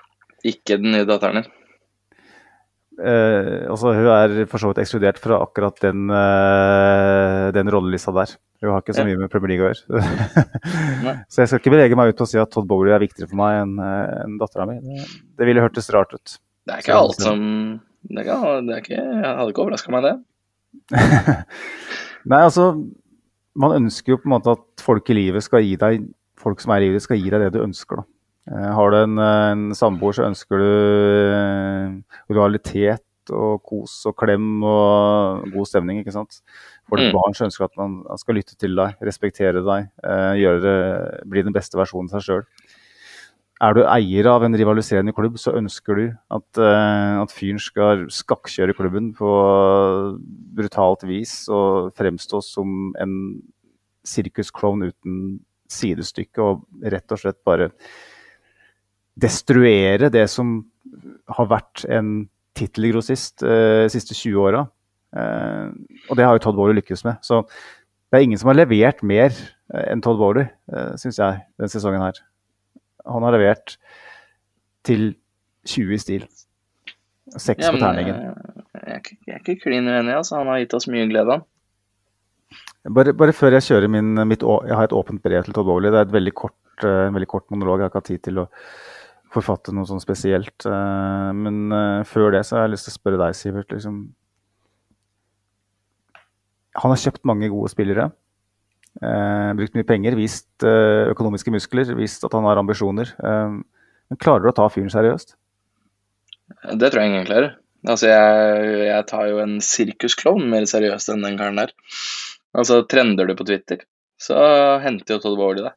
[0.47, 1.51] Ikke den nye datteren din?
[2.97, 8.33] Uh, altså, hun er for så vidt ekskludert fra akkurat den, uh, den rollelista der.
[8.65, 11.17] Hun har ikke så mye med Premier League å gjøre.
[11.33, 13.41] så jeg skal ikke bevege meg ut og si at Todd Bowley er viktigere for
[13.43, 14.79] meg enn en dattera mi.
[14.81, 15.05] Det,
[15.37, 16.39] det ville hørtes rart ut.
[16.67, 17.43] Det er ikke alt som
[18.09, 20.15] det, kan, det er ikke, Jeg hadde ikke overraska meg, det.
[22.31, 22.67] Nei, altså
[23.57, 26.75] Man ønsker jo på en måte at folk i livet skal gi deg folk som
[26.75, 28.03] er i livet, skal gi deg det du ønsker.
[28.03, 28.09] da.
[28.47, 33.03] Eh, har du en, en samboer, så ønsker du realitet
[33.35, 36.01] og kos og klem og god stemning.
[36.03, 36.41] ikke sant?
[36.87, 37.11] For mm.
[37.17, 40.77] barn som ønsker at man skal lytte til deg, respektere deg, eh, det,
[41.27, 42.47] bli den beste versjonen av seg sjøl.
[43.67, 46.03] Er du eier av en rivaliserende klubb, så ønsker du
[46.37, 49.31] at, at fyren skal skakkjøre klubben på
[50.59, 53.15] brutalt vis og fremstå som en
[54.05, 55.17] sirkusklovn uten
[55.73, 57.71] sidestykke og rett og slett bare
[59.17, 60.59] destruere det som
[61.37, 62.27] har vært en
[62.57, 64.63] tittelgrossist de siste 20 åra.
[65.17, 65.73] Uh,
[66.11, 67.21] og det har jo Todd Bowley lykkes med.
[67.25, 67.43] Så
[68.11, 69.35] det er ingen som har levert mer
[69.87, 72.21] enn Todd Bowley, uh, syns jeg, denne sesongen her.
[73.07, 73.77] Han har levert
[74.87, 75.15] til
[75.67, 76.27] 20 i stil.
[77.37, 78.19] Seks ja, på terningen.
[78.87, 80.15] Jeg, jeg, er ikke klin uenig.
[80.15, 80.39] Altså.
[80.41, 81.47] Han har gitt oss mye glede, han.
[82.95, 85.91] Bare, bare, før jeg kjører min, mitt, Jeg har et åpent brev til Todd Bowley.
[85.91, 87.81] Det er veldig kort, en veldig kort monolog.
[87.81, 88.47] Jeg har ikke hatt tid til å
[89.37, 90.67] forfatte noe sånn spesielt.
[90.67, 93.73] Eh, men eh, før det så har jeg lyst til å spørre deg, Sivert.
[93.75, 93.99] Liksom,
[96.77, 98.11] han har kjøpt mange gode spillere.
[98.97, 103.13] Eh, brukt mye penger, vist økonomiske muskler, vist at han har ambisjoner.
[103.21, 105.37] men klarer du å ta fyren seriøst?
[106.79, 107.57] Det tror jeg ingen klarer.
[107.87, 111.75] Altså, jeg, jeg tar jo en sirkusklovn mer seriøst enn den karen der.
[112.57, 113.85] Altså, trender du på Twitter,
[114.19, 114.39] så
[114.83, 115.75] henter jo Todd Bowley det.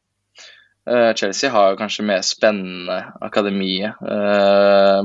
[0.90, 3.94] Eh, Chelsea har kanskje mer spennende akademiet.
[4.02, 5.02] Eh,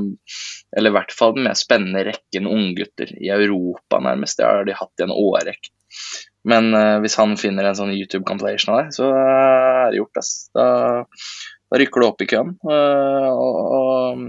[0.76, 4.38] eller i hvert fall den mer spennende rekken unggutter i Europa, nærmest.
[4.38, 5.70] Det har de hatt i en årrekke.
[6.46, 10.20] Men uh, hvis han finner en sånn YouTube-compilation av det, så er det gjort.
[10.54, 10.66] Da,
[11.72, 12.52] da rykker du opp i køen.
[12.62, 14.20] Og, og,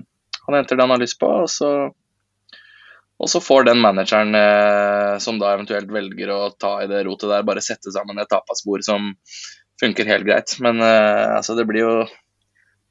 [0.47, 1.69] han henter det han har lyst på, og så,
[3.21, 4.33] og så får den manageren
[5.21, 8.85] som da eventuelt velger å ta i det rotet der, bare sette sammen et tapasbord
[8.87, 9.11] som
[9.81, 10.55] funker helt greit.
[10.63, 11.93] Men uh, altså, det blir jo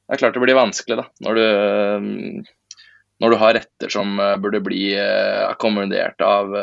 [0.07, 1.07] Det er klart det blir vanskelig, da.
[1.27, 2.75] Når du, uh,
[3.23, 6.55] når du har retter som uh, burde bli uh, akkommodert av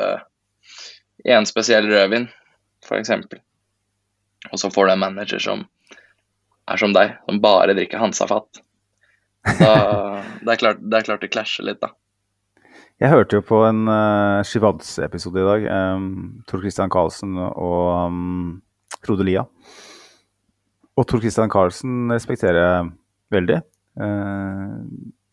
[1.24, 2.30] en spesiell rødvin,
[2.84, 3.12] f.eks.
[4.52, 5.66] Og så får du en manager som
[6.68, 8.64] er som deg, som bare drikker Hansa-fat.
[9.44, 9.70] Det,
[10.40, 10.60] det er
[11.08, 11.92] klart det klasjer litt, da.
[13.02, 15.66] Jeg hørte jo på en uh, Shivads-episode i dag.
[15.98, 18.62] Um, Tor Christian Karlsen og um,
[19.04, 19.44] Frode Lia.
[20.94, 22.90] Og Tor Christian Carlsen respekterer jeg
[23.34, 23.60] veldig.
[24.04, 24.74] Eh,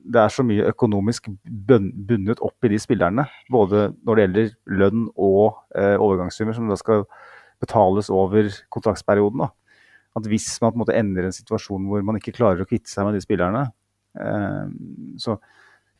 [0.09, 1.29] det er så mye økonomisk
[1.69, 3.27] bundet opp i de spillerne.
[3.53, 7.05] Både når det gjelder lønn og eh, overgangssummer som da skal
[7.61, 9.45] betales over kontraktsperioden.
[9.45, 9.51] Da.
[10.19, 12.91] At hvis man på en måte ender en situasjon hvor man ikke klarer å kvitte
[12.91, 13.67] seg med de spillerne,
[14.19, 14.65] eh,
[15.21, 15.37] så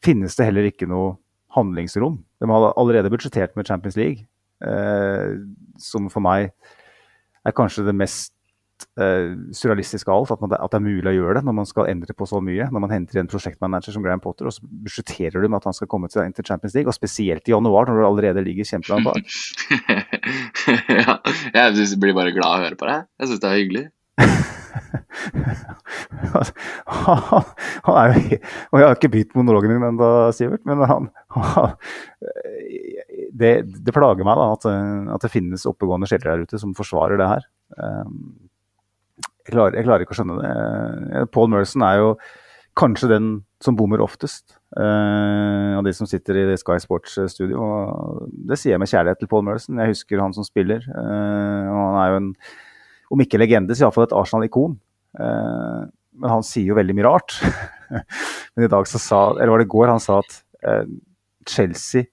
[0.05, 1.17] finnes det heller ikke noe
[1.57, 2.19] handlingsrom.
[2.41, 4.27] De har allerede budsjettert med Champions League,
[4.65, 5.37] eh,
[5.81, 6.53] som for meg
[7.47, 8.33] er kanskje det mest
[8.99, 11.91] surrealistisk av alt at, man, at, det er mulig å gjøre det når man skal
[11.91, 12.69] endre på så mye.
[12.73, 15.77] Når man henter en prosjektmanager som Graham Potter, og så budsjetterer du med at han
[15.77, 19.07] skal komme til, til Champions League, og spesielt i januar, når du allerede ligger kjempelangt
[19.09, 19.23] bak.
[20.99, 21.19] ja,
[21.55, 23.07] jeg blir bare glad av å høre på deg.
[23.19, 23.87] Jeg syns det er hyggelig.
[26.99, 28.39] han er jo
[28.73, 31.77] Og jeg har ikke begynt monologen din ennå, Sivert, men han, han
[33.39, 34.65] det, det, plager meg da, at,
[35.15, 37.43] at det finnes oppegående sjeler der ute som forsvarer det her.
[37.79, 38.49] Um,
[39.49, 40.49] jeg klarer, jeg klarer, ikke å skjønne det.
[41.17, 42.09] Eh, Paul Merson er jo
[42.79, 43.29] kanskje den
[43.65, 47.65] som bommer oftest uh, av de som sitter i Sky Sports-studio.
[48.29, 49.81] Det sier jeg med kjærlighet til Paul Merson.
[49.83, 50.85] Jeg husker han som spiller.
[50.93, 52.29] Uh, og han er jo en,
[53.17, 54.77] om ikke legende, så iallfall et Arsenal-ikon.
[55.19, 55.89] Uh,
[56.21, 57.41] men han sier jo veldig mye rart.
[58.53, 60.39] men i dag så sa, eller var det i går, han sa at
[61.49, 62.07] Chelsea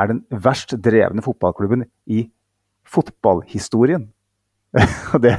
[0.00, 2.24] er den verst drevne fotballklubben i
[2.88, 4.08] fotballhistorien.
[5.14, 5.36] Og det,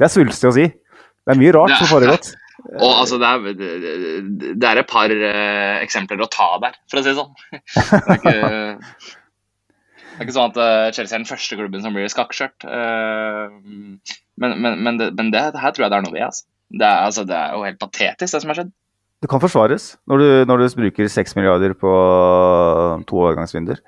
[0.00, 0.66] det er svulstig å si.
[0.70, 2.32] Det er mye rart som foregått.
[2.80, 3.54] Og altså, det er,
[4.60, 7.32] det- er et par uh, eksempler å ta der, for å si det sånn.
[7.80, 8.34] Det er ikke,
[10.10, 12.66] det er ikke sånn at uh, Chelsea er den første klubben som blir skakkskjørt.
[12.68, 13.48] Uh,
[14.40, 16.26] men men, men, det, men det, her tror jeg det er noe ved.
[16.26, 16.44] Altså.
[16.68, 18.74] Det, er, altså, det er jo helt patetisk, det som har skjedd.
[19.20, 21.94] Det kan forsvares når du, når du bruker 6 milliarder på
[23.08, 23.80] to overgangsvinduer,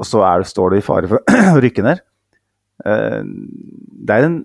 [0.00, 2.02] og så står du i fare for å rykke ned.
[2.84, 4.40] Det er, en,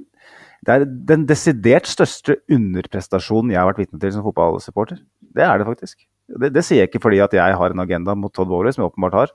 [0.69, 4.99] det er den desidert største underprestasjonen jeg har vært vitne til som fotballsupporter.
[5.33, 6.03] Det er det faktisk.
[6.29, 8.83] Det, det sier jeg ikke fordi at jeg har en agenda mot Todd Bowley, som
[8.83, 9.31] jeg åpenbart har.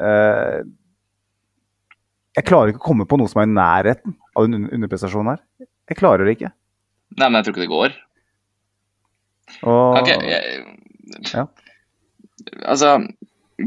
[0.00, 0.62] Eh,
[2.38, 5.28] Jeg klarer ikke å komme på noe som er i nærheten av en underprestasjonen underprestasjon
[5.34, 5.42] her.
[5.92, 6.52] Jeg klarer det ikke.
[7.20, 7.98] Nei, men jeg tror ikke det går.
[9.68, 10.62] Og, Ok, jeg,
[11.34, 11.44] Ja.
[12.64, 12.94] Altså,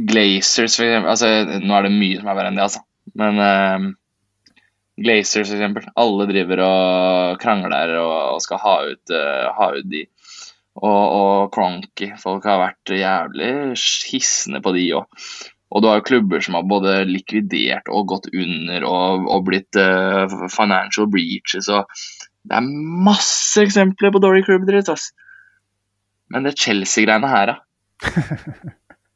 [0.09, 1.27] Glazers for eksempel altså,
[1.61, 2.81] Nå er det mye som er verre enn det, altså.
[3.21, 3.85] Men eh,
[5.01, 5.87] Glazers eksempel.
[5.99, 10.05] Alle driver og krangler og, og skal ha ut, uh, ha ut de.
[10.75, 12.11] Og, og Cronky.
[12.19, 13.51] Folk har vært jævlig
[14.11, 15.25] hissende på de òg.
[15.75, 19.79] Og du har jo klubber som har både likvidert og gått under og, og blitt
[19.79, 21.89] uh, financial breaches og
[22.45, 22.67] Det er
[23.07, 25.09] masse eksempler på dårlig klubbdritt, ass.
[26.29, 27.55] Men det Chelsea-greiene her, da.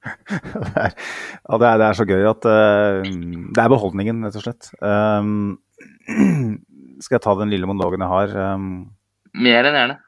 [0.10, 4.40] det er, ja, det, er, det er så gøy at uh, Det er beholdningen, rett
[4.40, 4.72] og slett.
[4.82, 5.60] Um,
[7.04, 8.56] skal jeg ta den lille monologen jeg har?
[8.56, 8.72] Um,
[9.38, 10.00] Mer enn gjerne.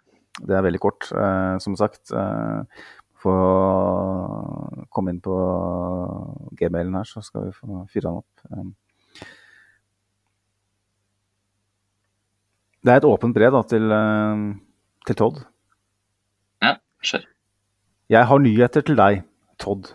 [0.42, 2.12] det er veldig kort, eh, som sagt.
[2.12, 2.66] Uh,
[3.22, 3.34] få
[4.90, 5.36] komme inn på
[6.58, 8.46] gmailen her, så skal vi få fyre den opp.
[8.50, 8.72] Um,
[12.82, 14.46] det er et åpent brev da, til, eh,
[15.08, 15.44] til Todd.
[16.66, 16.76] Ja,
[17.06, 17.28] kjør.
[18.12, 19.22] Jeg har nyheter til deg,
[19.62, 19.94] Todd.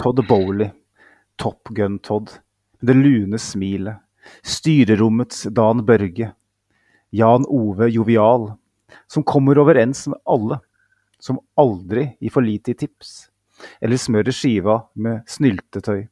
[0.00, 0.72] Todd Bowley.
[1.38, 2.38] Top Gun Todd.
[2.82, 4.01] Det lune smilet.
[4.42, 6.32] Styrerommets Dan Børge.
[7.10, 8.52] Jan Ove Jovial.
[9.06, 10.60] Som kommer overens med alle.
[11.18, 13.28] Som aldri gir for lite i tips.
[13.80, 16.06] Eller smører skiva med snyltetøy.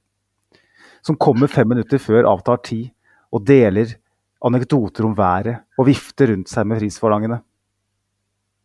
[1.03, 2.91] Som kommer fem minutter før avtar tid
[3.33, 3.95] og deler
[4.45, 7.41] anekdoter om været og vifter rundt seg med frisforlangene.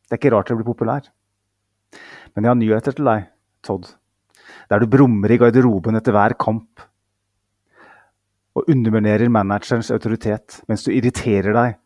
[0.06, 1.08] Det er ikke rart jeg blir populær.
[2.36, 3.30] Men jeg har nyheter til deg,
[3.66, 3.88] Todd.
[4.70, 6.84] Der du brummer i garderoben etter hver kamp.
[8.56, 11.80] Og underminerer managerens autoritet mens du irriterer deg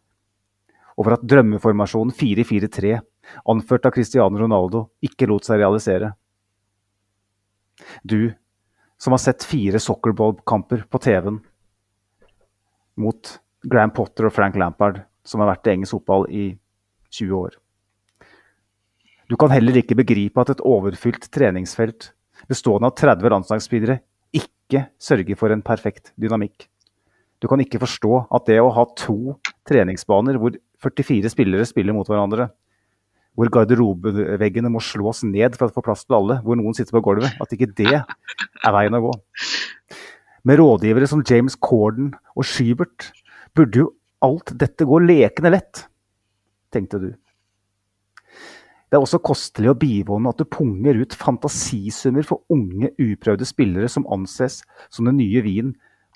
[0.99, 2.97] over at drømmeformasjonen 4-4-3,
[3.47, 6.11] anført av Cristiano Ronaldo, ikke lot seg realisere.
[8.03, 8.33] Du
[8.99, 11.39] som har sett fire soccerball-kamper på TV-en
[12.99, 13.31] mot
[13.63, 16.45] Graham Potter og Frank Lampard, som har vært i engelsk fotball i
[17.15, 17.55] 20 år.
[19.29, 22.11] Du kan heller ikke begripe at et overfylt treningsfelt
[22.49, 23.99] bestående av 30 landslagsspillere
[24.35, 26.67] ikke sørger for en perfekt dynamikk.
[27.39, 29.37] Du kan ikke forstå at det å ha to
[29.69, 32.49] treningsbaner hvor 44 spillere spiller mot hverandre,
[33.37, 37.03] hvor garderobeveggene må slås ned for å få plass til alle, hvor noen sitter på
[37.05, 39.13] gulvet, at ikke det er veien å gå.
[40.47, 43.11] Med rådgivere som James Corden og Schybert
[43.55, 43.89] burde jo
[44.25, 45.85] alt dette gå lekende lett,
[46.75, 47.09] tenkte du.
[48.89, 53.89] Det er også kostelig og bivående at du punger ut fantasisummer for unge, uprøvde spillere
[53.91, 55.75] som anses som den nye vinen,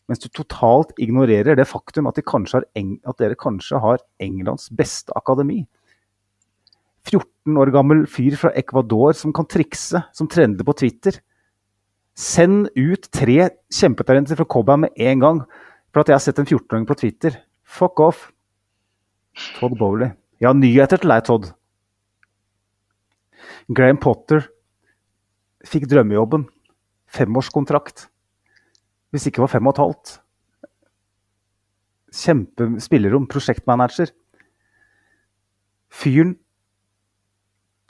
[0.09, 2.23] mens du totalt ignorerer det faktum at, de
[3.05, 5.61] at dere kanskje har Englands beste akademi.
[7.07, 11.19] 14 år gammel fyr fra Ecuador som kan trikse, som trender på Twitter.
[12.17, 15.41] Send ut tre kjempetalenter fra Cobham med en gang
[15.93, 17.37] for at jeg har sett en 14-åring på Twitter.
[17.63, 18.31] Fuck off.
[19.59, 20.13] Todd Bowley.
[20.41, 21.53] Jeg har nyheter til deg, Todd.
[23.71, 24.47] Graham Potter
[25.67, 26.47] fikk drømmejobben.
[27.13, 28.07] Femårskontrakt.
[29.13, 30.13] Hvis ikke var fem og et halvt.
[32.23, 33.27] Kjempespillerom.
[33.31, 34.11] Prosjektmanager.
[35.93, 36.37] Fyren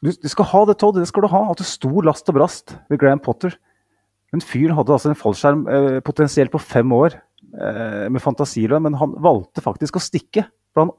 [0.04, 0.98] du, du skal ha det, Todd.
[1.00, 1.46] Det skal du ha.
[1.54, 3.56] At det sto last og brast ved Graham Potter.
[4.34, 8.98] Men fyren hadde altså en fallskjerm eh, potensielt på fem år eh, med fantasilønn, men
[8.98, 10.48] han valgte faktisk å stikke.
[10.74, 10.92] For han,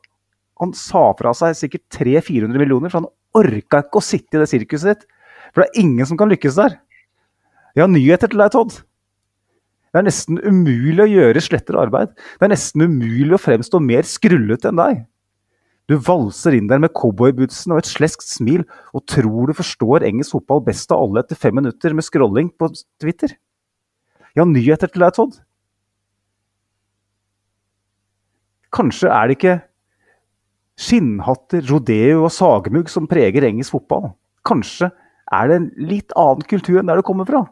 [0.63, 4.51] han sa fra seg sikkert 300-400 millioner, for han orka ikke å sitte i det
[4.51, 5.07] sirkuset ditt.
[5.53, 6.77] For det er ingen som kan lykkes der.
[7.75, 8.77] Jeg har nyheter til deg, Todd.
[9.95, 12.15] Det er nesten umulig å gjøre slettere arbeid.
[12.15, 15.05] Det er nesten umulig å fremstå mer skrullete enn deg.
[15.91, 18.65] Du valser inn der med cowboybootsen og et sleskt smil
[18.97, 22.71] og tror du forstår engelsk fotball best av alle etter fem minutter med scrolling på
[23.03, 23.37] Twitter.
[24.35, 25.37] Jeg har nyheter til deg, Todd.
[28.75, 29.59] Kanskje er det ikke
[30.81, 34.13] skinnhatter, rodeo og sagmugg som preger engelsk fotball.
[34.47, 34.91] Kanskje
[35.33, 37.45] er det en litt annen kultur enn der du kommer fra.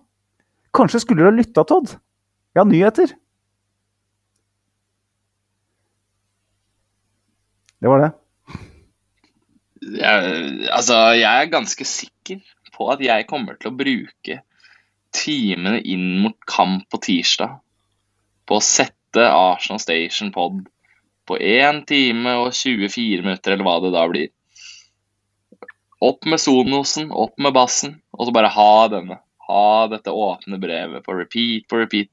[0.77, 1.95] Kanskje skulle du ha lytta, Todd.
[2.57, 3.13] Ja, nyheter.
[7.83, 8.11] Det var det.
[9.83, 12.43] Jeg, altså, jeg er ganske sikker
[12.77, 14.39] på at jeg kommer til å bruke
[15.13, 17.59] timene inn mot kamp på tirsdag
[18.49, 20.63] på å sette Arsenal Station Pod
[21.29, 24.31] på 1 time og 24 minutter, eller hva det da blir.
[26.03, 29.21] Opp med sonosen, opp med bassen, og så bare ha denne.
[29.47, 32.11] Ha dette åpne brevet på repeat på repeat.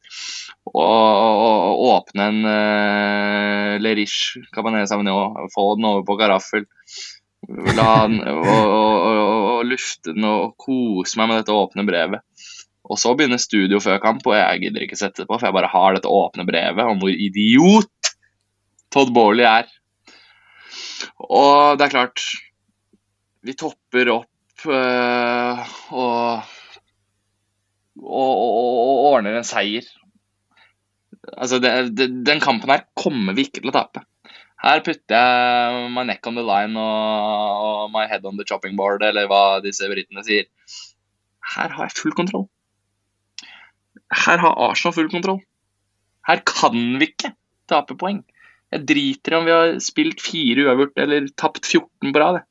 [0.70, 6.68] Og, og, og åpne en uh, Leriche Cabanese Sauvignon, få den over på karaffel.
[7.50, 12.26] La den, og, og, lufte den og kose meg med dette åpne brevet.
[12.90, 15.56] Og så begynner studio før kamp, og jeg gidder ikke sette det på, for jeg
[15.58, 17.90] bare har dette åpne brevet om hvor idiot
[18.94, 19.70] Todd Bowley er.
[21.30, 22.24] Og det er klart
[23.46, 25.60] Vi topper opp øh,
[25.96, 26.50] og,
[28.04, 29.86] og, og, ordner en seier.
[31.38, 34.04] Altså, det, det, den kampen her kommer vi ikke til å tape.
[34.60, 38.76] Her putter jeg my neck on the line og, og my head on the chopping
[38.76, 40.50] board, eller hva disse britene sier.
[41.56, 42.50] Her har jeg full kontroll.
[44.26, 45.40] Her har Arsenal full kontroll.
[46.28, 47.32] Her kan vi ikke
[47.72, 48.20] tape poeng.
[48.76, 52.42] Jeg driter i om vi har spilt fire uavgjort eller tapt 14 på rad.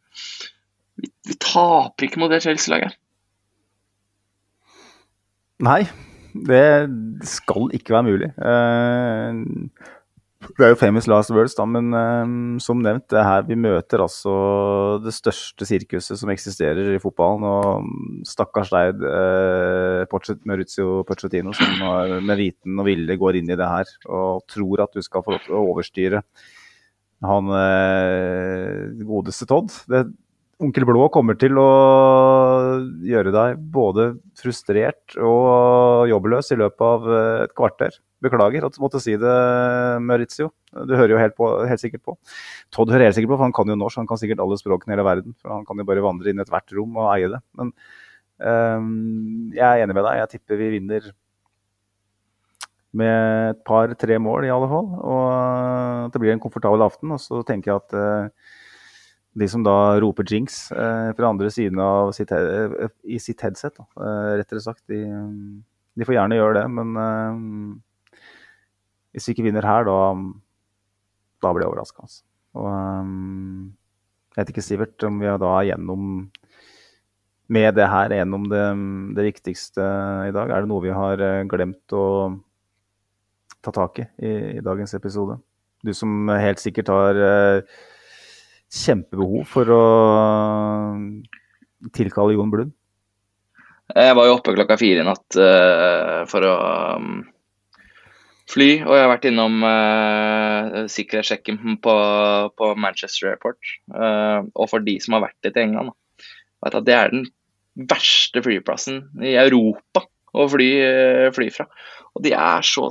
[0.99, 2.97] Vi, vi taper ikke mot det Chelsea-laget.
[5.63, 5.83] Nei,
[6.49, 6.67] det
[7.27, 8.31] skal ikke være mulig.
[8.39, 9.87] Uh,
[10.57, 13.59] det er jo famous last words, da, men um, som nevnt, det er her vi
[13.59, 14.33] møter altså
[15.05, 17.45] det største sirkuset som eksisterer i fotballen.
[17.49, 23.69] Og stakkars deg, uh, Maurizio Pochettino, som med viten og vilje går inn i det
[23.69, 26.23] her og tror at du skal få lov til å overstyre
[27.29, 29.75] han uh, godeste Todd.
[29.91, 30.07] Det,
[30.59, 31.69] Onkel Blå kommer til å
[33.19, 37.09] gjøre deg både frustrert og jobbløs i løpet av
[37.45, 37.99] et kvarter.
[38.25, 39.35] Beklager at du måtte si det,
[40.03, 40.51] Maurizio.
[40.89, 42.17] Du hører jo helt, på, helt, sikkert på.
[42.75, 44.01] Todd hører helt sikkert på, for han kan jo norsk.
[44.01, 45.37] Han kan sikkert alle språkene i hele verden.
[45.39, 47.41] for Han kan jo bare vandre inn i ethvert rom og eie det.
[47.61, 47.73] Men
[48.43, 48.91] um,
[49.55, 50.21] jeg er enig med deg.
[50.25, 51.11] Jeg tipper vi vinner
[52.99, 54.91] med et par-tre mål, i alle fall.
[54.99, 55.25] Og
[56.09, 57.15] at det blir en komfortabel aften.
[57.15, 58.51] Og så tenker jeg at uh,
[59.39, 63.79] de som da roper jinx eh, fra andre siden av sitt, uh, i sitt headset,
[63.79, 64.07] da,
[64.41, 65.03] rettere sagt, de,
[65.95, 66.65] de, får gjerne gjøre det.
[66.75, 66.97] Men
[69.13, 69.99] hvis vi ikke vinner her, da,
[71.43, 72.07] da blir jeg overraska.
[72.09, 72.23] Altså.
[72.59, 73.71] um,
[74.35, 76.29] jeg vet ikke, Sivert, om vi da er gjennom
[77.49, 78.65] med det her gjennom det,
[79.17, 79.85] det, viktigste
[80.29, 80.51] i dag.
[80.53, 82.05] Er det noe vi har eh, glemt å
[83.65, 85.39] ta tak i i, i dagens episode?
[85.83, 87.79] Du som helt sikkert har uh,
[88.69, 89.85] kjempebehov for å
[91.95, 92.75] tilkalle Jon Blund.
[93.97, 96.55] Jeg var jo oppe klokka fire i natt uh, for å
[96.99, 97.19] um
[98.49, 101.95] fly, og jeg har vært innom uh, sikkerhetssjekken på,
[102.57, 103.61] på, Manchester Airport.
[103.93, 105.93] Uh, og for de som har vært litt i England,
[106.65, 107.27] vet at det er den
[107.93, 110.71] verste flyplassen i Europa å fly,
[111.37, 111.69] fly fra.
[112.17, 112.89] Og de er så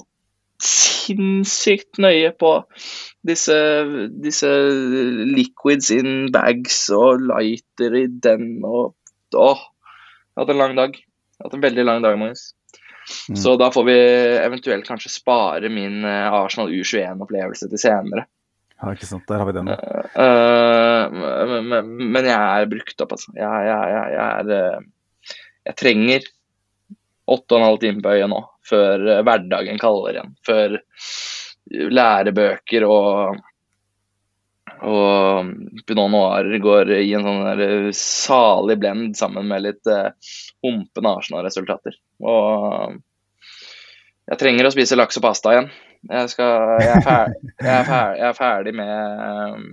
[0.63, 2.53] sinnssykt nøye på
[3.27, 3.57] disse,
[4.23, 4.49] disse
[5.27, 8.93] liquids in bags og lighter i den og
[9.35, 10.93] Åh, jeg har hatt en lang dag.
[10.95, 12.53] Jeg har hatt en veldig lang dag, Magnus.
[13.27, 13.35] Mm.
[13.35, 13.95] Så da får vi
[14.39, 18.23] eventuelt kanskje spare min uh, Arsenal U21-opplevelse til senere.
[18.77, 19.25] Ja, ikke sant.
[19.27, 19.71] Der har vi den.
[19.73, 23.33] Uh, men, men, jeg er brukt opp, altså.
[23.35, 24.87] Jeg, jeg, jeg, jeg er
[25.67, 26.31] Jeg trenger
[27.27, 28.39] åtte og en halv time på øyet nå,
[28.69, 30.35] før hverdagen kaller igjen.
[30.47, 30.77] Før
[31.72, 33.38] lærebøker og
[34.85, 35.48] og
[35.88, 40.14] Pinot Noir går i en sånn salig blend sammen med litt uh,
[40.65, 41.98] humpende Arsenal-resultater.
[42.22, 42.98] Og
[44.27, 45.72] jeg trenger å spise laks og pasta igjen.
[46.11, 49.65] Jeg, skal, jeg, er, ferdig, jeg, er, ferdig, jeg er ferdig, med,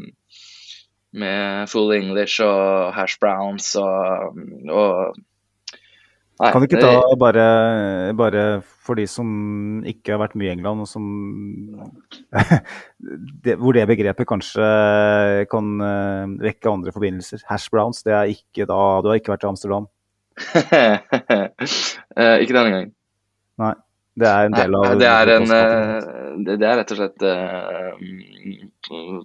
[1.20, 4.40] med full English og hash browns og,
[4.72, 5.20] og
[6.34, 7.42] Nei, kan du ikke ta bare,
[8.18, 8.40] bare,
[8.82, 9.28] for de som
[9.86, 11.04] ikke har vært mye i England, og som
[13.44, 14.66] det, Hvor det begrepet kanskje
[15.52, 17.44] kan uh, vekke andre forbindelser.
[17.46, 19.86] Hash browns, det er ikke da Du har ikke vært i Amsterdam?
[20.74, 22.92] eh, ikke denne gangen.
[23.62, 23.74] Nei.
[24.14, 26.98] Det er en del av Nei, det, er en, uh, det, det, er rett og
[27.00, 27.18] slett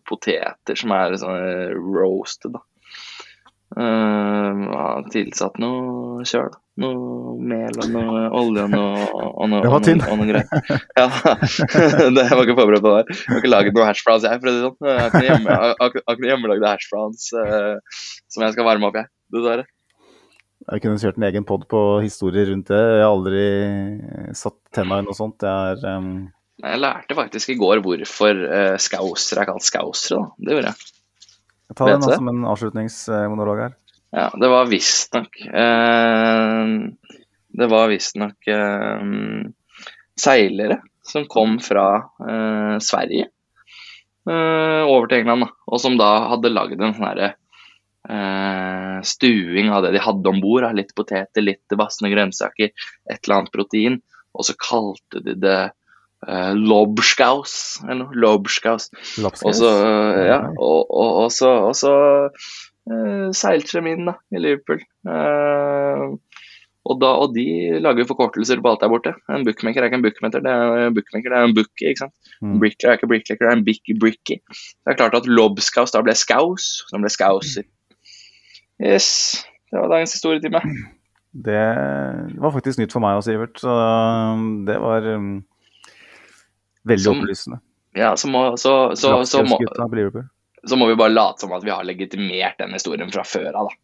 [0.09, 1.41] poteter som er sånn
[1.93, 2.61] roasted, da.
[3.77, 6.49] Uh, tilsatt noe kjøl.
[6.79, 10.01] Noe mel og noe olje og noe, og noe, var tynn.
[10.09, 10.79] Og noe, greier.
[10.97, 11.05] Ja,
[12.17, 13.03] det var ikke forberedt på det.
[13.13, 14.89] Jeg har ikke laget noe hash browns, jeg, for å si sånn.
[14.89, 18.01] Jeg har ikke hjemme, hjemmelagde hash browns uh,
[18.31, 19.11] som jeg skal varme opp, jeg.
[19.35, 19.67] Dessverre.
[20.69, 22.81] Jeg kunne kjørt en egen pod på historier rundt det.
[22.81, 23.45] Jeg har aldri
[24.37, 25.45] satt tenna i noe sånt.
[25.45, 26.13] Jeg, er um...
[26.59, 30.19] Jeg lærte faktisk i går hvorfor uh, skausere er kalt skausere.
[30.19, 30.47] Da.
[30.47, 30.95] Det gjorde jeg.
[31.75, 33.75] Ta den da, som en avslutningsmonolog her.
[34.15, 36.69] Ja, det var visstnok eh,
[37.61, 39.03] Det var visstnok eh,
[40.17, 41.89] seilere som kom fra
[42.25, 43.29] eh, Sverige
[44.29, 47.31] uh, over til England, da, og som da hadde lagd en sånn herre
[48.09, 50.67] uh, stuing av det de hadde om bord.
[50.75, 52.73] Litt poteter, litt vassende grønnsaker,
[53.09, 53.99] et eller annet protein.
[54.37, 55.59] Og så kalte de det
[56.27, 57.53] uh, Lobskaus,
[57.85, 58.17] eller noe.
[58.17, 58.89] Lobskaus.
[59.23, 59.71] Og så,
[60.25, 61.93] ja, og, og, og så, og så
[63.37, 64.81] seilte de inn da, i Liverpool.
[65.05, 66.17] Uh,
[66.89, 67.45] og, da, og de
[67.83, 69.11] lager forkortelser på alt der borte.
[69.29, 71.91] En bookmaker er ikke en bookmaker, det er en bookmaker, det er en bookie.
[71.91, 72.15] ikke sant?
[72.41, 72.55] Mm.
[72.63, 74.39] Brickler er ikke brickleker, det er en bicky bricky.
[74.49, 77.67] Det er klart at lobskaus da ble skaus, som ble skauser.
[78.79, 79.09] Yes,
[79.69, 80.63] det var dagens historietime.
[81.45, 81.61] Det
[82.41, 83.59] var faktisk nytt for meg også, Sivert.
[83.61, 85.33] Så um, det var um,
[86.87, 87.59] veldig som, opplysende.
[87.97, 89.57] Ja, så må, så, så, så, må,
[90.63, 93.71] så må vi bare late som at vi har legitimert den historien fra før av,
[93.71, 93.79] da.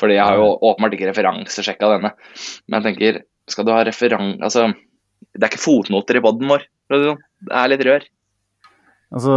[0.00, 2.14] Fordi jeg har jo åpenbart ikke referansesjekka denne.
[2.64, 3.20] Men jeg tenker,
[3.50, 4.38] skal du ha referan...
[4.40, 4.70] Altså,
[5.32, 6.64] det er ikke fotnoter i poden vår.
[6.92, 7.20] Sånn.
[7.44, 8.06] Det er litt rør.
[9.12, 9.36] Altså,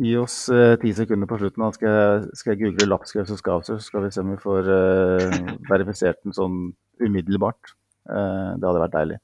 [0.00, 1.64] gi oss eh, ti sekunder på slutten.
[1.64, 4.40] Da skal jeg, skal jeg google lapskaus og skauser, så skal vi se om vi
[4.40, 5.38] får eh,
[5.68, 6.58] verifisert den sånn
[7.04, 7.74] umiddelbart.
[8.08, 9.20] Eh, det hadde vært deilig.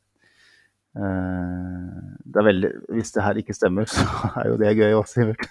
[0.95, 1.99] Eh,
[2.31, 4.05] det er veldig, hvis det her ikke stemmer, så
[4.39, 5.45] er jo det gøy også, Sivert.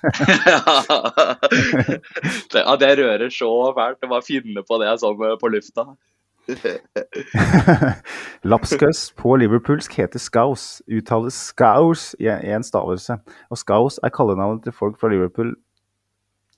[2.56, 5.84] ja, det rører så fælt å bare finne på det sånn på lufta.
[8.52, 13.15] Lapskaus på liverpoolsk heter skaus, uttales skaus i en stavelse.
[13.52, 15.53] Og skaus er kallenavnet til folk fra Liverpool.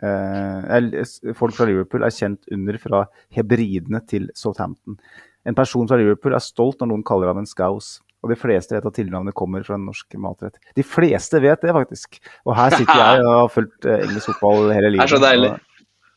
[0.02, 4.98] Eh, folk fra Liverpool er kjent under fra hebridene til Southampton.
[5.46, 8.00] En person fra Liverpool er stolt når noen kaller ham en skaus.
[8.26, 10.58] Og de fleste vet at tilnavnet kommer fra en norsk matrett.
[10.74, 12.18] De fleste vet det, faktisk.
[12.48, 15.04] Og her sitter jeg og har fulgt eh, engelsk fotball hele livet.
[15.04, 15.52] Det er så deilig.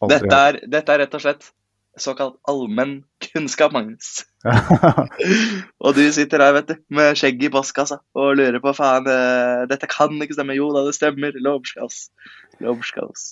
[0.08, 1.48] Dette er, dette er, rett og slett
[1.98, 4.22] såkalt allmenn kunnskap, Magnus.
[5.84, 9.66] og du sitter her, vet du, med skjegget i postkassa og lurer på faen, eh,
[9.68, 10.56] dette kan ikke stemme.
[10.56, 11.36] Jo da, det stemmer.
[11.44, 12.06] Lobskaus.
[12.64, 13.28] Lobskaus.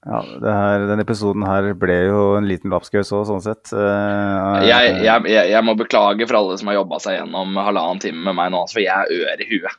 [0.00, 3.68] Ja, her, den episoden her ble jo en liten lapskaus òg, sånn sett.
[3.68, 8.24] Uh, jeg, jeg, jeg, må beklage for alle som har jobba seg gjennom halvannen time
[8.30, 9.76] med meg nå, for jeg er ør i huet.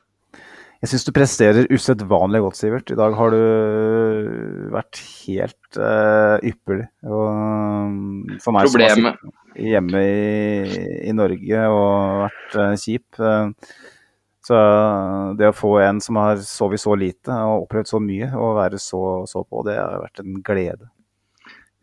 [0.81, 2.93] Jeg syns du presterer usedvanlig godt, Sivert.
[2.93, 3.41] I dag har du
[4.73, 6.87] vært helt uh, ypperlig.
[7.05, 7.27] Og
[7.89, 8.97] mm, for meg Problemet.
[8.97, 13.21] som har sittet hjemme i, i, Norge og vært uh, kjip
[14.45, 14.57] så
[15.37, 18.79] det å få en som har sovet så lite og opplevd så mye, og være
[18.81, 20.89] så, så på, det har vært en glede.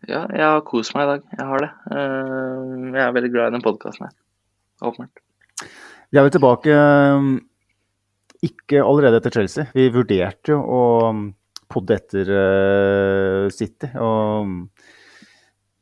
[0.06, 1.24] Ja, jeg har kost meg i dag.
[1.34, 1.70] Jeg har det.
[1.90, 4.14] Eh, jeg er veldig glad i den podkasten her.
[4.86, 5.22] Åpenbart.
[6.08, 7.30] Vi er jo tilbake eh,
[8.48, 9.66] ikke allerede etter Chelsea.
[9.74, 10.84] Vi vurderte jo å
[11.68, 13.90] podde etter eh, City.
[13.98, 14.70] og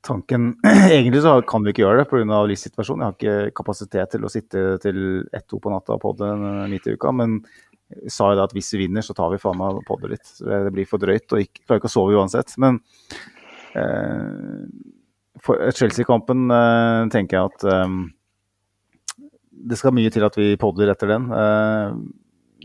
[0.06, 0.52] tanken
[0.96, 2.40] Egentlig så kan vi ikke gjøre det pga.
[2.50, 3.04] livssituasjonen.
[3.04, 4.98] Jeg har ikke kapasitet til å sitte til
[5.34, 6.32] ett-to på natta og podde
[6.70, 7.12] midt i uka.
[7.14, 7.40] Men
[7.92, 10.34] jeg sa jo da at hvis vi vinner, så tar vi faen meg podde litt.
[10.40, 12.54] Det blir for drøyt og ikke, klarer ikke å sove uansett.
[12.62, 12.80] Men
[13.78, 14.62] eh,
[15.46, 17.98] Chelsea-kampen eh, tenker jeg at eh,
[19.66, 21.28] det skal mye til at vi podder etter den.
[21.30, 21.98] Eh,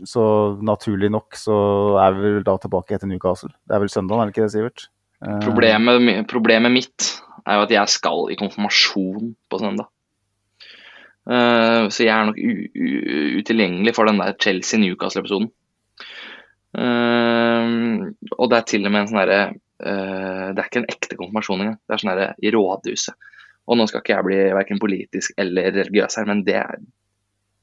[0.08, 0.24] så
[0.64, 1.56] naturlig nok så
[2.02, 3.52] er vi vel da tilbake etter Newcastle.
[3.68, 4.88] Det er vel søndag, er det ikke det, Sivert?
[5.22, 7.12] Eh, problemet, problemet mitt
[7.46, 9.88] er jo at jeg skal i konfirmasjon på søndag.
[11.22, 12.38] Uh, så jeg er nok
[13.38, 15.50] utilgjengelig for den der Chelsea-Newcastle-episoden.
[16.72, 20.88] Uh, og det er til og med en sånn derre uh, Det er ikke en
[20.88, 21.78] ekte konfirmasjon engang.
[21.84, 23.28] Det er sånn derre i rådhuset.
[23.70, 26.58] Og nå skal ikke jeg bli verken politisk eller religiøs her, men det,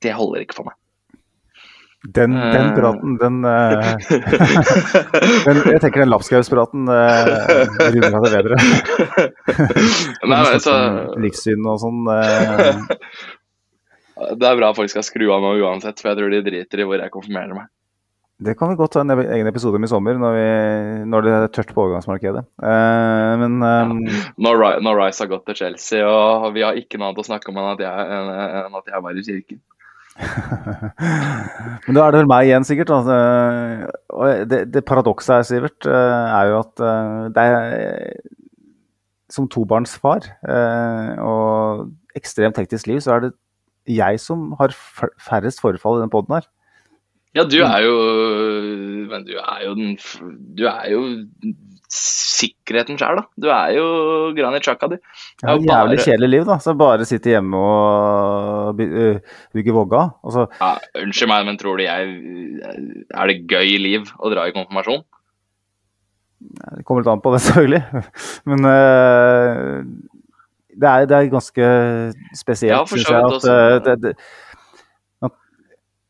[0.03, 0.77] det holder ikke for meg.
[2.07, 2.75] Den, den eh.
[2.75, 3.49] praten, den, uh,
[5.45, 7.27] den, Jeg tenker den lapskauspraten uh,
[7.91, 8.59] runder det bedre.
[10.31, 10.77] Nei, altså,
[11.19, 12.07] Livssyn og sånn.
[14.39, 16.87] Det er bra folk skal skru av nå uansett, for jeg tror de driter i
[16.87, 17.67] hvor jeg konfirmerer meg.
[18.39, 20.43] Det kan vi godt ta en egen episode om i sommer, når, vi,
[21.11, 22.45] når det er tørt på overgangsmarkedet.
[22.63, 24.21] Uh, men um, ja.
[24.79, 27.59] når, Rice har gått til Chelsea, og vi har ikke noe annet å snakke om
[27.59, 28.21] enn at jeg,
[28.63, 29.59] enn at jeg var i kirken.
[31.87, 32.91] Men da er det vel meg igjen, sikkert.
[32.93, 33.17] Altså.
[34.15, 38.19] Og det, det paradokset her, Sivert, eh, er jo at eh, det er
[39.29, 43.33] Som tobarnsfar eh, og ekstremt hektisk liv, så er det
[43.89, 46.47] jeg som har færrest forfall i den poden her.
[47.37, 47.95] Ja, du er jo
[49.09, 49.97] Men du er jo den
[50.57, 51.03] Du er jo
[51.89, 53.23] sikkerheten sjøl, da.
[53.41, 53.85] Du er jo
[54.37, 54.95] Granit Chaka, du.
[54.97, 55.01] Det
[55.43, 56.57] Ja, er jo jævlig bare- kjedelig liv, da.
[56.61, 59.19] Så bare sitte hjemme og by-
[59.53, 60.03] bygge vogga.
[60.23, 62.01] Og så Ja, unnskyld meg, men tror du jeg
[63.15, 65.03] Er det gøy liv å dra i konfirmasjon?
[66.77, 67.83] Det kommer litt an på det, selvfølgelig.
[68.45, 69.83] Men uh,
[70.79, 71.65] det, er, det er ganske
[72.37, 74.13] spesielt, Ja, syns jeg, at, øh, det, det,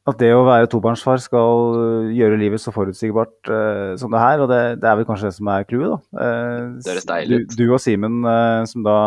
[0.08, 4.42] at det å være tobarnsfar skal øh, gjøre livet så forutsigbart uh, som det her.
[4.42, 6.00] Og det, det er vel kanskje det som er clouet, da.
[6.16, 7.26] Uh.
[7.30, 8.98] Du, du og Simen, uh, som da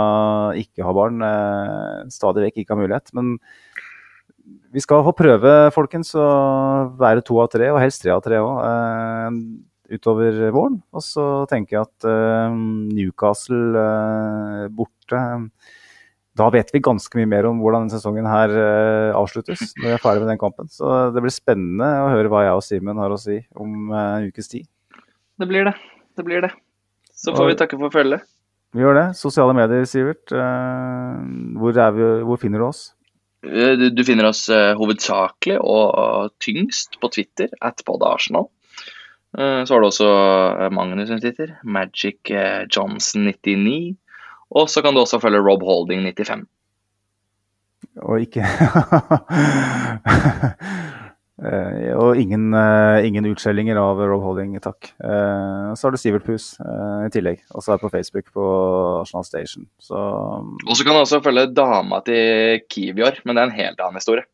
[0.61, 1.25] ikke har barn,
[2.13, 3.11] stadig vekk ikke har mulighet.
[3.17, 3.35] Men
[4.73, 6.29] vi skal få prøve, folkens, å
[7.01, 8.63] være to av tre, og helst tre av tre òg,
[9.93, 10.81] utover våren.
[10.95, 12.57] Og så tenker jeg at eh,
[12.97, 15.23] Newcastle eh, borte
[16.39, 19.95] Da vet vi ganske mye mer om hvordan denne sesongen her uh, avsluttes, når vi
[19.99, 20.71] er ferdig med den kampen.
[20.73, 24.17] Så det blir spennende å høre hva jeg og Simen har å si om uh,
[24.17, 24.65] en ukes tid.
[25.39, 25.75] Det blir det.
[26.17, 26.53] Det blir det.
[27.13, 28.25] Så får vi takke for følget.
[28.73, 29.07] Vi gjør det.
[29.21, 30.33] Sosiale medier, Sivert.
[30.33, 31.21] Uh,
[31.61, 32.87] hvor, er vi, hvor finner du oss?
[33.45, 38.47] Eh, Du, du finner oss eh, hovedsakelig og tyngst på Twitter, at podarsenal.
[39.37, 43.97] Eh, Så har du også eh, Magnus sin Twitter, Magic eh, Johnson 99.
[44.53, 46.47] Og så kan du også følge Rob Holding 95.
[48.03, 48.47] Og ikke
[51.43, 54.93] Eh, og ingen, eh, ingen utskjellinger av Rob Holding, takk.
[55.03, 57.41] Eh, så har du Sivert Pus i tillegg.
[57.51, 58.45] Og så er det på Facebook på
[59.01, 59.67] Arsenal Station.
[59.81, 63.81] Så Og så kan du også følge dama til Kivior, men det er en helt
[63.81, 64.25] annen historie.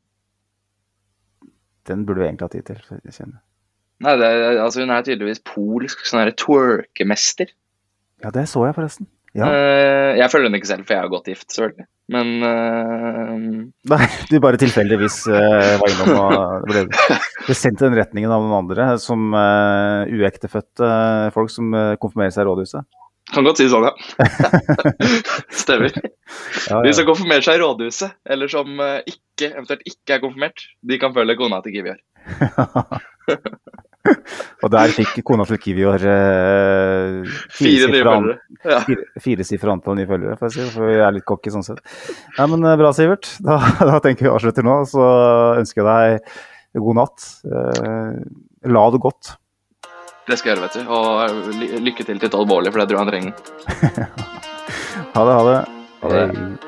[1.88, 2.80] den burde vi egentlig ha tid til.
[3.04, 3.40] jeg kjenner.
[4.00, 7.48] Nei, det er, altså Hun er tydeligvis polsk sånn twerkemester.
[8.22, 9.08] Ja, det så jeg forresten.
[9.36, 9.48] Ja.
[9.52, 11.86] Eh, jeg følger henne ikke selv, for jeg er godt gift, selvfølgelig.
[12.14, 13.32] Men uh...
[13.92, 16.86] Nei, du bare tilfeldigvis uh, var innom og ble,
[17.44, 20.88] ble sendt i den retningen av noen andre som uh, uektefødte
[21.34, 22.88] folk som konfirmerer seg i rådhuset.
[23.34, 23.92] kan godt si sånn, ja.
[25.62, 25.92] Stemmer.
[26.70, 31.00] Ja, De som konfirmerer seg i rådhuset, eller som ikke, eventuelt ikke er konfirmert, de
[31.02, 32.00] kan følge kona til Kivior.
[34.62, 38.36] Og der fikk kona til Kivior eh, Fire nye følgere.
[38.64, 38.78] Ja.
[39.22, 40.68] firesifra antall nye følgere, får si.
[40.74, 41.82] For vi er litt cocky sånn sett.
[42.38, 43.30] Nei, men eh, bra, Sivert.
[43.48, 44.80] Da, da tenker vi avslutter nå.
[44.90, 45.02] Så
[45.58, 47.28] ønsker jeg deg god natt.
[47.48, 48.16] Eh,
[48.74, 49.34] la det godt.
[50.28, 50.82] Det skal jeg gjøre, vet du.
[50.92, 54.26] Og lykke til til et alvorlig for det tror jeg han trenger.
[55.08, 55.60] Ha det, ha det.
[56.02, 56.67] Ha det.